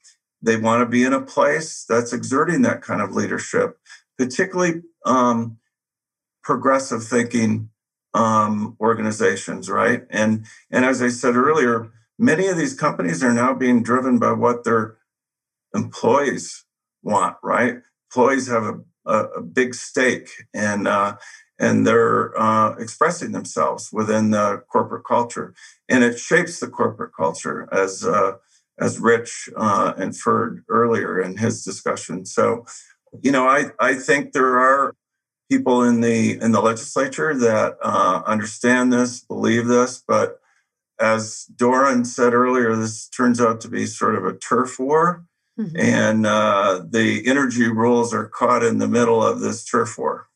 they 0.42 0.57
want 0.57 0.81
to 0.81 0.87
be 0.87 1.05
in 1.05 1.12
a 1.12 1.20
place 1.20 1.85
that's 1.88 2.12
exerting 2.12 2.62
that 2.62 2.83
kind 2.83 3.03
of 3.03 3.12
leadership, 3.12 3.79
particularly 4.18 4.83
um, 5.05 5.59
progressive 6.42 7.05
thinking 7.05 7.68
um, 8.14 8.77
organizations, 8.81 9.68
right? 9.70 10.05
And 10.11 10.46
and 10.70 10.85
as 10.85 11.03
I 11.03 11.09
said 11.09 11.37
earlier, 11.37 11.90
many 12.19 12.47
of 12.47 12.57
these 12.57 12.75
companies 12.75 13.23
are 13.23 13.33
now 13.33 13.55
being 13.55 13.83
driven 13.83 14.19
by 14.19 14.33
what 14.33 14.65
their 14.65 14.97
employees 15.75 16.65
want, 17.03 17.37
right? 17.43 17.77
Employees 18.11 18.49
have 18.49 18.65
a, 18.65 18.81
a, 19.07 19.25
a 19.39 19.43
big 19.43 19.75
stake, 19.75 20.31
and 20.55 20.89
uh, 20.89 21.17
and 21.59 21.87
they're 21.87 22.39
uh, 22.41 22.75
expressing 22.79 23.33
themselves 23.33 23.91
within 23.93 24.31
the 24.31 24.63
corporate 24.71 25.05
culture, 25.05 25.55
and 25.89 26.05
it 26.05 26.19
shapes 26.19 26.61
the 26.61 26.69
corporate 26.69 27.13
culture 27.17 27.69
as 27.73 28.05
uh, 28.05 28.33
as 28.79 28.99
Rich 28.99 29.49
uh, 29.57 29.95
inferred 29.99 30.65
earlier 30.69 31.21
in 31.21 31.39
his 31.39 31.65
discussion. 31.65 32.27
So, 32.27 32.67
you 33.23 33.33
know, 33.33 33.49
I 33.49 33.71
I 33.81 33.95
think 33.95 34.33
there 34.33 34.59
are 34.59 34.95
people 35.51 35.83
in 35.83 36.01
the 36.01 36.41
in 36.41 36.53
the 36.53 36.61
legislature 36.61 37.35
that 37.35 37.77
uh, 37.83 38.23
understand 38.27 38.93
this, 38.93 39.21
believe 39.21 39.67
this, 39.67 40.03
but 40.07 40.41
as 41.01 41.45
Doran 41.57 42.05
said 42.05 42.35
earlier, 42.35 42.75
this 42.75 43.09
turns 43.09 43.41
out 43.41 43.61
to 43.63 43.69
be 43.69 43.87
sort 43.87 44.15
of 44.17 44.25
a 44.25 44.37
turf 44.37 44.79
war, 44.79 45.25
mm-hmm. 45.59 45.77
and 45.77 46.27
uh, 46.27 46.83
the 46.89 47.23
energy 47.27 47.69
rules 47.69 48.15
are 48.15 48.27
caught 48.27 48.65
in 48.65 48.79
the 48.79 48.89
middle 48.89 49.23
of 49.23 49.41
this 49.41 49.65
turf 49.65 49.99
war. 49.99 50.29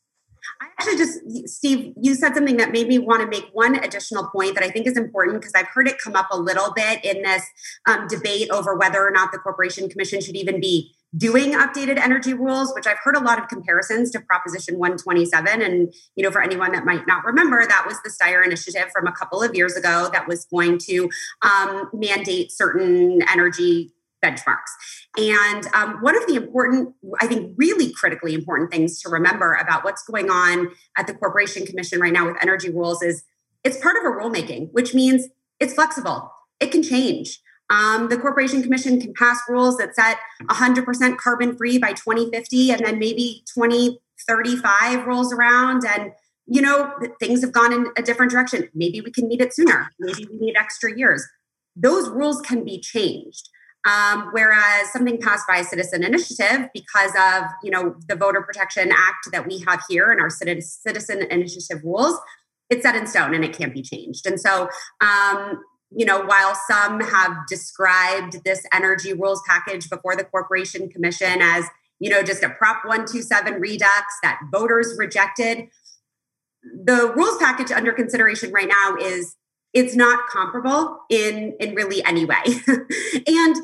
I 0.61 0.67
actually 0.77 0.97
just, 0.97 1.19
Steve, 1.49 1.93
you 2.01 2.15
said 2.15 2.33
something 2.35 2.57
that 2.57 2.71
made 2.71 2.87
me 2.87 2.99
want 2.99 3.21
to 3.21 3.27
make 3.27 3.49
one 3.53 3.75
additional 3.75 4.27
point 4.27 4.55
that 4.55 4.63
I 4.63 4.69
think 4.69 4.87
is 4.87 4.97
important 4.97 5.39
because 5.39 5.53
I've 5.55 5.67
heard 5.67 5.87
it 5.87 5.97
come 5.99 6.15
up 6.15 6.27
a 6.31 6.37
little 6.37 6.73
bit 6.73 7.03
in 7.03 7.21
this 7.21 7.43
um, 7.87 8.07
debate 8.07 8.49
over 8.51 8.75
whether 8.75 9.05
or 9.05 9.11
not 9.11 9.31
the 9.31 9.37
Corporation 9.37 9.89
Commission 9.89 10.21
should 10.21 10.35
even 10.35 10.59
be 10.59 10.93
doing 11.17 11.51
updated 11.51 11.97
energy 11.97 12.33
rules, 12.33 12.73
which 12.73 12.87
I've 12.87 12.99
heard 13.03 13.15
a 13.15 13.19
lot 13.19 13.37
of 13.37 13.47
comparisons 13.49 14.11
to 14.11 14.21
Proposition 14.21 14.77
127. 14.77 15.61
And, 15.61 15.93
you 16.15 16.23
know, 16.23 16.31
for 16.31 16.41
anyone 16.41 16.71
that 16.71 16.85
might 16.85 17.05
not 17.05 17.25
remember, 17.25 17.65
that 17.65 17.85
was 17.85 18.01
the 18.01 18.09
Steyer 18.09 18.45
initiative 18.45 18.91
from 18.93 19.07
a 19.07 19.11
couple 19.11 19.43
of 19.43 19.53
years 19.53 19.75
ago 19.75 20.09
that 20.13 20.27
was 20.27 20.45
going 20.45 20.77
to 20.79 21.09
um, 21.41 21.89
mandate 21.93 22.51
certain 22.51 23.21
energy 23.29 23.91
benchmarks. 24.23 24.71
And 25.17 25.67
um, 25.73 25.97
one 26.01 26.15
of 26.15 26.25
the 26.27 26.35
important, 26.35 26.93
I 27.19 27.27
think, 27.27 27.55
really 27.57 27.91
critically 27.91 28.33
important 28.33 28.71
things 28.71 29.01
to 29.01 29.09
remember 29.09 29.53
about 29.55 29.83
what's 29.83 30.03
going 30.03 30.29
on 30.29 30.69
at 30.97 31.07
the 31.07 31.13
Corporation 31.13 31.65
Commission 31.65 31.99
right 31.99 32.13
now 32.13 32.27
with 32.27 32.37
energy 32.41 32.69
rules 32.69 33.01
is 33.01 33.23
it's 33.63 33.77
part 33.81 33.97
of 33.97 34.03
a 34.03 34.15
rulemaking, 34.15 34.69
which 34.71 34.93
means 34.93 35.27
it's 35.59 35.73
flexible, 35.73 36.31
it 36.59 36.71
can 36.71 36.83
change. 36.83 37.39
Um, 37.71 38.09
the 38.09 38.17
Corporation 38.17 38.61
Commission 38.61 38.99
can 38.99 39.13
pass 39.13 39.39
rules 39.47 39.77
that 39.77 39.95
set 39.95 40.17
100% 40.43 41.17
carbon 41.17 41.57
free 41.57 41.77
by 41.77 41.93
2050, 41.93 42.71
and 42.71 42.85
then 42.85 42.99
maybe 42.99 43.43
2035 43.55 45.07
rolls 45.07 45.33
around, 45.33 45.83
and 45.87 46.11
you 46.45 46.61
know 46.61 46.91
things 47.19 47.41
have 47.41 47.53
gone 47.53 47.71
in 47.71 47.87
a 47.97 48.01
different 48.01 48.31
direction. 48.31 48.69
Maybe 48.75 48.99
we 48.99 49.09
can 49.09 49.27
meet 49.27 49.41
it 49.41 49.53
sooner. 49.53 49.89
Maybe 49.99 50.27
we 50.29 50.37
need 50.37 50.55
extra 50.57 50.95
years. 50.95 51.25
Those 51.75 52.09
rules 52.09 52.41
can 52.41 52.65
be 52.65 52.79
changed. 52.79 53.49
Um, 53.83 54.29
whereas 54.31 54.91
something 54.93 55.19
passed 55.19 55.47
by 55.47 55.57
a 55.57 55.63
citizen 55.63 56.03
initiative 56.03 56.69
because 56.71 57.13
of 57.15 57.45
you 57.63 57.71
know 57.71 57.95
the 58.07 58.15
Voter 58.15 58.41
Protection 58.41 58.91
Act 58.91 59.29
that 59.31 59.47
we 59.47 59.63
have 59.65 59.81
here 59.89 60.11
and 60.11 60.19
our 60.19 60.29
citizen 60.29 61.23
initiative 61.31 61.81
rules, 61.83 62.19
it's 62.69 62.83
set 62.83 62.95
in 62.95 63.07
stone 63.07 63.33
and 63.33 63.45
it 63.45 63.57
can't 63.57 63.73
be 63.73 63.81
changed. 63.81 64.27
And 64.27 64.39
so 64.39 64.69
um, 64.99 65.63
you 65.91 66.05
know, 66.05 66.21
while 66.21 66.55
some 66.67 67.01
have 67.01 67.45
described 67.47 68.43
this 68.45 68.63
energy 68.73 69.13
rules 69.13 69.41
package 69.47 69.89
before 69.89 70.15
the 70.15 70.23
Corporation 70.23 70.89
Commission 70.89 71.41
as, 71.41 71.65
you 71.99 72.09
know, 72.09 72.23
just 72.23 72.43
a 72.43 72.49
Prop 72.49 72.85
127 72.85 73.59
redux 73.59 74.05
that 74.23 74.39
voters 74.51 74.95
rejected, 74.97 75.67
the 76.63 77.11
rules 77.15 77.37
package 77.37 77.71
under 77.71 77.91
consideration 77.91 78.51
right 78.51 78.69
now 78.69 78.95
is 78.95 79.35
it's 79.73 79.95
not 79.95 80.29
comparable 80.29 80.99
in 81.09 81.55
in 81.59 81.75
really 81.75 82.03
any 82.05 82.25
way. 82.25 82.43
and 82.67 83.55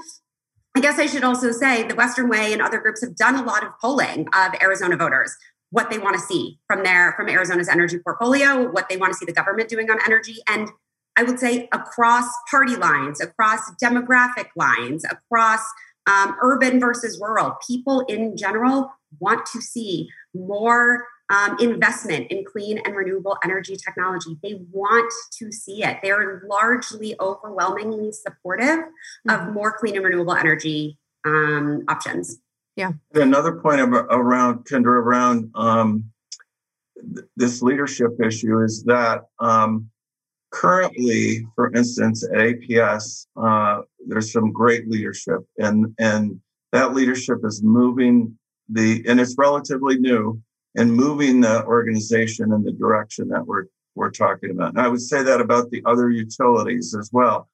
I 0.75 0.81
guess 0.81 0.99
I 0.99 1.05
should 1.05 1.23
also 1.23 1.51
say 1.51 1.83
the 1.83 1.95
Western 1.95 2.29
Way 2.29 2.53
and 2.53 2.61
other 2.61 2.79
groups 2.79 3.01
have 3.01 3.15
done 3.15 3.35
a 3.35 3.43
lot 3.43 3.63
of 3.63 3.71
polling 3.81 4.27
of 4.33 4.53
Arizona 4.61 4.97
voters 4.97 5.35
what 5.69 5.89
they 5.89 5.97
want 5.97 6.15
to 6.15 6.21
see 6.21 6.59
from 6.67 6.83
their 6.83 7.13
from 7.13 7.29
Arizona's 7.29 7.67
energy 7.67 7.99
portfolio, 7.99 8.69
what 8.69 8.89
they 8.89 8.97
want 8.97 9.13
to 9.13 9.17
see 9.17 9.25
the 9.25 9.33
government 9.33 9.69
doing 9.69 9.89
on 9.89 9.99
energy 10.05 10.37
and 10.47 10.69
I 11.17 11.23
would 11.23 11.39
say 11.39 11.67
across 11.71 12.25
party 12.49 12.75
lines, 12.75 13.19
across 13.19 13.71
demographic 13.83 14.49
lines, 14.55 15.03
across 15.03 15.61
um, 16.05 16.35
urban 16.41 16.79
versus 16.79 17.19
rural. 17.21 17.57
People 17.67 18.01
in 18.01 18.37
general 18.37 18.91
want 19.19 19.45
to 19.47 19.61
see 19.61 20.09
more 20.33 21.05
um, 21.29 21.57
investment 21.59 22.31
in 22.31 22.45
clean 22.45 22.77
and 22.85 22.95
renewable 22.95 23.37
energy 23.43 23.75
technology. 23.75 24.37
They 24.41 24.61
want 24.71 25.11
to 25.39 25.51
see 25.51 25.83
it. 25.83 25.97
They're 26.01 26.43
largely 26.47 27.15
overwhelmingly 27.19 28.11
supportive 28.13 28.67
mm-hmm. 28.67 29.29
of 29.29 29.53
more 29.53 29.75
clean 29.77 29.95
and 29.95 30.05
renewable 30.05 30.35
energy 30.35 30.97
um, 31.25 31.83
options. 31.87 32.39
Yeah. 32.75 32.91
Another 33.13 33.53
point 33.53 33.81
around 33.81 34.65
Kendra 34.65 35.01
around 35.01 35.49
um, 35.55 36.11
this 37.35 37.61
leadership 37.61 38.11
issue 38.23 38.61
is 38.61 38.83
that 38.83 39.23
um, 39.39 39.89
currently, 40.57 41.47
for 41.55 41.71
instance, 41.75 42.23
at 42.23 42.39
APS, 42.39 43.27
uh, 43.35 43.81
there's 44.07 44.31
some 44.31 44.51
great 44.51 44.89
leadership, 44.89 45.41
and 45.59 45.93
and 45.99 46.39
that 46.71 46.93
leadership 46.93 47.39
is 47.43 47.61
moving 47.63 48.37
the, 48.69 49.03
and 49.07 49.19
it's 49.19 49.35
relatively 49.37 49.97
new, 49.99 50.41
and 50.75 50.91
moving 50.91 51.41
the 51.41 51.63
organization 51.65 52.51
in 52.51 52.63
the 52.63 52.71
direction 52.71 53.29
that 53.29 53.45
we're 53.45 53.65
we're 53.95 54.09
talking 54.11 54.51
about. 54.51 54.69
And 54.69 54.81
I 54.81 54.87
would 54.87 55.01
say 55.01 55.21
that 55.23 55.41
about 55.41 55.69
the 55.69 55.83
other 55.85 56.09
utilities 56.09 56.95
as 56.99 57.09
well. 57.13 57.49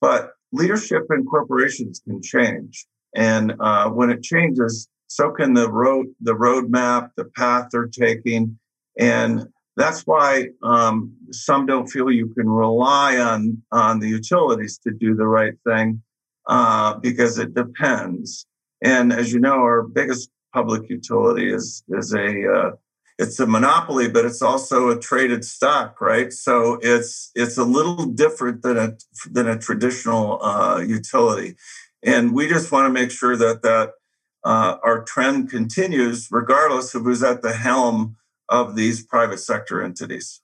But 0.00 0.32
leadership 0.52 1.04
in 1.10 1.24
corporations 1.24 2.00
can 2.04 2.22
change. 2.22 2.86
And 3.16 3.54
uh, 3.58 3.90
when 3.90 4.10
it 4.10 4.22
changes, 4.22 4.88
so 5.08 5.30
can 5.30 5.54
the 5.54 5.70
road, 5.70 6.06
the 6.20 6.34
roadmap, 6.34 7.10
the 7.16 7.24
path 7.36 7.68
they're 7.72 7.86
taking. 7.86 8.58
And 8.98 9.48
that's 9.78 10.02
why 10.02 10.48
um, 10.62 11.14
some 11.30 11.66
don't 11.66 11.86
feel 11.86 12.10
you 12.10 12.28
can 12.34 12.48
rely 12.48 13.18
on, 13.18 13.62
on 13.72 14.00
the 14.00 14.08
utilities 14.08 14.78
to 14.78 14.90
do 14.90 15.14
the 15.14 15.26
right 15.26 15.54
thing 15.66 16.02
uh, 16.46 16.94
because 16.94 17.38
it 17.38 17.54
depends. 17.54 18.46
And 18.82 19.12
as 19.12 19.32
you 19.32 19.40
know, 19.40 19.54
our 19.54 19.82
biggest 19.82 20.30
public 20.52 20.88
utility 20.90 21.52
is, 21.52 21.82
is 21.88 22.12
a 22.12 22.52
uh, 22.52 22.70
it's 23.18 23.40
a 23.40 23.46
monopoly, 23.46 24.08
but 24.08 24.24
it's 24.24 24.42
also 24.42 24.90
a 24.90 24.98
traded 24.98 25.44
stock, 25.44 26.00
right? 26.00 26.32
So 26.32 26.78
it's 26.82 27.32
it's 27.34 27.58
a 27.58 27.64
little 27.64 28.06
different 28.06 28.62
than 28.62 28.76
a 28.76 28.96
than 29.28 29.48
a 29.48 29.58
traditional 29.58 30.42
uh, 30.42 30.78
utility, 30.86 31.56
and 32.04 32.32
we 32.32 32.48
just 32.48 32.70
want 32.70 32.86
to 32.86 32.92
make 32.92 33.10
sure 33.10 33.36
that 33.36 33.62
that 33.62 33.94
uh, 34.44 34.76
our 34.84 35.02
trend 35.02 35.50
continues, 35.50 36.28
regardless 36.30 36.94
of 36.94 37.02
who's 37.02 37.24
at 37.24 37.42
the 37.42 37.52
helm 37.52 38.16
of 38.48 38.76
these 38.76 39.04
private 39.04 39.38
sector 39.38 39.82
entities. 39.82 40.40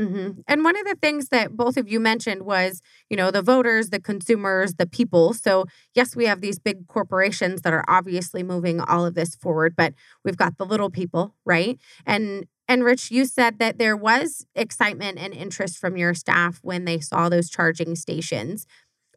Mm-hmm. 0.00 0.42
And 0.46 0.62
one 0.62 0.78
of 0.78 0.86
the 0.86 0.94
things 0.94 1.28
that 1.30 1.56
both 1.56 1.76
of 1.76 1.90
you 1.90 1.98
mentioned 1.98 2.42
was, 2.42 2.80
you 3.10 3.16
know, 3.16 3.32
the 3.32 3.42
voters, 3.42 3.90
the 3.90 3.98
consumers, 3.98 4.74
the 4.74 4.86
people. 4.86 5.32
So, 5.32 5.64
yes, 5.92 6.14
we 6.14 6.26
have 6.26 6.40
these 6.40 6.60
big 6.60 6.86
corporations 6.86 7.62
that 7.62 7.72
are 7.72 7.84
obviously 7.88 8.44
moving 8.44 8.80
all 8.80 9.04
of 9.04 9.14
this 9.14 9.34
forward, 9.34 9.74
but 9.76 9.94
we've 10.24 10.36
got 10.36 10.56
the 10.56 10.64
little 10.64 10.90
people, 10.90 11.34
right? 11.44 11.80
And 12.06 12.46
and 12.68 12.84
Rich, 12.84 13.10
you 13.10 13.24
said 13.24 13.58
that 13.58 13.78
there 13.78 13.96
was 13.96 14.46
excitement 14.54 15.18
and 15.18 15.32
interest 15.32 15.78
from 15.78 15.96
your 15.96 16.12
staff 16.14 16.60
when 16.62 16.84
they 16.84 17.00
saw 17.00 17.28
those 17.28 17.48
charging 17.48 17.96
stations. 17.96 18.66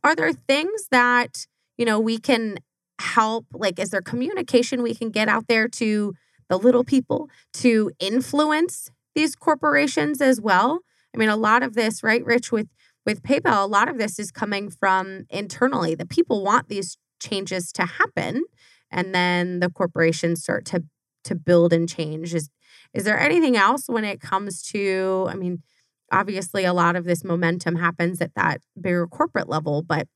Are 0.06 0.16
there 0.16 0.32
things 0.32 0.88
that, 0.90 1.46
you 1.78 1.86
know, 1.86 2.00
we 2.00 2.18
can 2.18 2.58
help 3.00 3.46
like 3.52 3.80
is 3.80 3.90
there 3.90 4.02
communication 4.02 4.84
we 4.84 4.94
can 4.94 5.10
get 5.10 5.28
out 5.28 5.48
there 5.48 5.68
to 5.68 6.14
the 6.52 6.60
little 6.60 6.84
mm-hmm. 6.84 6.90
people 6.90 7.30
to 7.54 7.92
influence 8.00 8.92
these 9.16 9.36
corporations 9.36 10.22
as 10.22 10.42
well. 10.42 10.82
I 11.16 11.18
mean, 11.18 11.30
a 11.30 11.38
lot 11.38 11.64
of 11.64 11.74
this, 11.74 12.04
right, 12.04 12.24
Rich, 12.24 12.52
with 12.52 12.68
with 13.04 13.24
PayPal, 13.24 13.64
a 13.64 13.68
lot 13.68 13.90
of 13.90 13.98
this 13.98 14.20
is 14.20 14.32
coming 14.32 14.70
from 14.70 15.26
internally. 15.30 15.96
The 15.96 16.06
people 16.06 16.44
want 16.44 16.68
these 16.68 16.98
changes 17.20 17.72
to 17.72 17.84
happen, 17.84 18.44
and 18.92 19.16
then 19.16 19.60
the 19.60 19.70
corporations 19.70 20.44
start 20.44 20.66
to 20.66 20.84
to 21.24 21.36
build 21.36 21.74
and 21.74 21.88
change. 21.88 22.36
Is 22.36 22.50
is 22.94 23.06
there 23.06 23.20
anything 23.20 23.56
else 23.56 23.88
when 23.88 24.04
it 24.04 24.20
comes 24.20 24.62
to? 24.74 25.28
I 25.30 25.36
mean, 25.36 25.64
obviously, 26.12 26.66
a 26.66 26.74
lot 26.74 26.98
of 26.98 27.06
this 27.06 27.24
momentum 27.24 27.78
happens 27.78 28.22
at 28.22 28.36
that 28.36 28.62
bigger 28.80 29.08
corporate 29.08 29.50
level, 29.50 29.82
but 29.82 30.08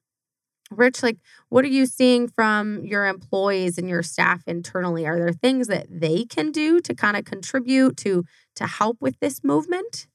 Rich, 0.71 1.03
like, 1.03 1.17
what 1.49 1.63
are 1.63 1.69
you 1.69 1.85
seeing 1.85 2.27
from 2.27 2.83
your 2.83 3.05
employees 3.05 3.77
and 3.77 3.87
your 3.87 4.01
staff 4.01 4.41
internally? 4.47 5.05
Are 5.05 5.17
there 5.17 5.31
things 5.31 5.67
that 5.67 5.85
they 5.89 6.25
can 6.25 6.51
do 6.51 6.79
to 6.81 6.95
kind 6.95 7.15
of 7.15 7.25
contribute 7.25 7.97
to 7.97 8.25
to 8.55 8.65
help 8.65 8.97
with 8.99 9.19
this 9.19 9.43
movement? 9.43 10.07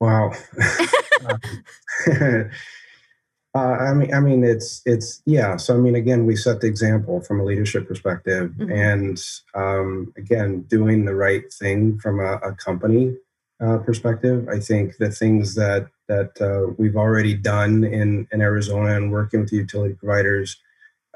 Wow. 0.00 0.32
uh, 3.54 3.58
I 3.58 3.92
mean, 3.92 4.14
I 4.14 4.20
mean, 4.20 4.44
it's 4.44 4.80
it's 4.86 5.22
yeah. 5.26 5.56
So 5.56 5.74
I 5.74 5.78
mean, 5.78 5.94
again, 5.94 6.24
we 6.24 6.36
set 6.36 6.60
the 6.60 6.66
example 6.66 7.20
from 7.20 7.40
a 7.40 7.44
leadership 7.44 7.86
perspective, 7.86 8.52
mm-hmm. 8.52 8.72
and 8.72 9.22
um, 9.54 10.12
again, 10.16 10.62
doing 10.62 11.04
the 11.04 11.14
right 11.14 11.44
thing 11.52 11.98
from 11.98 12.18
a, 12.18 12.36
a 12.36 12.54
company 12.54 13.14
uh, 13.60 13.78
perspective. 13.78 14.48
I 14.48 14.58
think 14.58 14.96
the 14.96 15.10
things 15.10 15.54
that 15.56 15.88
that 16.12 16.32
uh, 16.40 16.72
we've 16.78 16.96
already 16.96 17.34
done 17.34 17.84
in, 17.84 18.28
in 18.32 18.40
Arizona 18.40 18.96
and 18.96 19.10
working 19.10 19.40
with 19.40 19.50
the 19.50 19.56
utility 19.56 19.94
providers 19.94 20.60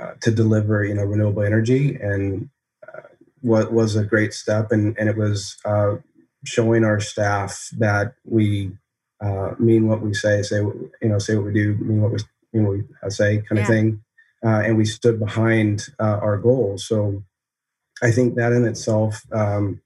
uh, 0.00 0.12
to 0.22 0.30
deliver, 0.30 0.84
you 0.84 0.94
know, 0.94 1.04
renewable 1.04 1.42
energy, 1.42 1.96
and 1.96 2.48
uh, 2.88 3.08
what 3.40 3.72
was 3.72 3.96
a 3.96 4.04
great 4.04 4.32
step, 4.32 4.72
and 4.72 4.96
and 4.98 5.08
it 5.08 5.16
was 5.16 5.56
uh, 5.64 5.96
showing 6.44 6.84
our 6.84 7.00
staff 7.00 7.68
that 7.78 8.14
we 8.24 8.72
uh, 9.20 9.52
mean 9.58 9.88
what 9.88 10.00
we 10.00 10.12
say, 10.14 10.42
say 10.42 10.58
you 10.58 10.92
know, 11.02 11.18
say 11.18 11.36
what 11.36 11.46
we 11.46 11.52
do, 11.52 11.74
mean 11.76 12.00
what 12.02 12.12
we 12.12 12.18
mean 12.52 12.66
what 12.66 12.76
we 12.76 13.10
say, 13.10 13.38
kind 13.48 13.58
yeah. 13.58 13.62
of 13.62 13.68
thing, 13.68 14.02
and 14.42 14.76
we 14.76 14.84
stood 14.84 15.18
behind 15.18 15.88
our 15.98 16.36
goals. 16.36 16.86
So 16.86 17.22
I 18.02 18.10
think 18.10 18.34
that 18.34 18.52
in 18.52 18.66
itself 18.66 19.22
um, 19.32 19.80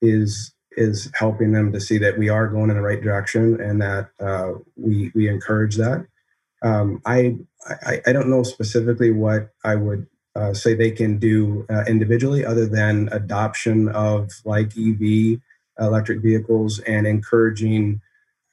is 0.00 0.52
is 0.76 1.10
helping 1.14 1.52
them 1.52 1.72
to 1.72 1.80
see 1.80 1.98
that 1.98 2.18
we 2.18 2.28
are 2.28 2.48
going 2.48 2.70
in 2.70 2.76
the 2.76 2.82
right 2.82 3.02
direction 3.02 3.60
and 3.60 3.80
that 3.82 4.10
uh, 4.20 4.52
we 4.76 5.10
we 5.14 5.28
encourage 5.28 5.76
that. 5.76 6.06
Um, 6.62 7.02
I, 7.04 7.36
I, 7.66 8.00
I 8.06 8.12
don't 8.12 8.28
know 8.28 8.44
specifically 8.44 9.10
what 9.10 9.50
I 9.64 9.74
would 9.74 10.06
uh, 10.36 10.54
say 10.54 10.74
they 10.74 10.92
can 10.92 11.18
do 11.18 11.66
uh, 11.68 11.84
individually, 11.86 12.44
other 12.44 12.66
than 12.66 13.08
adoption 13.12 13.88
of 13.88 14.30
like 14.44 14.72
EV 14.78 15.40
electric 15.78 16.20
vehicles 16.20 16.78
and 16.80 17.06
encouraging 17.06 18.00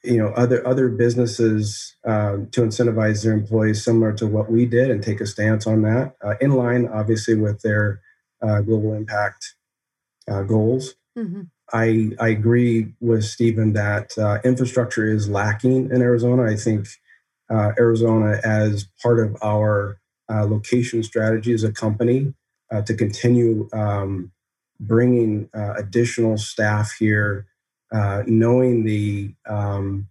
you 0.03 0.17
know 0.17 0.29
other 0.29 0.65
other 0.65 0.87
businesses 0.87 1.95
um, 2.05 2.47
to 2.51 2.61
incentivize 2.61 3.23
their 3.23 3.33
employees 3.33 3.83
similar 3.83 4.13
to 4.13 4.27
what 4.27 4.49
we 4.49 4.65
did 4.65 4.89
and 4.89 5.03
take 5.03 5.19
a 5.19 5.25
stance 5.25 5.67
on 5.67 5.81
that 5.81 6.15
uh, 6.23 6.35
in 6.39 6.51
line 6.51 6.87
obviously 6.87 7.35
with 7.35 7.61
their 7.61 8.01
uh, 8.41 8.61
global 8.61 8.93
impact 8.93 9.55
uh, 10.29 10.43
goals 10.43 10.95
mm-hmm. 11.17 11.41
I, 11.73 12.11
I 12.19 12.29
agree 12.29 12.93
with 12.99 13.23
Stephen 13.23 13.73
that 13.73 14.17
uh, 14.17 14.39
infrastructure 14.43 15.07
is 15.07 15.29
lacking 15.29 15.91
in 15.91 16.01
Arizona. 16.01 16.43
I 16.43 16.55
think 16.55 16.87
uh, 17.49 17.71
Arizona, 17.79 18.39
as 18.43 18.87
part 19.01 19.19
of 19.19 19.35
our 19.43 19.99
uh, 20.31 20.45
location 20.45 21.03
strategy 21.03 21.53
as 21.53 21.63
a 21.63 21.71
company, 21.71 22.33
uh, 22.71 22.81
to 22.83 22.93
continue 22.93 23.67
um, 23.73 24.31
bringing 24.79 25.49
uh, 25.55 25.73
additional 25.77 26.37
staff 26.37 26.93
here, 26.99 27.47
uh, 27.91 28.23
knowing 28.27 28.83
the 28.85 29.33
um, 29.47 30.07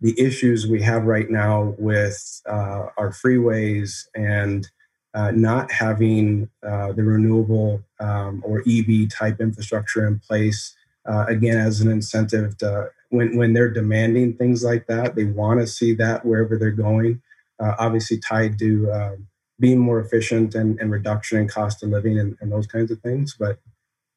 the 0.00 0.18
issues 0.20 0.66
we 0.66 0.82
have 0.82 1.04
right 1.04 1.30
now 1.30 1.74
with 1.78 2.42
our 2.46 3.14
freeways 3.24 4.06
and 4.16 4.68
not 5.14 5.70
having 5.70 6.50
the 6.62 6.94
renewable 6.96 7.80
um, 8.00 8.42
or 8.44 8.64
EV 8.68 9.08
type 9.08 9.40
infrastructure 9.40 10.06
in 10.06 10.18
place 10.18 10.74
uh, 11.08 11.24
again 11.28 11.58
as 11.58 11.80
an 11.80 11.90
incentive 11.90 12.56
to 12.58 12.90
when 13.10 13.36
when 13.36 13.52
they're 13.52 13.70
demanding 13.70 14.34
things 14.34 14.62
like 14.64 14.86
that 14.86 15.14
they 15.14 15.24
want 15.24 15.60
to 15.60 15.66
see 15.66 15.94
that 15.94 16.24
wherever 16.24 16.56
they're 16.56 16.70
going. 16.70 17.20
Uh, 17.60 17.76
obviously 17.78 18.18
tied 18.18 18.58
to 18.58 18.90
um, 18.90 19.26
being 19.60 19.78
more 19.78 20.00
efficient 20.00 20.54
and, 20.54 20.80
and, 20.80 20.90
reduction 20.90 21.38
in 21.38 21.46
cost 21.46 21.80
of 21.84 21.90
living 21.90 22.18
and, 22.18 22.36
and 22.40 22.50
those 22.50 22.66
kinds 22.66 22.90
of 22.90 22.98
things 23.02 23.36
but 23.38 23.60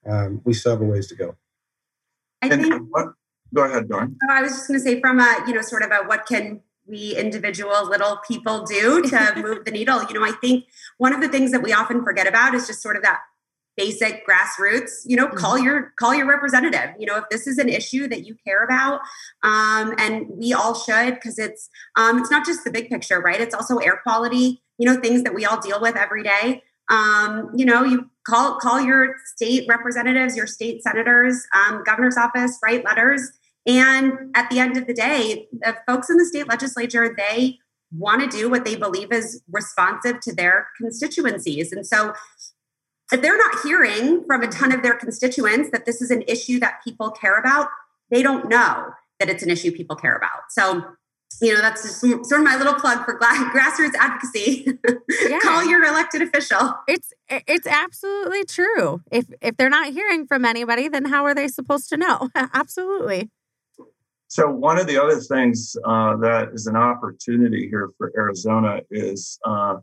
um, 0.07 0.41
we 0.45 0.53
still 0.53 0.71
have 0.71 0.81
a 0.81 0.85
ways 0.85 1.07
to 1.07 1.15
go. 1.15 1.35
I 2.41 2.49
think 2.49 2.73
what, 2.89 3.13
go 3.53 3.63
ahead 3.63 3.89
Dawn. 3.89 4.15
Oh, 4.23 4.33
i 4.33 4.41
was 4.41 4.51
just 4.51 4.67
going 4.67 4.79
to 4.79 4.83
say 4.83 4.99
from 4.99 5.19
a 5.19 5.43
you 5.47 5.53
know 5.53 5.61
sort 5.61 5.83
of 5.83 5.91
a 5.91 6.07
what 6.07 6.25
can 6.25 6.61
we 6.87 7.15
individual 7.15 7.87
little 7.87 8.19
people 8.27 8.63
do 8.63 9.01
to 9.01 9.33
move 9.37 9.65
the 9.65 9.71
needle? 9.71 10.03
You 10.03 10.13
know 10.13 10.25
i 10.25 10.31
think 10.41 10.65
one 10.97 11.13
of 11.13 11.21
the 11.21 11.27
things 11.27 11.51
that 11.51 11.61
we 11.61 11.73
often 11.73 12.03
forget 12.03 12.27
about 12.27 12.53
is 12.53 12.67
just 12.67 12.81
sort 12.81 12.95
of 12.95 13.03
that 13.03 13.21
basic 13.77 14.25
grassroots 14.27 15.01
you 15.05 15.15
know 15.15 15.27
mm-hmm. 15.27 15.37
call 15.37 15.57
your 15.57 15.93
call 15.97 16.13
your 16.13 16.25
representative 16.25 16.89
you 16.97 17.05
know 17.05 17.17
if 17.17 17.25
this 17.29 17.47
is 17.47 17.57
an 17.57 17.69
issue 17.69 18.07
that 18.07 18.25
you 18.25 18.35
care 18.45 18.63
about 18.63 19.01
um, 19.43 19.93
and 19.97 20.27
we 20.29 20.53
all 20.53 20.73
should 20.73 21.15
because 21.15 21.37
it's 21.37 21.69
um, 21.95 22.19
it's 22.19 22.31
not 22.31 22.45
just 22.45 22.63
the 22.63 22.71
big 22.71 22.89
picture 22.89 23.19
right? 23.19 23.41
It's 23.41 23.55
also 23.55 23.77
air 23.77 23.99
quality 24.03 24.61
you 24.77 24.85
know 24.85 24.99
things 24.99 25.23
that 25.23 25.33
we 25.33 25.45
all 25.45 25.59
deal 25.59 25.81
with 25.81 25.95
every 25.95 26.23
day. 26.23 26.63
Um, 26.89 27.49
you 27.55 27.65
know 27.65 27.83
you 27.83 28.09
call 28.27 28.57
call 28.57 28.79
your 28.79 29.15
state 29.25 29.65
representatives 29.67 30.37
your 30.37 30.47
state 30.47 30.83
senators 30.83 31.45
um, 31.55 31.83
governor's 31.83 32.17
office 32.17 32.59
write 32.63 32.85
letters 32.85 33.31
and 33.65 34.13
at 34.35 34.49
the 34.51 34.59
end 34.59 34.77
of 34.77 34.85
the 34.85 34.93
day 34.93 35.47
the 35.51 35.75
folks 35.87 36.11
in 36.11 36.17
the 36.17 36.25
state 36.25 36.47
legislature 36.47 37.15
they 37.17 37.57
want 37.97 38.21
to 38.21 38.37
do 38.37 38.49
what 38.49 38.65
they 38.65 38.75
believe 38.75 39.11
is 39.11 39.41
responsive 39.51 40.19
to 40.21 40.33
their 40.33 40.67
constituencies. 40.77 41.71
And 41.71 41.85
so 41.85 42.13
if 43.15 43.21
they're 43.21 43.37
not 43.37 43.55
hearing 43.63 44.23
from 44.25 44.43
a 44.43 44.47
ton 44.47 44.73
of 44.73 44.83
their 44.83 44.95
constituents 44.95 45.69
that 45.71 45.85
this 45.85 46.01
is 46.01 46.11
an 46.11 46.23
issue 46.27 46.59
that 46.59 46.83
people 46.83 47.11
care 47.11 47.39
about, 47.39 47.69
they 48.11 48.21
don't 48.21 48.49
know 48.49 48.89
that 49.19 49.29
it's 49.29 49.41
an 49.41 49.49
issue 49.49 49.71
people 49.71 49.95
care 49.95 50.15
about. 50.15 50.51
So, 50.51 50.83
you 51.41 51.53
know, 51.53 51.61
that's 51.61 51.81
just 51.81 52.01
sort 52.01 52.41
of 52.41 52.43
my 52.43 52.57
little 52.57 52.73
plug 52.73 53.05
for 53.05 53.17
grassroots 53.19 53.95
advocacy. 53.97 54.77
Yeah. 55.27 55.39
Call 55.39 55.65
your 55.65 55.83
elected 55.83 56.21
official. 56.21 56.75
It's 56.87 57.13
it's 57.29 57.65
absolutely 57.65 58.43
true. 58.43 59.01
If 59.11 59.25
if 59.41 59.57
they're 59.57 59.69
not 59.69 59.91
hearing 59.91 60.27
from 60.27 60.45
anybody, 60.45 60.87
then 60.87 61.05
how 61.05 61.25
are 61.25 61.33
they 61.33 61.47
supposed 61.47 61.89
to 61.89 61.97
know? 61.97 62.29
absolutely. 62.35 63.31
So 64.27 64.49
one 64.49 64.77
of 64.77 64.87
the 64.87 65.01
other 65.01 65.19
things 65.19 65.75
uh, 65.83 66.17
that 66.17 66.49
is 66.53 66.67
an 66.67 66.75
opportunity 66.75 67.67
here 67.69 67.89
for 67.97 68.11
Arizona 68.15 68.81
is 68.91 69.39
uh, 69.45 69.75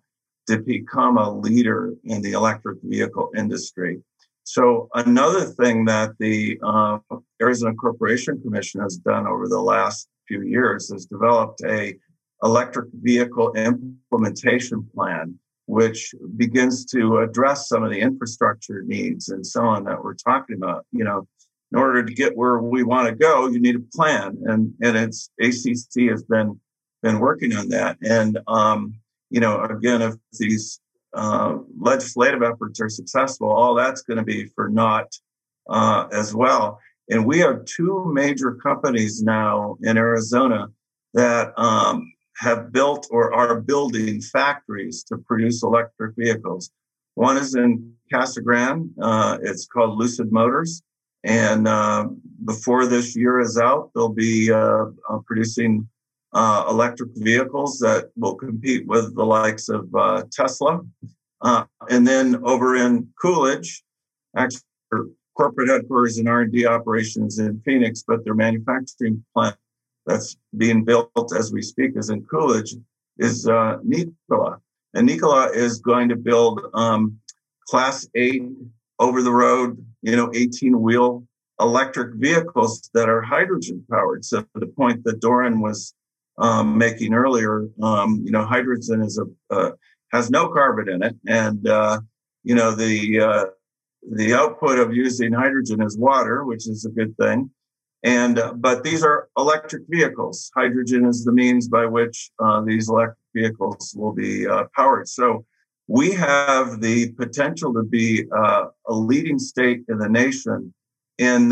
to 0.48 0.58
become 0.58 1.18
a 1.18 1.30
leader 1.30 1.94
in 2.04 2.22
the 2.22 2.32
electric 2.32 2.78
vehicle 2.82 3.30
industry. 3.36 4.02
So 4.44 4.88
another 4.94 5.44
thing 5.44 5.84
that 5.84 6.12
the 6.18 6.58
uh, 6.62 6.98
Arizona 7.40 7.74
Corporation 7.74 8.40
Commission 8.42 8.80
has 8.80 8.96
done 8.96 9.26
over 9.26 9.48
the 9.48 9.60
last 9.60 10.08
few 10.26 10.42
years 10.42 10.90
is 10.90 11.06
developed 11.06 11.62
a 11.64 11.94
electric 12.42 12.88
vehicle 12.94 13.52
implementation 13.52 14.88
plan, 14.94 15.38
which 15.66 16.12
begins 16.36 16.84
to 16.86 17.18
address 17.18 17.68
some 17.68 17.84
of 17.84 17.90
the 17.92 18.00
infrastructure 18.00 18.82
needs 18.82 19.28
and 19.28 19.46
so 19.46 19.62
on 19.64 19.84
that 19.84 20.02
we're 20.02 20.14
talking 20.14 20.56
about. 20.56 20.84
You 20.90 21.04
know, 21.04 21.28
in 21.70 21.78
order 21.78 22.04
to 22.04 22.12
get 22.12 22.36
where 22.36 22.58
we 22.58 22.82
want 22.82 23.08
to 23.08 23.14
go, 23.14 23.46
you 23.46 23.60
need 23.60 23.76
a 23.76 23.96
plan, 23.96 24.38
and 24.46 24.74
and 24.82 24.96
it's 24.96 25.30
ACC 25.40 26.10
has 26.10 26.24
been 26.24 26.58
been 27.02 27.20
working 27.20 27.54
on 27.54 27.68
that. 27.68 27.96
And 28.02 28.38
um, 28.48 28.94
you 29.32 29.40
know, 29.40 29.62
again, 29.64 30.02
if 30.02 30.14
these 30.38 30.78
uh, 31.14 31.56
legislative 31.78 32.42
efforts 32.42 32.80
are 32.80 32.88
successful, 32.90 33.50
all 33.50 33.74
that's 33.74 34.02
going 34.02 34.18
to 34.18 34.22
be 34.22 34.44
for 34.54 34.68
naught 34.68 35.10
uh, 35.70 36.06
as 36.12 36.34
well. 36.34 36.78
And 37.08 37.24
we 37.26 37.38
have 37.38 37.64
two 37.64 38.10
major 38.12 38.52
companies 38.54 39.22
now 39.22 39.76
in 39.82 39.96
Arizona 39.96 40.68
that 41.14 41.58
um, 41.58 42.12
have 42.36 42.72
built 42.72 43.08
or 43.10 43.32
are 43.32 43.60
building 43.60 44.20
factories 44.20 45.02
to 45.04 45.16
produce 45.16 45.62
electric 45.62 46.14
vehicles. 46.16 46.70
One 47.14 47.38
is 47.38 47.54
in 47.54 47.94
Casa 48.12 48.42
Grande. 48.42 48.90
Uh, 49.00 49.38
it's 49.42 49.66
called 49.66 49.98
Lucid 49.98 50.30
Motors. 50.30 50.82
And 51.24 51.66
uh, 51.66 52.08
before 52.44 52.86
this 52.86 53.16
year 53.16 53.40
is 53.40 53.56
out, 53.56 53.90
they'll 53.94 54.08
be 54.08 54.52
uh, 54.52 54.86
uh 55.08 55.18
producing 55.24 55.88
uh, 56.32 56.64
electric 56.68 57.10
vehicles 57.14 57.78
that 57.78 58.10
will 58.16 58.34
compete 58.34 58.86
with 58.86 59.14
the 59.14 59.24
likes 59.24 59.68
of 59.68 59.88
uh, 59.94 60.24
Tesla. 60.32 60.80
and 61.42 62.06
then 62.06 62.40
over 62.44 62.76
in 62.76 63.08
Coolidge, 63.20 63.82
actually, 64.36 64.62
corporate 65.36 65.68
headquarters 65.68 66.18
and 66.18 66.28
R&D 66.28 66.66
operations 66.66 67.38
in 67.38 67.60
Phoenix, 67.64 68.04
but 68.06 68.24
their 68.24 68.34
manufacturing 68.34 69.24
plant 69.34 69.56
that's 70.06 70.36
being 70.56 70.84
built 70.84 71.10
as 71.36 71.52
we 71.52 71.62
speak 71.62 71.92
is 71.96 72.10
in 72.10 72.24
Coolidge 72.24 72.74
is 73.18 73.46
uh, 73.46 73.78
Nikola. 73.82 74.58
And 74.94 75.06
Nikola 75.06 75.50
is 75.50 75.78
going 75.78 76.08
to 76.08 76.16
build 76.16 76.60
um, 76.74 77.18
class 77.68 78.06
eight 78.14 78.42
over 78.98 79.22
the 79.22 79.32
road, 79.32 79.84
you 80.02 80.16
know, 80.16 80.30
18 80.34 80.80
wheel 80.80 81.24
electric 81.60 82.14
vehicles 82.14 82.90
that 82.94 83.08
are 83.08 83.22
hydrogen 83.22 83.84
powered. 83.90 84.24
So 84.24 84.44
the 84.54 84.66
point 84.66 85.04
that 85.04 85.20
Doran 85.20 85.60
was 85.60 85.94
um, 86.38 86.78
making 86.78 87.14
earlier, 87.14 87.68
um, 87.82 88.22
you 88.24 88.30
know, 88.30 88.44
hydrogen 88.44 89.02
is 89.02 89.18
a 89.18 89.54
uh, 89.54 89.70
has 90.12 90.30
no 90.30 90.48
carbon 90.48 90.88
in 90.88 91.02
it, 91.02 91.16
and 91.26 91.66
uh, 91.68 92.00
you 92.42 92.54
know 92.54 92.72
the 92.72 93.20
uh, 93.20 93.44
the 94.12 94.34
output 94.34 94.78
of 94.78 94.94
using 94.94 95.32
hydrogen 95.32 95.82
is 95.82 95.96
water, 95.98 96.44
which 96.44 96.68
is 96.68 96.84
a 96.84 96.90
good 96.90 97.16
thing. 97.16 97.50
And 98.04 98.38
uh, 98.38 98.54
but 98.54 98.82
these 98.82 99.04
are 99.04 99.28
electric 99.38 99.82
vehicles. 99.88 100.50
Hydrogen 100.56 101.06
is 101.06 101.24
the 101.24 101.32
means 101.32 101.68
by 101.68 101.86
which 101.86 102.30
uh, 102.38 102.62
these 102.62 102.88
electric 102.88 103.18
vehicles 103.34 103.94
will 103.96 104.12
be 104.12 104.46
uh, 104.46 104.64
powered. 104.76 105.08
So 105.08 105.44
we 105.86 106.12
have 106.12 106.80
the 106.80 107.12
potential 107.12 107.72
to 107.74 107.82
be 107.82 108.24
a 108.32 108.70
leading 108.88 109.38
state 109.38 109.82
in 109.88 109.98
the 109.98 110.08
nation 110.08 110.72
in 111.18 111.50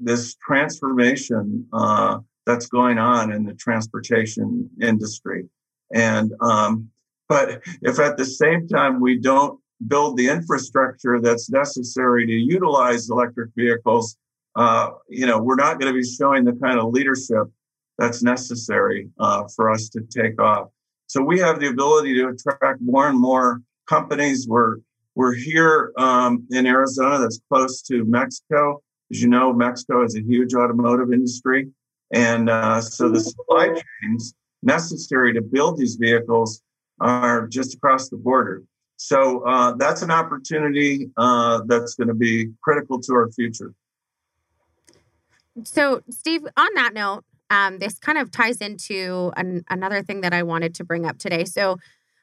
this 0.00 0.36
transformation 0.36 1.66
uh, 1.72 2.18
that's 2.46 2.66
going 2.66 2.98
on 2.98 3.32
in 3.32 3.44
the 3.44 3.54
transportation 3.54 4.68
industry. 4.80 5.48
And 5.94 6.32
um, 6.40 6.90
but 7.28 7.62
if 7.82 7.98
at 7.98 8.16
the 8.16 8.24
same 8.24 8.68
time 8.68 9.00
we 9.00 9.18
don't 9.18 9.58
build 9.86 10.16
the 10.16 10.28
infrastructure 10.28 11.20
that's 11.20 11.50
necessary 11.50 12.26
to 12.26 12.32
utilize 12.32 13.08
electric 13.08 13.50
vehicles, 13.56 14.16
uh, 14.56 14.90
you 15.08 15.26
know, 15.26 15.38
we're 15.40 15.56
not 15.56 15.80
going 15.80 15.92
to 15.92 15.98
be 15.98 16.06
showing 16.06 16.44
the 16.44 16.52
kind 16.52 16.78
of 16.78 16.92
leadership 16.92 17.48
that's 17.98 18.22
necessary 18.22 19.08
uh, 19.18 19.44
for 19.54 19.70
us 19.70 19.88
to 19.90 20.00
take 20.02 20.40
off. 20.40 20.68
So 21.06 21.22
we 21.22 21.38
have 21.40 21.60
the 21.60 21.68
ability 21.68 22.14
to 22.14 22.28
attract 22.28 22.80
more 22.80 23.08
and 23.08 23.18
more 23.18 23.62
companies. 23.88 24.46
We're 24.48 24.76
we're 25.14 25.34
here 25.34 25.92
um, 25.96 26.44
in 26.50 26.66
Arizona, 26.66 27.18
that's 27.18 27.40
close 27.48 27.82
to 27.82 28.04
Mexico. 28.04 28.82
As 29.12 29.22
you 29.22 29.28
know, 29.28 29.52
Mexico 29.52 30.02
has 30.02 30.16
a 30.16 30.22
huge 30.22 30.54
automotive 30.54 31.12
industry, 31.12 31.70
and 32.14 32.48
uh, 32.48 32.80
so 32.80 33.10
the 33.10 33.20
supply 33.20 33.68
chains 34.02 34.34
necessary 34.62 35.34
to 35.34 35.42
build 35.42 35.76
these 35.76 35.96
vehicles 35.96 36.62
are 37.00 37.46
just 37.48 37.74
across 37.74 38.08
the 38.08 38.16
border. 38.16 38.62
So 38.96 39.40
uh, 39.46 39.74
that's 39.76 40.02
an 40.02 40.12
opportunity 40.12 41.10
uh, 41.16 41.62
that's 41.66 41.96
going 41.96 42.08
to 42.08 42.14
be 42.14 42.52
critical 42.62 43.00
to 43.00 43.12
our 43.14 43.30
future. 43.32 43.74
So, 45.64 46.02
Steve, 46.08 46.46
on 46.56 46.68
that 46.74 46.94
note, 46.94 47.24
um, 47.50 47.78
this 47.78 47.98
kind 47.98 48.18
of 48.18 48.30
ties 48.30 48.58
into 48.58 49.32
an, 49.36 49.64
another 49.68 50.02
thing 50.02 50.20
that 50.22 50.32
I 50.32 50.42
wanted 50.44 50.74
to 50.76 50.84
bring 50.84 51.06
up 51.06 51.18
today. 51.18 51.44
So, 51.44 51.78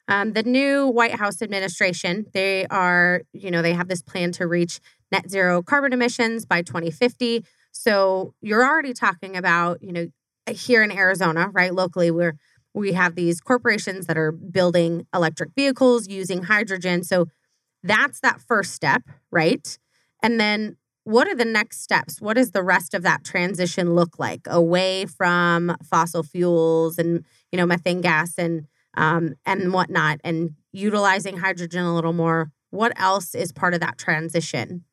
um, 0.08 0.32
the 0.32 0.42
new 0.42 0.88
White 0.88 1.14
House 1.14 1.40
administration, 1.42 2.26
they 2.32 2.66
are, 2.66 3.22
you 3.32 3.50
know, 3.50 3.62
they 3.62 3.72
have 3.72 3.88
this 3.88 4.02
plan 4.02 4.32
to 4.32 4.46
reach 4.46 4.80
net 5.12 5.30
zero 5.30 5.62
carbon 5.62 5.92
emissions 5.92 6.44
by 6.44 6.62
2050. 6.62 7.44
So, 7.72 8.34
you're 8.40 8.64
already 8.64 8.92
talking 8.92 9.36
about, 9.36 9.82
you 9.82 9.92
know, 9.92 10.06
here 10.48 10.82
in 10.82 10.92
Arizona, 10.92 11.48
right? 11.52 11.74
Locally, 11.74 12.10
we're 12.10 12.36
we 12.74 12.92
have 12.94 13.14
these 13.14 13.40
corporations 13.40 14.06
that 14.06 14.16
are 14.16 14.32
building 14.32 15.06
electric 15.14 15.50
vehicles 15.54 16.08
using 16.08 16.44
hydrogen. 16.44 17.04
So 17.04 17.26
that's 17.82 18.20
that 18.20 18.40
first 18.40 18.72
step, 18.72 19.02
right? 19.30 19.78
And 20.22 20.40
then 20.40 20.76
what 21.04 21.26
are 21.28 21.34
the 21.34 21.44
next 21.44 21.82
steps? 21.82 22.20
What 22.20 22.34
does 22.34 22.52
the 22.52 22.62
rest 22.62 22.94
of 22.94 23.02
that 23.02 23.24
transition 23.24 23.94
look 23.94 24.18
like 24.18 24.42
away 24.46 25.06
from 25.06 25.76
fossil 25.82 26.22
fuels 26.22 26.98
and 26.98 27.24
you 27.50 27.56
know 27.56 27.66
methane 27.66 28.00
gas 28.00 28.34
and 28.38 28.66
um, 28.96 29.34
and 29.44 29.72
whatnot, 29.72 30.20
and 30.22 30.50
utilizing 30.70 31.38
hydrogen 31.38 31.82
a 31.82 31.94
little 31.94 32.12
more? 32.12 32.52
What 32.70 32.92
else 32.96 33.34
is 33.34 33.52
part 33.52 33.74
of 33.74 33.80
that 33.80 33.98
transition? 33.98 34.84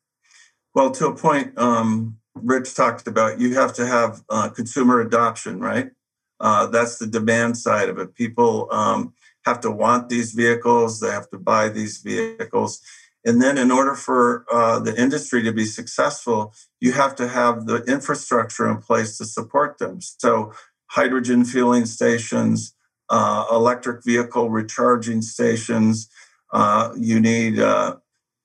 Well, 0.74 0.90
to 0.92 1.06
a 1.06 1.14
point, 1.14 1.56
um, 1.56 2.18
Rich 2.34 2.74
talked 2.74 3.06
about 3.06 3.40
you 3.40 3.54
have 3.54 3.72
to 3.74 3.86
have 3.86 4.22
uh, 4.28 4.48
consumer 4.50 5.00
adoption, 5.00 5.60
right? 5.60 5.90
Uh, 6.38 6.66
that's 6.66 6.98
the 6.98 7.06
demand 7.06 7.56
side 7.58 7.88
of 7.88 7.98
it. 7.98 8.14
People 8.14 8.68
um, 8.70 9.12
have 9.44 9.60
to 9.60 9.70
want 9.70 10.08
these 10.08 10.32
vehicles, 10.32 11.00
they 11.00 11.10
have 11.10 11.28
to 11.30 11.38
buy 11.38 11.68
these 11.68 11.98
vehicles. 11.98 12.80
And 13.24 13.42
then, 13.42 13.58
in 13.58 13.70
order 13.70 13.94
for 13.94 14.46
uh, 14.50 14.80
the 14.80 14.98
industry 14.98 15.42
to 15.42 15.52
be 15.52 15.66
successful, 15.66 16.54
you 16.80 16.92
have 16.92 17.14
to 17.16 17.28
have 17.28 17.66
the 17.66 17.82
infrastructure 17.84 18.70
in 18.70 18.78
place 18.78 19.18
to 19.18 19.26
support 19.26 19.76
them. 19.78 20.00
So, 20.00 20.52
hydrogen 20.86 21.44
fueling 21.44 21.84
stations, 21.84 22.74
uh, 23.10 23.44
electric 23.50 24.04
vehicle 24.04 24.48
recharging 24.48 25.20
stations, 25.20 26.08
uh, 26.52 26.92
you 26.96 27.20
need 27.20 27.58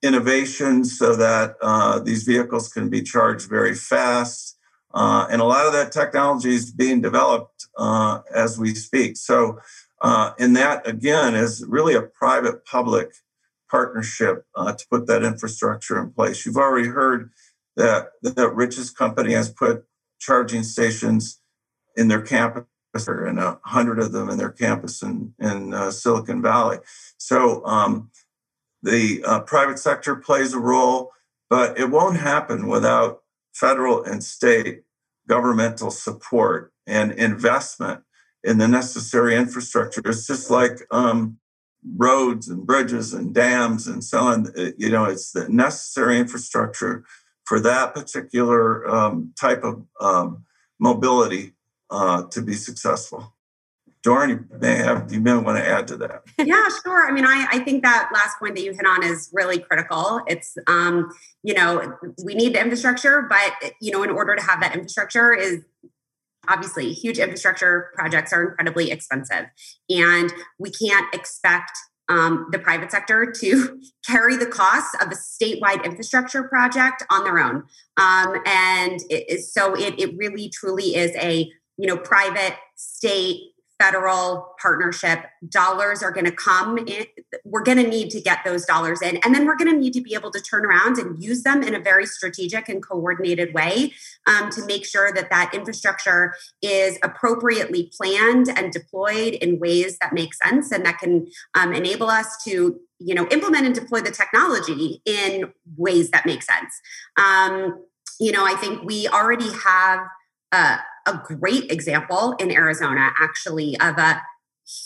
uh, 0.06 0.08
innovations 0.08 0.98
so 0.98 1.16
that 1.16 1.56
uh, 1.62 1.98
these 1.98 2.22
vehicles 2.24 2.68
can 2.68 2.88
be 2.88 3.02
charged 3.02 3.48
very 3.48 3.74
fast. 3.74 4.58
Uh, 4.94 5.26
and 5.30 5.42
a 5.42 5.44
lot 5.44 5.66
of 5.66 5.72
that 5.72 5.92
technology 5.92 6.54
is 6.54 6.70
being 6.70 7.00
developed 7.00 7.66
uh, 7.76 8.20
as 8.34 8.58
we 8.58 8.74
speak. 8.74 9.16
So, 9.16 9.58
uh, 10.00 10.32
and 10.38 10.56
that 10.56 10.86
again 10.86 11.34
is 11.34 11.64
really 11.68 11.94
a 11.94 12.02
private 12.02 12.64
public 12.64 13.12
partnership 13.70 14.46
uh, 14.54 14.72
to 14.72 14.86
put 14.90 15.06
that 15.06 15.22
infrastructure 15.22 16.00
in 16.00 16.10
place. 16.10 16.46
You've 16.46 16.56
already 16.56 16.88
heard 16.88 17.30
that 17.76 18.12
the 18.22 18.48
richest 18.48 18.96
company 18.96 19.34
has 19.34 19.50
put 19.50 19.84
charging 20.18 20.62
stations 20.62 21.40
in 21.96 22.08
their 22.08 22.22
campus 22.22 22.64
and 22.94 23.38
a 23.38 23.58
hundred 23.64 23.98
of 23.98 24.12
them 24.12 24.30
in 24.30 24.38
their 24.38 24.50
campus 24.50 25.02
in, 25.02 25.34
in 25.38 25.74
uh, 25.74 25.90
Silicon 25.90 26.40
Valley. 26.40 26.78
So 27.18 27.62
um, 27.66 28.10
the 28.82 29.22
uh, 29.24 29.40
private 29.40 29.78
sector 29.78 30.16
plays 30.16 30.52
a 30.52 30.58
role, 30.58 31.12
but 31.48 31.78
it 31.78 31.90
won't 31.90 32.18
happen 32.18 32.68
without 32.68 33.22
federal 33.54 34.04
and 34.04 34.22
state 34.22 34.82
governmental 35.28 35.90
support 35.90 36.72
and 36.86 37.12
investment 37.12 38.02
in 38.44 38.58
the 38.58 38.68
necessary 38.68 39.34
infrastructure. 39.34 40.00
It's 40.04 40.26
just 40.26 40.50
like 40.50 40.78
um, 40.90 41.38
roads 41.96 42.48
and 42.48 42.66
bridges 42.66 43.12
and 43.12 43.34
dams 43.34 43.86
and 43.86 44.02
so 44.04 44.20
on. 44.20 44.46
Uh, 44.56 44.70
you 44.76 44.90
know, 44.90 45.04
it's 45.04 45.32
the 45.32 45.48
necessary 45.48 46.18
infrastructure 46.18 47.04
for 47.44 47.60
that 47.60 47.94
particular 47.94 48.88
um, 48.88 49.32
type 49.40 49.64
of 49.64 49.84
um, 50.00 50.44
mobility 50.78 51.52
uh, 51.90 52.24
to 52.24 52.42
be 52.42 52.54
successful. 52.54 53.35
Doran, 54.06 54.30
you 54.30 54.46
may 54.60 54.76
have 54.76 55.12
you 55.12 55.20
may 55.20 55.36
want 55.36 55.58
to 55.58 55.68
add 55.68 55.88
to 55.88 55.96
that. 55.96 56.22
yeah, 56.38 56.68
sure. 56.84 57.08
I 57.08 57.10
mean, 57.10 57.26
I, 57.26 57.44
I 57.50 57.58
think 57.58 57.82
that 57.82 58.08
last 58.14 58.38
point 58.38 58.54
that 58.54 58.62
you 58.62 58.70
hit 58.70 58.86
on 58.86 59.02
is 59.02 59.30
really 59.32 59.58
critical. 59.58 60.20
It's 60.28 60.56
um, 60.68 61.10
you 61.42 61.54
know, 61.54 61.92
we 62.24 62.36
need 62.36 62.54
the 62.54 62.60
infrastructure, 62.60 63.26
but 63.28 63.72
you 63.80 63.90
know, 63.90 64.04
in 64.04 64.10
order 64.10 64.36
to 64.36 64.42
have 64.42 64.60
that 64.60 64.76
infrastructure 64.76 65.34
is 65.34 65.64
obviously 66.46 66.92
huge 66.92 67.18
infrastructure 67.18 67.90
projects 67.96 68.32
are 68.32 68.50
incredibly 68.50 68.92
expensive. 68.92 69.46
And 69.90 70.32
we 70.60 70.70
can't 70.70 71.12
expect 71.12 71.72
um, 72.08 72.46
the 72.52 72.60
private 72.60 72.92
sector 72.92 73.34
to 73.40 73.80
carry 74.06 74.36
the 74.36 74.46
costs 74.46 74.94
of 75.02 75.10
a 75.10 75.16
statewide 75.16 75.84
infrastructure 75.84 76.44
project 76.44 77.02
on 77.10 77.24
their 77.24 77.40
own. 77.40 77.64
Um, 77.96 78.40
and 78.46 79.00
it, 79.10 79.40
so 79.40 79.74
it, 79.74 79.98
it 79.98 80.16
really 80.16 80.48
truly 80.48 80.94
is 80.94 81.10
a 81.16 81.50
you 81.76 81.86
know 81.88 81.96
private 81.96 82.54
state 82.76 83.40
federal 83.80 84.54
partnership 84.60 85.24
dollars 85.48 86.02
are 86.02 86.10
going 86.10 86.24
to 86.24 86.32
come 86.32 86.78
in 86.78 87.06
we're 87.44 87.62
going 87.62 87.76
to 87.76 87.86
need 87.86 88.10
to 88.10 88.20
get 88.20 88.38
those 88.44 88.64
dollars 88.64 89.02
in 89.02 89.18
and 89.18 89.34
then 89.34 89.46
we're 89.46 89.56
going 89.56 89.70
to 89.70 89.76
need 89.76 89.92
to 89.92 90.00
be 90.00 90.14
able 90.14 90.30
to 90.30 90.40
turn 90.40 90.64
around 90.64 90.98
and 90.98 91.22
use 91.22 91.42
them 91.42 91.62
in 91.62 91.74
a 91.74 91.80
very 91.80 92.06
strategic 92.06 92.68
and 92.68 92.82
coordinated 92.82 93.52
way 93.52 93.92
um, 94.26 94.50
to 94.50 94.64
make 94.66 94.84
sure 94.84 95.12
that 95.12 95.30
that 95.30 95.52
infrastructure 95.54 96.34
is 96.62 96.98
appropriately 97.02 97.90
planned 97.96 98.48
and 98.48 98.72
deployed 98.72 99.34
in 99.34 99.58
ways 99.58 99.98
that 99.98 100.12
make 100.12 100.32
sense 100.34 100.72
and 100.72 100.84
that 100.86 100.98
can 100.98 101.26
um, 101.54 101.72
enable 101.74 102.08
us 102.08 102.42
to 102.44 102.80
you 102.98 103.14
know 103.14 103.26
implement 103.28 103.66
and 103.66 103.74
deploy 103.74 104.00
the 104.00 104.10
technology 104.10 105.02
in 105.04 105.52
ways 105.76 106.10
that 106.10 106.24
make 106.24 106.42
sense. 106.42 106.80
Um, 107.18 107.84
you 108.18 108.32
know 108.32 108.44
i 108.44 108.54
think 108.54 108.82
we 108.84 109.08
already 109.08 109.50
have 109.64 110.00
uh, 110.52 110.78
a 111.06 111.22
great 111.24 111.70
example 111.70 112.32
in 112.38 112.50
Arizona, 112.50 113.10
actually, 113.20 113.78
of 113.80 113.98
a 113.98 114.22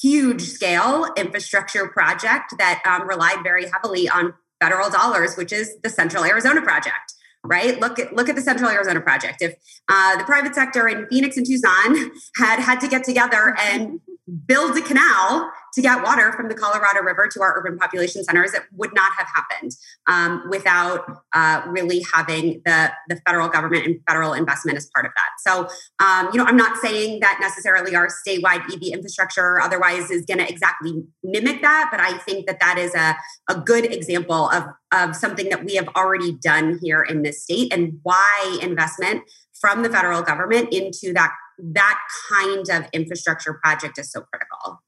huge 0.01 0.43
scale 0.43 1.07
infrastructure 1.17 1.89
project 1.89 2.55
that 2.59 2.83
um, 2.87 3.09
relied 3.09 3.43
very 3.43 3.67
heavily 3.71 4.09
on 4.09 4.35
federal 4.61 4.91
dollars, 4.91 5.37
which 5.37 5.53
is 5.53 5.77
the 5.83 5.89
Central 5.89 6.25
Arizona 6.25 6.61
Project. 6.63 7.15
Right. 7.43 7.81
Look 7.81 7.99
at 7.99 8.15
look 8.15 8.29
at 8.29 8.37
the 8.37 8.43
Central 8.43 8.69
Arizona 8.69 9.01
Project. 9.01 9.41
If 9.41 9.55
uh, 9.89 10.19
the 10.19 10.25
private 10.25 10.55
sector 10.55 10.87
in 10.87 11.07
Phoenix 11.07 11.39
and 11.39 11.47
Tucson 11.47 12.11
had 12.37 12.61
had 12.61 12.81
to 12.81 12.89
get 12.89 13.03
together 13.03 13.57
and 13.73 14.01
build 14.47 14.77
a 14.77 14.83
canal 14.83 15.51
to 15.75 15.83
get 15.83 16.03
water 16.03 16.33
from 16.33 16.49
the 16.49 16.55
Colorado 16.55 17.01
River 17.01 17.29
to 17.33 17.43
our 17.43 17.59
urban 17.59 17.79
population 17.79 18.25
centers. 18.25 18.55
It 18.55 18.63
would 18.73 18.93
not 18.95 19.13
have 19.17 19.29
happened 19.29 19.73
um, 20.07 20.45
without 20.51 21.23
uh, 21.33 21.63
really 21.67 22.05
having 22.13 22.61
the, 22.65 22.93
the 23.09 23.17
federal 23.27 23.49
government 23.49 23.87
and 23.87 24.01
federal 24.09 24.33
investment 24.33 24.77
as 24.77 24.91
part 24.95 25.07
of 25.07 25.13
that. 25.15 25.29
So, 25.39 25.69
um, 26.05 26.31
you 26.33 26.39
know, 26.39 26.45
I'm 26.45 26.57
not 26.57 26.77
saying 26.79 27.21
that 27.21 27.39
necessarily 27.41 27.95
our 27.95 28.09
statewide 28.09 28.65
EV 28.73 28.93
infrastructure 28.93 29.61
otherwise 29.61 30.11
is 30.11 30.25
going 30.25 30.39
to 30.39 30.49
exactly 30.49 31.03
mimic 31.23 31.63
that, 31.63 31.89
but 31.91 32.01
I 32.01 32.19
think 32.19 32.47
that 32.47 32.59
that 32.61 32.79
is 32.79 32.95
a, 32.95 33.17
a 33.49 33.61
good 33.61 33.93
example 33.93 34.51
of, 34.51 34.65
of 34.93 35.15
something 35.15 35.49
that 35.51 35.65
we 35.65 35.77
have 35.77 35.89
already 35.97 36.33
done 36.33 36.79
here 36.83 37.03
in 37.03 37.23
this 37.23 37.43
state 37.43 37.73
and 37.73 38.01
why 38.03 38.59
investment 38.61 39.23
from 39.61 39.83
the 39.83 39.91
federal 39.91 40.23
government 40.23 40.73
into 40.73 41.13
that 41.13 41.33
that 41.63 41.99
kind 42.31 42.69
of 42.71 42.89
infrastructure 42.93 43.59
project 43.63 43.99
is 43.99 44.11
so 44.11 44.23
critical. 44.23 44.81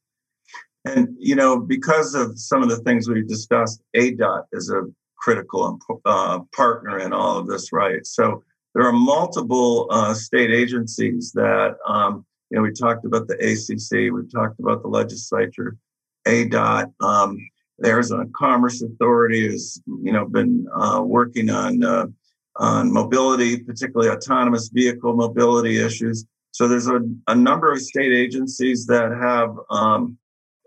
And, 0.85 1.17
you 1.19 1.37
know, 1.37 1.61
because 1.61 2.15
of 2.15 2.39
some 2.39 2.63
of 2.63 2.69
the 2.69 2.79
things 2.79 3.09
we've 3.09 3.29
discussed, 3.29 3.83
ADOT 3.97 4.45
is 4.53 4.71
a 4.71 4.83
critical 5.17 5.79
uh, 6.05 6.41
partner 6.55 6.99
in 6.99 7.13
all 7.13 7.39
of 7.39 7.47
this, 7.47 7.73
right? 7.73 8.05
So 8.05 8.43
there 8.75 8.85
are 8.85 8.93
multiple 8.93 9.87
uh, 9.91 10.15
state 10.15 10.51
agencies 10.51 11.31
that, 11.33 11.77
um, 11.87 12.25
you 12.51 12.57
know, 12.57 12.63
we 12.63 12.73
talked 12.73 13.05
about 13.05 13.29
the 13.29 13.35
ACC, 13.35 14.13
we 14.13 14.29
talked 14.29 14.59
about 14.59 14.83
the 14.83 14.89
legislature, 14.89 15.77
ADOT, 16.27 16.93
um, 17.01 17.39
the 17.79 17.89
Arizona 17.89 18.25
Commerce 18.37 18.83
Authority 18.83 19.51
has, 19.51 19.81
you 20.03 20.13
know, 20.13 20.25
been 20.25 20.67
uh, 20.75 21.03
working 21.05 21.51
on 21.51 21.83
uh, 21.83 22.07
on 22.57 22.93
mobility, 22.93 23.59
particularly 23.59 24.11
autonomous 24.11 24.69
vehicle 24.69 25.15
mobility 25.15 25.83
issues. 25.83 26.27
So 26.53 26.69
there's 26.69 26.87
a, 26.87 27.01
a 27.27 27.35
number 27.35 27.73
of 27.73 27.81
state 27.81 28.13
agencies 28.13 28.87
that 28.87 29.11
have 29.11 29.57
um, 29.71 30.19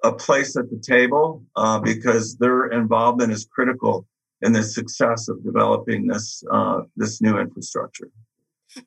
a 0.04 0.12
place 0.12 0.56
at 0.58 0.70
the 0.70 0.80
table 0.80 1.44
uh, 1.56 1.80
because 1.80 2.38
their 2.38 2.68
involvement 2.68 3.32
is 3.32 3.46
critical 3.46 4.08
in 4.42 4.52
the 4.52 4.64
success 4.64 5.28
of 5.28 5.44
developing 5.44 6.08
this 6.08 6.44
uh, 6.52 6.82
this 6.96 7.22
new 7.22 7.38
infrastructure. 7.40 8.10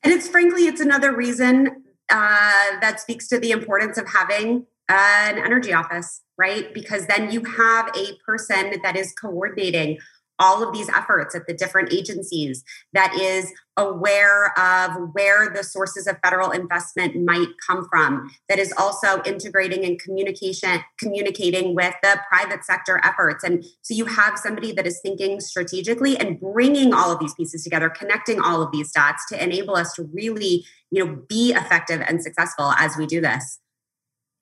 And 0.03 0.13
it's 0.13 0.27
frankly, 0.27 0.67
it's 0.67 0.81
another 0.81 1.15
reason 1.15 1.83
uh, 2.09 2.79
that 2.81 2.99
speaks 2.99 3.27
to 3.29 3.39
the 3.39 3.51
importance 3.51 3.97
of 3.97 4.07
having 4.07 4.65
an 4.89 5.37
energy 5.37 5.73
office, 5.73 6.21
right? 6.37 6.73
Because 6.73 7.05
then 7.07 7.31
you 7.31 7.43
have 7.43 7.91
a 7.95 8.17
person 8.25 8.73
that 8.83 8.95
is 8.95 9.13
coordinating 9.13 9.99
all 10.39 10.63
of 10.65 10.73
these 10.73 10.89
efforts 10.89 11.35
at 11.35 11.45
the 11.47 11.53
different 11.53 11.93
agencies 11.93 12.63
that 12.93 13.13
is 13.13 13.51
aware 13.77 14.57
of 14.59 14.91
where 15.13 15.49
the 15.49 15.63
sources 15.63 16.07
of 16.07 16.17
federal 16.23 16.51
investment 16.51 17.15
might 17.23 17.47
come 17.65 17.87
from 17.89 18.29
that 18.49 18.59
is 18.59 18.73
also 18.77 19.21
integrating 19.23 19.85
and 19.85 19.99
communication 19.99 20.79
communicating 20.97 21.75
with 21.75 21.93
the 22.03 22.19
private 22.29 22.63
sector 22.65 22.99
efforts. 23.03 23.43
And 23.43 23.63
so 23.81 23.93
you 23.93 24.05
have 24.05 24.37
somebody 24.37 24.71
that 24.73 24.85
is 24.85 24.99
thinking 25.01 25.39
strategically 25.39 26.17
and 26.17 26.39
bringing 26.39 26.93
all 26.93 27.11
of 27.11 27.19
these 27.19 27.33
pieces 27.33 27.63
together 27.63 27.89
connecting 27.89 28.41
all 28.41 28.61
of 28.61 28.71
these 28.71 28.91
dots 28.91 29.25
to 29.29 29.41
enable 29.41 29.75
us 29.75 29.93
to 29.93 30.03
really 30.13 30.65
you 30.91 31.05
know 31.05 31.21
be 31.27 31.53
effective 31.53 32.01
and 32.01 32.21
successful 32.21 32.71
as 32.77 32.97
we 32.97 33.05
do 33.05 33.21
this. 33.21 33.59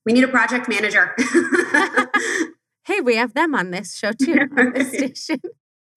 We 0.06 0.14
need 0.14 0.24
a 0.24 0.30
project 0.30 0.70
manager. 0.70 1.16
Hey 2.88 3.02
we 3.02 3.18
have 3.18 3.34
them 3.34 3.54
on 3.54 3.72
this 3.72 3.98
show 3.98 4.14
too 4.14 4.48
on 4.58 4.72
this 4.72 4.88
station 4.94 5.42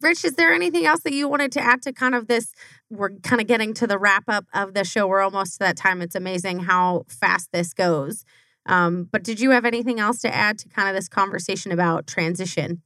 Rich, 0.03 0.25
is 0.25 0.35
there 0.35 0.53
anything 0.53 0.87
else 0.87 1.01
that 1.01 1.13
you 1.13 1.29
wanted 1.29 1.53
to 1.53 1.61
add 1.61 1.83
to 1.83 1.93
kind 1.93 2.15
of 2.15 2.27
this? 2.27 2.53
We're 2.89 3.11
kind 3.23 3.41
of 3.41 3.47
getting 3.47 3.75
to 3.75 3.87
the 3.87 3.99
wrap 3.99 4.25
up 4.29 4.47
of 4.55 4.73
the 4.73 4.85
show. 4.85 5.07
We're 5.07 5.21
almost 5.21 5.55
to 5.55 5.59
that 5.61 5.77
time. 5.77 6.01
It's 6.01 6.15
amazing 6.15 6.61
how 6.61 7.05
fast 7.09 7.51
this 7.53 7.75
goes. 7.75 8.25
Um, 8.67 9.09
but 9.11 9.23
did 9.23 9.41
you 9.41 9.51
have 9.51 9.65
anything 9.65 10.01
else 10.01 10.21
to 10.21 10.35
add 10.35 10.59
to 10.61 10.69
kind 10.69 10.89
of 10.89 10.95
this 10.95 11.09
conversation 11.09 11.71
about 11.71 12.07
transition? 12.07 12.83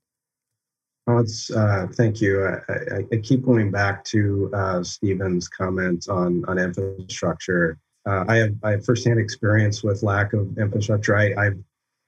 Well, 1.06 1.20
it's, 1.20 1.50
uh, 1.50 1.86
thank 1.92 2.20
you. 2.20 2.46
I, 2.46 2.72
I, 2.72 3.04
I, 3.12 3.16
keep 3.18 3.44
going 3.44 3.70
back 3.70 4.04
to 4.06 4.50
uh, 4.54 4.82
Stephen's 4.82 5.48
comments 5.48 6.08
on, 6.08 6.44
on 6.48 6.58
infrastructure. 6.58 7.78
Uh, 8.06 8.24
I, 8.26 8.36
have, 8.36 8.54
I 8.62 8.70
have 8.72 8.84
firsthand 8.86 9.20
experience 9.20 9.84
with 9.84 10.02
lack 10.02 10.32
of 10.32 10.56
infrastructure. 10.56 11.14
I, 11.14 11.34
I've 11.36 11.58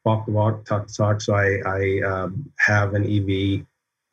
walked 0.04 0.26
the 0.26 0.32
walk, 0.32 0.64
talked 0.64 0.88
the 0.88 0.94
talk, 0.94 1.20
so 1.20 1.34
I, 1.34 1.58
I 1.66 2.00
um, 2.06 2.50
have 2.58 2.94
an 2.94 3.04
EV 3.04 3.66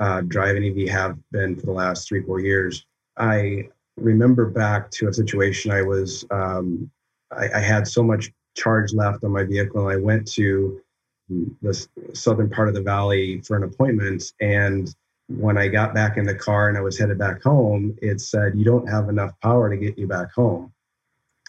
uh, 0.03 0.19
drive 0.21 0.57
an 0.57 0.65
EV 0.65 0.89
have 0.89 1.17
been 1.31 1.55
for 1.55 1.65
the 1.65 1.71
last 1.71 2.09
three, 2.09 2.21
four 2.21 2.41
years. 2.41 2.85
I 3.17 3.69
remember 3.95 4.49
back 4.49 4.91
to 4.91 5.07
a 5.07 5.13
situation 5.13 5.71
I 5.71 5.81
was, 5.81 6.25
um, 6.29 6.91
I, 7.31 7.47
I, 7.55 7.59
had 7.59 7.87
so 7.87 8.03
much 8.03 8.29
charge 8.57 8.93
left 8.93 9.23
on 9.23 9.31
my 9.31 9.45
vehicle, 9.45 9.87
and 9.87 9.89
I 9.89 10.01
went 10.01 10.27
to 10.33 10.81
the 11.29 11.87
southern 12.13 12.49
part 12.49 12.67
of 12.67 12.73
the 12.73 12.81
valley 12.81 13.39
for 13.47 13.55
an 13.55 13.63
appointment. 13.63 14.33
And 14.41 14.93
when 15.29 15.57
I 15.57 15.69
got 15.69 15.93
back 15.93 16.17
in 16.17 16.25
the 16.25 16.35
car 16.35 16.67
and 16.67 16.77
I 16.77 16.81
was 16.81 16.99
headed 16.99 17.17
back 17.17 17.41
home, 17.41 17.97
it 18.01 18.19
said, 18.19 18.57
You 18.57 18.65
don't 18.65 18.89
have 18.89 19.07
enough 19.07 19.31
power 19.41 19.69
to 19.69 19.77
get 19.77 19.97
you 19.97 20.07
back 20.07 20.33
home. 20.33 20.73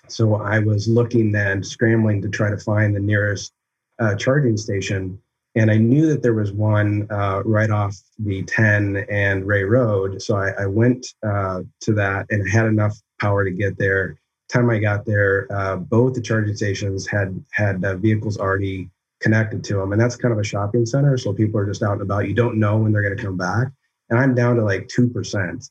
So 0.06 0.36
I 0.36 0.60
was 0.60 0.86
looking 0.86 1.32
then, 1.32 1.64
scrambling 1.64 2.22
to 2.22 2.28
try 2.28 2.50
to 2.50 2.58
find 2.58 2.94
the 2.94 3.00
nearest 3.00 3.52
uh, 3.98 4.14
charging 4.14 4.56
station 4.56 5.20
and 5.56 5.70
I 5.70 5.76
knew 5.76 6.06
that 6.08 6.22
there 6.22 6.34
was 6.34 6.52
one 6.52 7.06
uh, 7.10 7.42
right 7.44 7.70
off 7.70 7.96
the 8.18 8.42
10 8.42 9.06
and 9.08 9.46
Ray 9.46 9.62
Road. 9.62 10.20
So 10.20 10.36
I, 10.36 10.50
I 10.50 10.66
went 10.66 11.06
uh, 11.24 11.62
to 11.82 11.92
that 11.94 12.26
and 12.30 12.48
had 12.48 12.66
enough 12.66 12.98
power 13.20 13.44
to 13.44 13.50
get 13.50 13.78
there. 13.78 14.18
Time 14.48 14.68
I 14.68 14.78
got 14.78 15.06
there, 15.06 15.46
uh, 15.52 15.76
both 15.76 16.14
the 16.14 16.20
charging 16.20 16.56
stations 16.56 17.06
had 17.06 17.42
had 17.52 17.84
uh, 17.84 17.96
vehicles 17.96 18.36
already 18.36 18.90
connected 19.20 19.64
to 19.64 19.76
them, 19.76 19.92
and 19.92 20.00
that's 20.00 20.16
kind 20.16 20.32
of 20.32 20.38
a 20.38 20.44
shopping 20.44 20.84
center. 20.84 21.16
So 21.16 21.32
people 21.32 21.58
are 21.60 21.66
just 21.66 21.82
out 21.82 21.92
and 21.92 22.02
about. 22.02 22.28
You 22.28 22.34
don't 22.34 22.58
know 22.58 22.76
when 22.76 22.92
they're 22.92 23.02
going 23.02 23.16
to 23.16 23.22
come 23.22 23.36
back. 23.36 23.68
And 24.10 24.18
I'm 24.18 24.34
down 24.34 24.56
to 24.56 24.64
like 24.64 24.88
two 24.88 25.08
percent. 25.08 25.70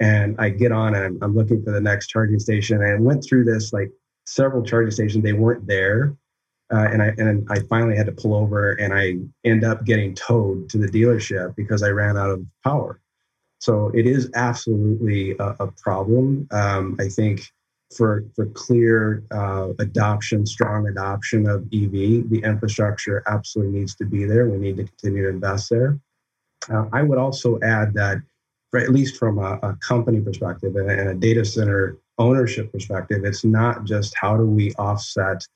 And 0.00 0.36
I 0.38 0.50
get 0.50 0.70
on 0.70 0.94
and 0.94 1.04
I'm, 1.04 1.18
I'm 1.22 1.34
looking 1.34 1.62
for 1.62 1.70
the 1.70 1.80
next 1.80 2.08
charging 2.08 2.38
station. 2.38 2.82
And 2.82 2.90
I 2.90 3.00
went 3.00 3.24
through 3.24 3.44
this 3.44 3.72
like 3.72 3.90
several 4.26 4.62
charging 4.62 4.90
stations. 4.90 5.24
They 5.24 5.32
weren't 5.32 5.66
there 5.66 6.16
uh, 6.72 6.88
and 6.90 7.02
I 7.02 7.06
and 7.18 7.46
I 7.50 7.60
finally 7.60 7.96
had 7.96 8.06
to 8.06 8.12
pull 8.12 8.34
over, 8.34 8.72
and 8.72 8.94
I 8.94 9.16
end 9.44 9.64
up 9.64 9.84
getting 9.84 10.14
towed 10.14 10.68
to 10.70 10.78
the 10.78 10.86
dealership 10.86 11.54
because 11.56 11.82
I 11.82 11.90
ran 11.90 12.16
out 12.16 12.30
of 12.30 12.44
power. 12.62 13.00
So 13.58 13.90
it 13.94 14.06
is 14.06 14.30
absolutely 14.34 15.32
a, 15.38 15.56
a 15.60 15.66
problem. 15.72 16.48
Um, 16.50 16.96
I 17.00 17.08
think 17.08 17.42
for 17.94 18.24
for 18.34 18.46
clear 18.46 19.24
uh, 19.30 19.68
adoption, 19.78 20.46
strong 20.46 20.88
adoption 20.88 21.48
of 21.48 21.62
EV, 21.72 22.28
the 22.30 22.42
infrastructure 22.44 23.22
absolutely 23.26 23.78
needs 23.78 23.94
to 23.96 24.04
be 24.04 24.24
there. 24.24 24.48
We 24.48 24.58
need 24.58 24.76
to 24.78 24.84
continue 24.84 25.24
to 25.24 25.28
invest 25.28 25.70
there. 25.70 25.98
Uh, 26.70 26.86
I 26.92 27.02
would 27.02 27.18
also 27.18 27.58
add 27.60 27.94
that, 27.94 28.18
for, 28.70 28.80
at 28.80 28.90
least 28.90 29.16
from 29.16 29.38
a, 29.38 29.58
a 29.62 29.76
company 29.86 30.20
perspective 30.20 30.76
and, 30.76 30.90
and 30.90 31.10
a 31.10 31.14
data 31.14 31.44
center 31.44 31.98
ownership 32.18 32.72
perspective, 32.72 33.24
it's 33.24 33.44
not 33.44 33.84
just 33.84 34.14
how 34.16 34.36
do 34.36 34.44
we 34.44 34.72
offset 34.74 35.46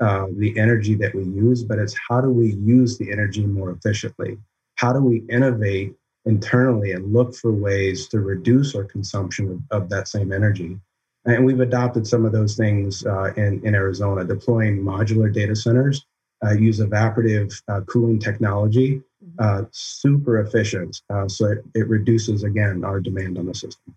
uh, 0.00 0.26
the 0.36 0.58
energy 0.58 0.94
that 0.94 1.14
we 1.14 1.24
use, 1.24 1.62
but 1.62 1.78
it's 1.78 1.96
how 2.08 2.20
do 2.20 2.30
we 2.30 2.54
use 2.54 2.98
the 2.98 3.10
energy 3.10 3.44
more 3.44 3.70
efficiently? 3.70 4.38
How 4.76 4.92
do 4.92 5.00
we 5.00 5.24
innovate 5.28 5.94
internally 6.24 6.92
and 6.92 7.12
look 7.12 7.34
for 7.34 7.52
ways 7.52 8.06
to 8.08 8.20
reduce 8.20 8.74
our 8.74 8.84
consumption 8.84 9.64
of, 9.70 9.82
of 9.82 9.88
that 9.90 10.08
same 10.08 10.32
energy? 10.32 10.78
And 11.24 11.44
we've 11.44 11.60
adopted 11.60 12.06
some 12.06 12.24
of 12.24 12.32
those 12.32 12.56
things 12.56 13.04
uh, 13.04 13.32
in, 13.36 13.60
in 13.64 13.74
Arizona, 13.74 14.24
deploying 14.24 14.78
modular 14.78 15.32
data 15.32 15.56
centers, 15.56 16.06
uh, 16.44 16.52
use 16.52 16.80
evaporative 16.80 17.60
uh, 17.68 17.80
cooling 17.82 18.18
technology 18.18 19.02
mm-hmm. 19.24 19.64
uh, 19.64 19.66
super 19.72 20.40
efficient. 20.40 21.02
Uh, 21.10 21.28
so 21.28 21.46
it, 21.46 21.64
it, 21.74 21.88
reduces, 21.88 22.44
again, 22.44 22.84
our 22.84 23.00
demand 23.00 23.38
on 23.38 23.46
the 23.46 23.54
system. 23.54 23.94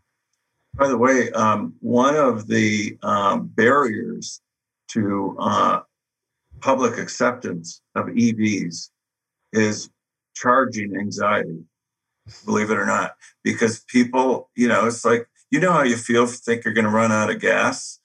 By 0.74 0.88
the 0.88 0.98
way, 0.98 1.32
um, 1.32 1.76
one 1.82 2.16
of 2.16 2.48
the 2.48 2.98
um, 3.04 3.48
barriers 3.48 4.42
to 4.90 5.36
uh, 5.40 5.82
public 6.62 6.98
acceptance 6.98 7.82
of 7.96 8.06
EVs 8.08 8.90
is 9.54 9.90
charging 10.36 10.96
anxiety, 10.96 11.64
believe 12.46 12.72
it 12.72 12.78
or 12.78 12.86
not, 12.86 13.16
because 13.44 13.82
people, 13.82 14.50
you 14.56 14.68
know, 14.68 14.86
it's 14.86 15.04
like, 15.04 15.28
you 15.50 15.60
know 15.60 15.74
how 15.74 15.84
you 15.84 15.98
feel, 15.98 16.26
think 16.26 16.64
you're 16.64 16.74
going 16.74 16.86
to 16.86 16.92
run 16.92 17.12
out 17.12 17.30
of 17.30 17.40
gas 17.40 18.00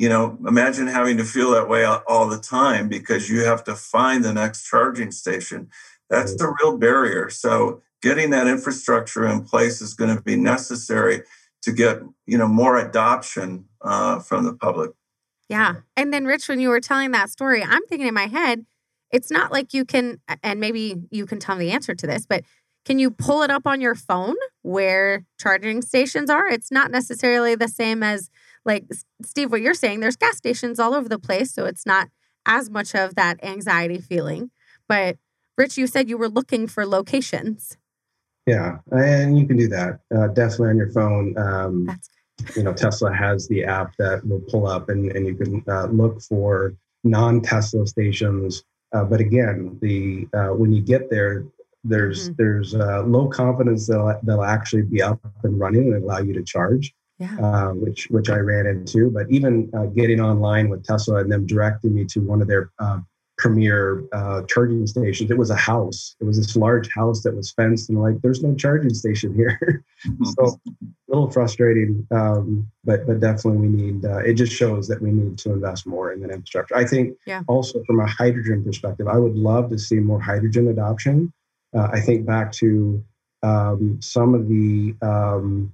you 0.00 0.08
know, 0.08 0.38
imagine 0.48 0.86
having 0.86 1.18
to 1.18 1.24
feel 1.24 1.50
that 1.50 1.68
way 1.68 1.84
all 1.84 2.26
the 2.26 2.38
time 2.38 2.88
because 2.88 3.28
you 3.28 3.44
have 3.44 3.62
to 3.64 3.74
find 3.74 4.24
the 4.24 4.32
next 4.32 4.66
charging 4.66 5.10
station. 5.10 5.68
That's 6.08 6.34
the 6.36 6.56
real 6.58 6.78
barrier. 6.78 7.28
So 7.28 7.82
getting 8.00 8.30
that 8.30 8.46
infrastructure 8.46 9.26
in 9.26 9.44
place 9.44 9.82
is 9.82 9.92
going 9.92 10.16
to 10.16 10.22
be 10.22 10.36
necessary 10.36 11.24
to 11.60 11.70
get 11.70 12.00
you 12.24 12.38
know 12.38 12.48
more 12.48 12.78
adoption 12.78 13.66
uh, 13.82 14.20
from 14.20 14.44
the 14.44 14.54
public. 14.54 14.92
Yeah, 15.50 15.78
and 15.96 16.14
then 16.14 16.26
Rich, 16.26 16.48
when 16.48 16.60
you 16.60 16.68
were 16.68 16.80
telling 16.80 17.10
that 17.10 17.28
story, 17.28 17.60
I'm 17.60 17.84
thinking 17.88 18.06
in 18.06 18.14
my 18.14 18.28
head, 18.28 18.64
it's 19.10 19.32
not 19.32 19.50
like 19.50 19.74
you 19.74 19.84
can, 19.84 20.20
and 20.44 20.60
maybe 20.60 20.94
you 21.10 21.26
can 21.26 21.40
tell 21.40 21.56
me 21.56 21.64
the 21.66 21.72
answer 21.72 21.92
to 21.92 22.06
this, 22.06 22.24
but 22.24 22.44
can 22.84 23.00
you 23.00 23.10
pull 23.10 23.42
it 23.42 23.50
up 23.50 23.66
on 23.66 23.80
your 23.80 23.96
phone 23.96 24.36
where 24.62 25.26
charging 25.40 25.82
stations 25.82 26.30
are? 26.30 26.46
It's 26.46 26.70
not 26.70 26.92
necessarily 26.92 27.56
the 27.56 27.66
same 27.66 28.04
as 28.04 28.30
like 28.64 28.84
Steve, 29.24 29.50
what 29.50 29.60
you're 29.60 29.74
saying, 29.74 29.98
there's 29.98 30.14
gas 30.16 30.36
stations 30.36 30.78
all 30.78 30.94
over 30.94 31.08
the 31.08 31.18
place. 31.18 31.52
So 31.52 31.64
it's 31.64 31.84
not 31.84 32.10
as 32.46 32.70
much 32.70 32.94
of 32.94 33.16
that 33.16 33.42
anxiety 33.42 33.98
feeling. 33.98 34.52
But 34.88 35.18
Rich, 35.58 35.78
you 35.78 35.88
said 35.88 36.08
you 36.08 36.16
were 36.16 36.28
looking 36.28 36.68
for 36.68 36.86
locations. 36.86 37.76
Yeah, 38.46 38.78
and 38.92 39.36
you 39.36 39.48
can 39.48 39.56
do 39.56 39.66
that 39.68 40.00
uh, 40.16 40.28
definitely 40.28 40.68
on 40.68 40.76
your 40.76 40.90
phone. 40.90 41.36
Um, 41.36 41.86
That's. 41.86 42.08
You 42.56 42.62
know, 42.62 42.72
Tesla 42.72 43.12
has 43.12 43.48
the 43.48 43.64
app 43.64 43.94
that 43.98 44.26
will 44.26 44.40
pull 44.40 44.66
up, 44.66 44.88
and, 44.88 45.10
and 45.12 45.26
you 45.26 45.34
can 45.34 45.64
uh, 45.68 45.86
look 45.86 46.20
for 46.22 46.74
non-Tesla 47.04 47.86
stations. 47.86 48.64
Uh, 48.92 49.04
but 49.04 49.20
again, 49.20 49.78
the 49.80 50.28
uh, 50.34 50.54
when 50.54 50.72
you 50.72 50.82
get 50.82 51.10
there, 51.10 51.44
there's 51.84 52.24
mm-hmm. 52.24 52.34
there's 52.38 52.74
uh, 52.74 53.02
low 53.02 53.28
confidence 53.28 53.86
that 53.86 54.20
they'll 54.24 54.42
actually 54.42 54.82
be 54.82 55.00
up 55.02 55.20
and 55.44 55.58
running 55.58 55.92
and 55.92 56.02
allow 56.02 56.18
you 56.18 56.32
to 56.34 56.42
charge 56.42 56.92
yeah. 57.20 57.36
uh, 57.38 57.68
which 57.72 58.08
which 58.10 58.30
I 58.30 58.38
ran 58.38 58.66
into. 58.66 59.10
But 59.10 59.30
even 59.30 59.70
uh, 59.74 59.86
getting 59.86 60.20
online 60.20 60.68
with 60.68 60.84
Tesla 60.84 61.16
and 61.16 61.30
them 61.30 61.46
directing 61.46 61.94
me 61.94 62.04
to 62.06 62.20
one 62.20 62.42
of 62.42 62.48
their 62.48 62.70
uh, 62.78 63.00
premier 63.40 64.04
uh, 64.12 64.42
charging 64.42 64.86
stations, 64.86 65.30
it 65.30 65.38
was 65.38 65.50
a 65.50 65.56
house. 65.56 66.14
It 66.20 66.24
was 66.24 66.36
this 66.36 66.54
large 66.56 66.88
house 66.92 67.22
that 67.22 67.34
was 67.34 67.50
fenced, 67.50 67.88
and 67.88 68.00
like, 68.00 68.20
there's 68.20 68.42
no 68.42 68.54
charging 68.54 68.92
station 68.92 69.34
here. 69.40 69.82
so 70.36 70.60
a 70.70 70.86
little 71.08 71.30
frustrating, 71.30 72.06
um, 72.10 72.70
but 72.84 73.06
but 73.06 73.20
definitely 73.20 73.66
we 73.66 73.68
need. 73.68 74.04
Uh, 74.04 74.18
it 74.18 74.34
just 74.34 74.52
shows 74.52 74.86
that 74.88 75.00
we 75.00 75.10
need 75.10 75.38
to 75.38 75.52
invest 75.52 75.86
more 75.86 76.12
in 76.12 76.20
that 76.20 76.30
infrastructure. 76.30 76.76
I 76.76 76.84
think 76.84 77.16
yeah. 77.26 77.42
also 77.48 77.82
from 77.84 78.00
a 78.00 78.06
hydrogen 78.06 78.62
perspective, 78.62 79.08
I 79.08 79.16
would 79.16 79.36
love 79.36 79.70
to 79.70 79.78
see 79.78 79.96
more 79.96 80.20
hydrogen 80.20 80.68
adoption. 80.68 81.32
Uh, 81.74 81.88
I 81.92 82.00
think 82.00 82.26
back 82.26 82.52
to 82.52 83.02
um, 83.42 83.98
some 84.02 84.34
of 84.34 84.48
the 84.48 84.94
um, 85.00 85.72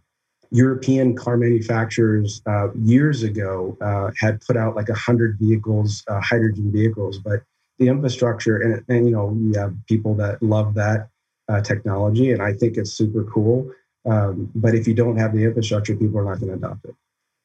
European 0.50 1.16
car 1.16 1.36
manufacturers 1.36 2.42
uh, 2.46 2.72
years 2.74 3.22
ago 3.22 3.76
uh, 3.80 4.10
had 4.18 4.40
put 4.40 4.56
out 4.56 4.76
like 4.76 4.88
100 4.88 5.38
vehicles, 5.40 6.04
uh, 6.08 6.20
hydrogen 6.20 6.70
vehicles, 6.70 7.18
but 7.18 7.42
the 7.78 7.88
infrastructure, 7.88 8.56
and, 8.56 8.84
and, 8.88 9.06
you 9.06 9.12
know, 9.12 9.26
we 9.26 9.56
have 9.56 9.74
people 9.86 10.14
that 10.14 10.42
love 10.42 10.74
that 10.74 11.08
uh, 11.48 11.60
technology, 11.60 12.32
and 12.32 12.42
I 12.42 12.52
think 12.52 12.76
it's 12.76 12.92
super 12.92 13.24
cool. 13.24 13.70
Um, 14.08 14.50
but 14.54 14.74
if 14.74 14.86
you 14.86 14.94
don't 14.94 15.16
have 15.16 15.32
the 15.32 15.44
infrastructure, 15.44 15.96
people 15.96 16.20
are 16.20 16.24
not 16.24 16.40
going 16.40 16.52
to 16.52 16.66
adopt 16.66 16.84
it. 16.84 16.94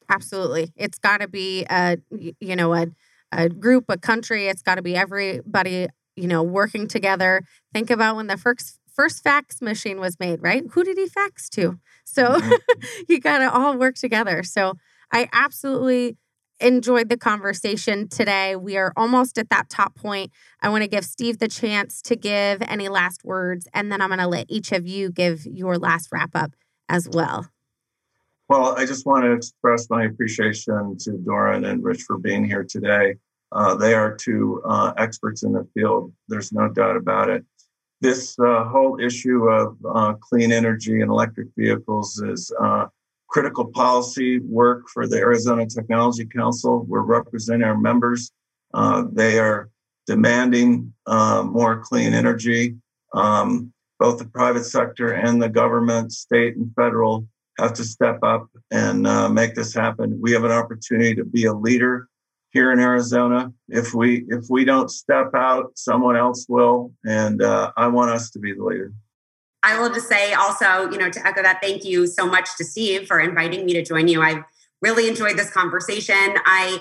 Absolutely. 0.08 0.72
It's 0.76 0.98
got 0.98 1.20
to 1.20 1.28
be, 1.28 1.66
a, 1.68 1.98
you 2.10 2.56
know, 2.56 2.74
a, 2.74 2.86
a 3.32 3.48
group, 3.48 3.86
a 3.88 3.98
country. 3.98 4.46
It's 4.46 4.62
got 4.62 4.76
to 4.76 4.82
be 4.82 4.94
everybody, 4.94 5.88
you 6.16 6.28
know, 6.28 6.42
working 6.42 6.86
together. 6.86 7.42
Think 7.72 7.90
about 7.90 8.16
when 8.16 8.26
the 8.26 8.36
first 8.36 8.78
first 8.94 9.22
fax 9.24 9.62
machine 9.62 9.98
was 9.98 10.20
made, 10.20 10.42
right? 10.42 10.64
Who 10.72 10.84
did 10.84 10.98
he 10.98 11.06
fax 11.06 11.48
to? 11.50 11.78
So 12.04 12.34
mm-hmm. 12.34 12.80
you 13.08 13.20
got 13.20 13.38
to 13.38 13.52
all 13.52 13.76
work 13.76 13.94
together. 13.94 14.42
So 14.42 14.74
I 15.10 15.28
absolutely 15.32 16.16
enjoyed 16.62 17.08
the 17.08 17.16
conversation 17.16 18.08
today. 18.08 18.56
We 18.56 18.76
are 18.76 18.92
almost 18.96 19.38
at 19.38 19.50
that 19.50 19.68
top 19.68 19.94
point. 19.94 20.30
I 20.60 20.68
want 20.68 20.82
to 20.82 20.88
give 20.88 21.04
Steve 21.04 21.38
the 21.38 21.48
chance 21.48 22.00
to 22.02 22.16
give 22.16 22.62
any 22.62 22.88
last 22.88 23.24
words, 23.24 23.68
and 23.74 23.90
then 23.90 24.00
I'm 24.00 24.08
going 24.08 24.20
to 24.20 24.26
let 24.26 24.46
each 24.48 24.72
of 24.72 24.86
you 24.86 25.10
give 25.10 25.44
your 25.46 25.78
last 25.78 26.08
wrap 26.12 26.30
up 26.34 26.52
as 26.88 27.08
well. 27.08 27.48
Well, 28.48 28.76
I 28.76 28.86
just 28.86 29.06
want 29.06 29.24
to 29.24 29.32
express 29.32 29.88
my 29.88 30.04
appreciation 30.04 30.96
to 31.00 31.12
Doran 31.18 31.64
and 31.64 31.82
Rich 31.82 32.02
for 32.02 32.18
being 32.18 32.44
here 32.44 32.64
today. 32.64 33.16
Uh, 33.50 33.74
they 33.74 33.94
are 33.94 34.16
two 34.16 34.62
uh, 34.64 34.92
experts 34.96 35.42
in 35.42 35.52
the 35.52 35.66
field. 35.74 36.12
There's 36.28 36.52
no 36.52 36.68
doubt 36.68 36.96
about 36.96 37.28
it 37.28 37.44
this 38.02 38.36
uh, 38.40 38.64
whole 38.64 38.98
issue 39.00 39.48
of 39.48 39.76
uh, 39.88 40.14
clean 40.14 40.52
energy 40.52 41.00
and 41.00 41.10
electric 41.10 41.46
vehicles 41.56 42.18
is 42.18 42.52
uh, 42.60 42.86
critical 43.32 43.64
policy 43.64 44.40
work 44.40 44.88
for 44.92 45.08
the 45.08 45.16
Arizona 45.16 45.66
Technology 45.66 46.26
Council. 46.26 46.84
We're 46.86 47.00
representing 47.00 47.62
our 47.62 47.78
members. 47.78 48.30
Uh, 48.74 49.04
they 49.10 49.38
are 49.38 49.70
demanding 50.06 50.92
uh, 51.06 51.42
more 51.42 51.80
clean 51.80 52.12
energy. 52.12 52.76
Um, 53.14 53.72
both 53.98 54.18
the 54.18 54.26
private 54.26 54.64
sector 54.64 55.12
and 55.12 55.42
the 55.42 55.48
government, 55.48 56.12
state 56.12 56.56
and 56.56 56.74
federal, 56.74 57.26
have 57.58 57.72
to 57.74 57.84
step 57.84 58.18
up 58.22 58.48
and 58.70 59.06
uh, 59.06 59.28
make 59.28 59.54
this 59.54 59.72
happen. 59.72 60.18
We 60.20 60.32
have 60.32 60.44
an 60.44 60.52
opportunity 60.52 61.14
to 61.14 61.24
be 61.24 61.46
a 61.46 61.54
leader 61.54 62.08
here 62.50 62.70
in 62.72 62.80
Arizona. 62.80 63.52
If 63.68 63.94
we 63.94 64.26
if 64.28 64.46
we 64.50 64.64
don't 64.64 64.90
step 64.90 65.34
out, 65.34 65.72
someone 65.76 66.16
else 66.16 66.46
will, 66.48 66.92
and 67.06 67.42
uh, 67.42 67.72
I 67.76 67.86
want 67.86 68.10
us 68.10 68.30
to 68.32 68.38
be 68.38 68.52
the 68.52 68.64
leader. 68.64 68.92
I 69.62 69.78
will 69.78 69.90
just 69.90 70.08
say 70.08 70.32
also, 70.32 70.90
you 70.90 70.98
know, 70.98 71.10
to 71.10 71.26
echo 71.26 71.42
that, 71.42 71.60
thank 71.62 71.84
you 71.84 72.06
so 72.06 72.26
much 72.26 72.48
to 72.58 72.64
Steve 72.64 73.06
for 73.06 73.20
inviting 73.20 73.64
me 73.64 73.74
to 73.74 73.82
join 73.82 74.08
you. 74.08 74.20
I've 74.20 74.44
really 74.80 75.08
enjoyed 75.08 75.38
this 75.38 75.50
conversation. 75.50 76.36
I 76.44 76.80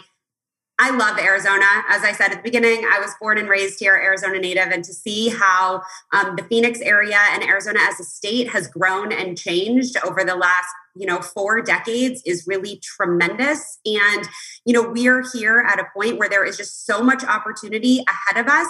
I 0.84 0.90
love 0.90 1.20
Arizona. 1.20 1.84
As 1.90 2.04
I 2.04 2.12
said 2.12 2.32
at 2.32 2.38
the 2.38 2.42
beginning, 2.42 2.84
I 2.92 3.00
was 3.00 3.12
born 3.22 3.38
and 3.38 3.48
raised 3.48 3.80
here, 3.80 3.94
Arizona 3.94 4.40
native, 4.40 4.70
and 4.72 4.84
to 4.84 4.92
see 4.92 5.30
how 5.30 5.84
um, 6.12 6.36
the 6.36 6.44
Phoenix 6.44 6.82
area 6.82 7.20
and 7.34 7.44
Arizona 7.44 7.80
as 7.84 8.00
a 8.00 8.04
state 8.04 8.50
has 8.50 8.68
grown 8.68 9.12
and 9.12 9.38
changed 9.38 9.96
over 10.04 10.24
the 10.24 10.34
last 10.34 10.74
you 10.96 11.06
know 11.06 11.22
four 11.22 11.62
decades 11.62 12.22
is 12.26 12.46
really 12.48 12.78
tremendous 12.84 13.80
and 13.86 14.28
you 14.66 14.74
know 14.74 14.82
we 14.82 15.08
are 15.08 15.24
here 15.34 15.66
at 15.68 15.80
a 15.80 15.86
point 15.96 16.18
where 16.18 16.30
there 16.30 16.44
is 16.46 16.58
just 16.58 16.86
so 16.86 17.02
much 17.02 17.24
opportunity 17.24 18.04
ahead 18.08 18.46
of 18.46 18.52
us 18.52 18.68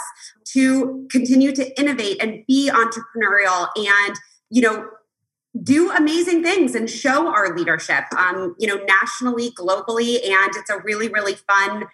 to 0.54 1.08
continue 1.10 1.52
to 1.54 1.80
innovate 1.80 2.22
and 2.22 2.46
be 2.48 2.70
entrepreneurial 2.70 3.68
and 3.76 4.16
you 4.50 4.62
know 4.62 4.90
do 5.62 5.92
amazing 5.92 6.42
things 6.44 6.76
and 6.76 6.90
show 6.90 7.28
our 7.28 7.56
leadership 7.56 8.06
um, 8.18 8.56
you 8.60 8.68
know 8.68 8.84
nationally 8.86 9.52
globally. 9.52 10.16
And 10.26 10.52
it's 10.56 10.70
a 10.70 10.80
really 10.80 11.10
really 11.10 11.36
fun 11.36 11.86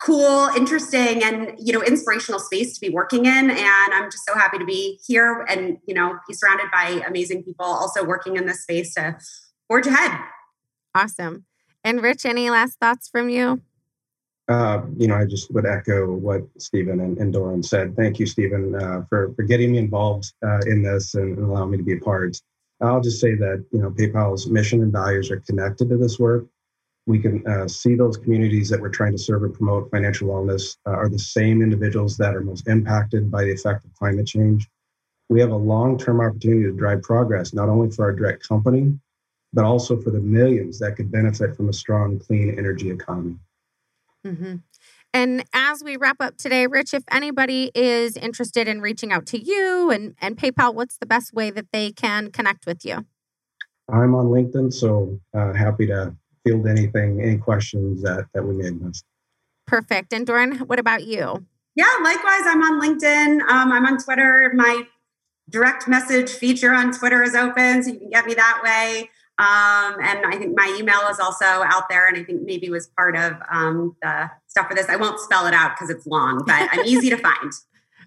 cool 0.00 0.48
interesting 0.56 1.22
and 1.22 1.54
you 1.58 1.72
know 1.72 1.82
inspirational 1.82 2.40
space 2.40 2.74
to 2.74 2.80
be 2.80 2.92
working 2.92 3.26
in. 3.26 3.50
And 3.50 3.94
i'm 3.94 4.10
just 4.10 4.24
so 4.26 4.34
happy 4.34 4.58
to 4.58 4.64
be 4.64 4.98
here 5.06 5.46
and 5.48 5.78
you 5.86 5.94
know 5.94 6.18
be 6.26 6.34
surrounded 6.34 6.66
by 6.72 7.02
amazing 7.06 7.44
people 7.44 7.66
also 7.66 8.04
working 8.04 8.36
in 8.36 8.46
this 8.46 8.62
space 8.62 8.94
to 8.94 9.16
forge 9.68 9.86
ahead. 9.86 10.18
Awesome. 10.94 11.44
And 11.84 12.02
rich 12.02 12.24
any 12.24 12.50
last 12.50 12.78
thoughts 12.78 13.08
from 13.08 13.28
you 13.28 13.62
uh, 14.52 14.82
you 14.98 15.08
know, 15.08 15.16
I 15.16 15.24
just 15.24 15.50
would 15.52 15.64
echo 15.64 16.12
what 16.12 16.42
Stephen 16.58 17.00
and, 17.00 17.16
and 17.16 17.32
Doran 17.32 17.62
said. 17.62 17.96
Thank 17.96 18.18
you, 18.18 18.26
Stephen, 18.26 18.74
uh, 18.74 19.02
for, 19.08 19.32
for 19.34 19.44
getting 19.44 19.72
me 19.72 19.78
involved 19.78 20.32
uh, 20.44 20.60
in 20.66 20.82
this 20.82 21.14
and, 21.14 21.38
and 21.38 21.46
allowing 21.46 21.70
me 21.70 21.78
to 21.78 21.82
be 21.82 21.94
a 21.94 22.00
part. 22.00 22.36
I'll 22.82 23.00
just 23.00 23.20
say 23.20 23.34
that 23.36 23.64
you 23.72 23.80
know 23.80 23.90
PayPal's 23.90 24.48
mission 24.48 24.82
and 24.82 24.92
values 24.92 25.30
are 25.30 25.40
connected 25.40 25.88
to 25.88 25.96
this 25.96 26.18
work. 26.18 26.44
We 27.06 27.18
can 27.18 27.46
uh, 27.46 27.66
see 27.66 27.94
those 27.94 28.16
communities 28.16 28.68
that 28.68 28.80
we're 28.80 28.90
trying 28.90 29.12
to 29.12 29.18
serve 29.18 29.44
and 29.44 29.54
promote 29.54 29.90
financial 29.90 30.28
wellness 30.28 30.76
uh, 30.86 30.90
are 30.90 31.08
the 31.08 31.18
same 31.18 31.62
individuals 31.62 32.16
that 32.18 32.34
are 32.34 32.42
most 32.42 32.68
impacted 32.68 33.30
by 33.30 33.44
the 33.44 33.52
effect 33.52 33.84
of 33.84 33.94
climate 33.94 34.26
change. 34.26 34.68
We 35.28 35.40
have 35.40 35.50
a 35.50 35.56
long-term 35.56 36.20
opportunity 36.20 36.64
to 36.64 36.72
drive 36.72 37.02
progress, 37.02 37.54
not 37.54 37.68
only 37.68 37.90
for 37.90 38.04
our 38.04 38.12
direct 38.12 38.46
company, 38.46 38.98
but 39.52 39.64
also 39.64 40.00
for 40.00 40.10
the 40.10 40.20
millions 40.20 40.78
that 40.80 40.96
could 40.96 41.10
benefit 41.10 41.56
from 41.56 41.68
a 41.68 41.72
strong, 41.72 42.18
clean 42.18 42.54
energy 42.58 42.90
economy. 42.90 43.36
Mm-hmm. 44.26 44.56
And 45.14 45.44
as 45.52 45.82
we 45.84 45.96
wrap 45.96 46.16
up 46.20 46.38
today, 46.38 46.66
Rich, 46.66 46.94
if 46.94 47.02
anybody 47.10 47.70
is 47.74 48.16
interested 48.16 48.66
in 48.66 48.80
reaching 48.80 49.12
out 49.12 49.26
to 49.26 49.38
you 49.38 49.90
and, 49.90 50.14
and 50.20 50.36
PayPal, 50.36 50.74
what's 50.74 50.96
the 50.96 51.06
best 51.06 51.34
way 51.34 51.50
that 51.50 51.66
they 51.72 51.92
can 51.92 52.30
connect 52.30 52.64
with 52.64 52.84
you? 52.84 53.04
I'm 53.92 54.14
on 54.14 54.26
LinkedIn, 54.26 54.72
so 54.72 55.20
uh, 55.34 55.52
happy 55.52 55.86
to 55.88 56.14
field 56.44 56.66
anything, 56.66 57.20
any 57.20 57.36
questions 57.36 58.02
that, 58.02 58.26
that 58.32 58.42
we 58.42 58.54
may 58.54 58.66
have 58.66 58.80
missed. 58.80 59.04
Perfect. 59.66 60.12
And 60.12 60.26
Doran, 60.26 60.58
what 60.60 60.78
about 60.78 61.04
you? 61.04 61.44
Yeah, 61.74 61.90
likewise, 62.02 62.42
I'm 62.46 62.62
on 62.62 62.80
LinkedIn. 62.80 63.40
Um, 63.42 63.72
I'm 63.72 63.86
on 63.86 63.98
Twitter. 63.98 64.50
My 64.54 64.84
direct 65.48 65.88
message 65.88 66.30
feature 66.30 66.72
on 66.72 66.92
Twitter 66.92 67.22
is 67.22 67.34
open, 67.34 67.82
so 67.82 67.90
you 67.92 67.98
can 67.98 68.10
get 68.10 68.26
me 68.26 68.34
that 68.34 68.60
way. 68.64 69.10
Um, 69.38 69.96
and 70.02 70.26
I 70.26 70.36
think 70.38 70.54
my 70.56 70.76
email 70.78 71.08
is 71.10 71.18
also 71.18 71.44
out 71.44 71.88
there, 71.88 72.06
and 72.06 72.16
I 72.16 72.22
think 72.22 72.42
maybe 72.42 72.68
was 72.68 72.88
part 72.88 73.16
of 73.16 73.34
um, 73.50 73.96
the 74.02 74.30
stuff 74.46 74.68
for 74.68 74.74
this. 74.74 74.88
I 74.88 74.96
won't 74.96 75.18
spell 75.18 75.46
it 75.46 75.54
out 75.54 75.72
because 75.74 75.90
it's 75.90 76.06
long, 76.06 76.44
but 76.46 76.68
I'm 76.70 76.84
easy 76.84 77.10
to 77.10 77.16
find. 77.16 77.52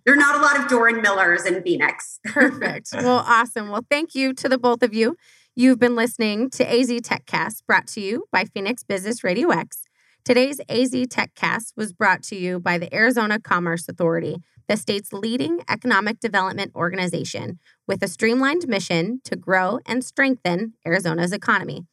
There 0.05 0.13
are 0.13 0.17
not 0.17 0.35
a 0.35 0.37
lot 0.37 0.59
of 0.59 0.67
Doran 0.67 1.01
Millers 1.01 1.47
in 1.47 1.63
Phoenix. 1.63 2.19
Perfect. 2.25 2.89
Well, 2.93 3.25
awesome. 3.25 3.69
Well, 3.69 3.83
thank 3.89 4.13
you 4.13 4.35
to 4.35 4.47
the 4.47 4.59
both 4.59 4.83
of 4.83 4.93
you. 4.93 5.17
You've 5.55 5.79
been 5.79 5.95
listening 5.95 6.51
to 6.51 6.63
AZ 6.63 6.89
TechCast, 6.89 7.65
brought 7.65 7.87
to 7.87 8.01
you 8.01 8.25
by 8.31 8.45
Phoenix 8.45 8.83
Business 8.83 9.23
Radio 9.23 9.49
X. 9.49 9.84
Today's 10.25 10.59
AZ 10.67 10.91
TechCast 10.91 11.77
was 11.77 11.93
brought 11.93 12.21
to 12.23 12.35
you 12.35 12.59
by 12.59 12.79
the 12.79 12.91
Arizona 12.91 13.39
Commerce 13.39 13.87
Authority, 13.87 14.37
the 14.67 14.75
state's 14.75 15.13
leading 15.13 15.59
economic 15.69 16.19
development 16.19 16.71
organization, 16.73 17.59
with 17.87 18.01
a 18.01 18.07
streamlined 18.07 18.67
mission 18.67 19.21
to 19.25 19.35
grow 19.35 19.77
and 19.85 20.03
strengthen 20.03 20.73
Arizona's 20.83 21.31
economy. 21.31 21.85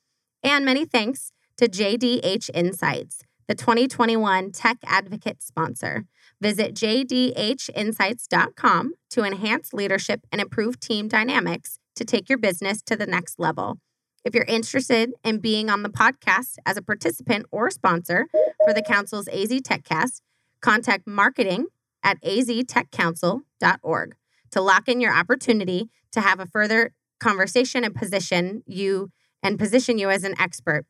And 0.43 0.64
many 0.64 0.87
thanks 0.87 1.33
to 1.59 1.68
JDH 1.68 2.49
Insights, 2.55 3.20
the 3.49 3.55
2021 3.55 4.51
Tech 4.51 4.78
Advocate 4.87 5.43
sponsor. 5.43 6.07
Visit 6.41 6.74
jdhinsights.com 6.74 8.95
to 9.11 9.24
enhance 9.24 9.74
leadership 9.74 10.20
and 10.33 10.41
improve 10.41 10.80
team 10.80 11.07
dynamics 11.07 11.78
to 11.97 12.07
take 12.07 12.30
your 12.30 12.39
business 12.39 12.80
to 12.85 12.97
the 12.97 13.05
next 13.05 13.39
level. 13.39 13.78
If 14.25 14.35
you're 14.35 14.45
interested 14.45 15.12
in 15.25 15.39
being 15.39 15.68
on 15.68 15.83
the 15.83 15.89
podcast 15.89 16.57
as 16.64 16.77
a 16.77 16.83
participant 16.83 17.47
or 17.51 17.70
sponsor 17.70 18.27
for 18.64 18.73
the 18.73 18.83
Council's 18.83 19.29
AZ 19.29 19.51
TechCast, 19.51 20.20
contact 20.61 21.07
marketing 21.07 21.66
at 22.05 22.23
aztechcouncil.org 22.23 24.16
to 24.53 24.61
lock 24.61 24.89
in 24.89 25.01
your 25.01 25.12
opportunity 25.12 25.91
to 26.12 26.20
have 26.20 26.39
a 26.39 26.47
further 26.47 26.93
conversation 27.20 27.85
and 27.85 27.95
position 27.95 28.62
you 28.66 29.11
and 29.43 29.59
position 29.59 29.99
you 29.99 30.09
as 30.09 30.23
an 30.23 30.35
expert, 30.41 30.87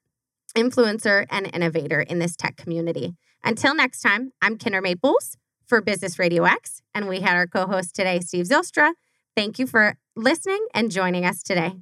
influencer, 0.56 1.24
and 1.30 1.48
innovator 1.54 2.00
in 2.00 2.18
this 2.18 2.36
tech 2.36 2.56
community. 2.56 3.14
Until 3.42 3.74
next 3.74 4.02
time, 4.02 4.32
I'm 4.42 4.58
Kendra 4.58 4.82
Maples 4.82 5.36
for 5.66 5.80
Business 5.80 6.18
Radio 6.18 6.44
X, 6.44 6.82
and 6.94 7.08
we 7.08 7.20
had 7.20 7.34
our 7.34 7.46
co-host 7.46 7.94
today, 7.94 8.20
Steve 8.20 8.46
Zylstra. 8.46 8.92
Thank 9.34 9.58
you 9.58 9.66
for 9.66 9.96
listening 10.14 10.66
and 10.74 10.90
joining 10.90 11.24
us 11.24 11.42
today. 11.42 11.76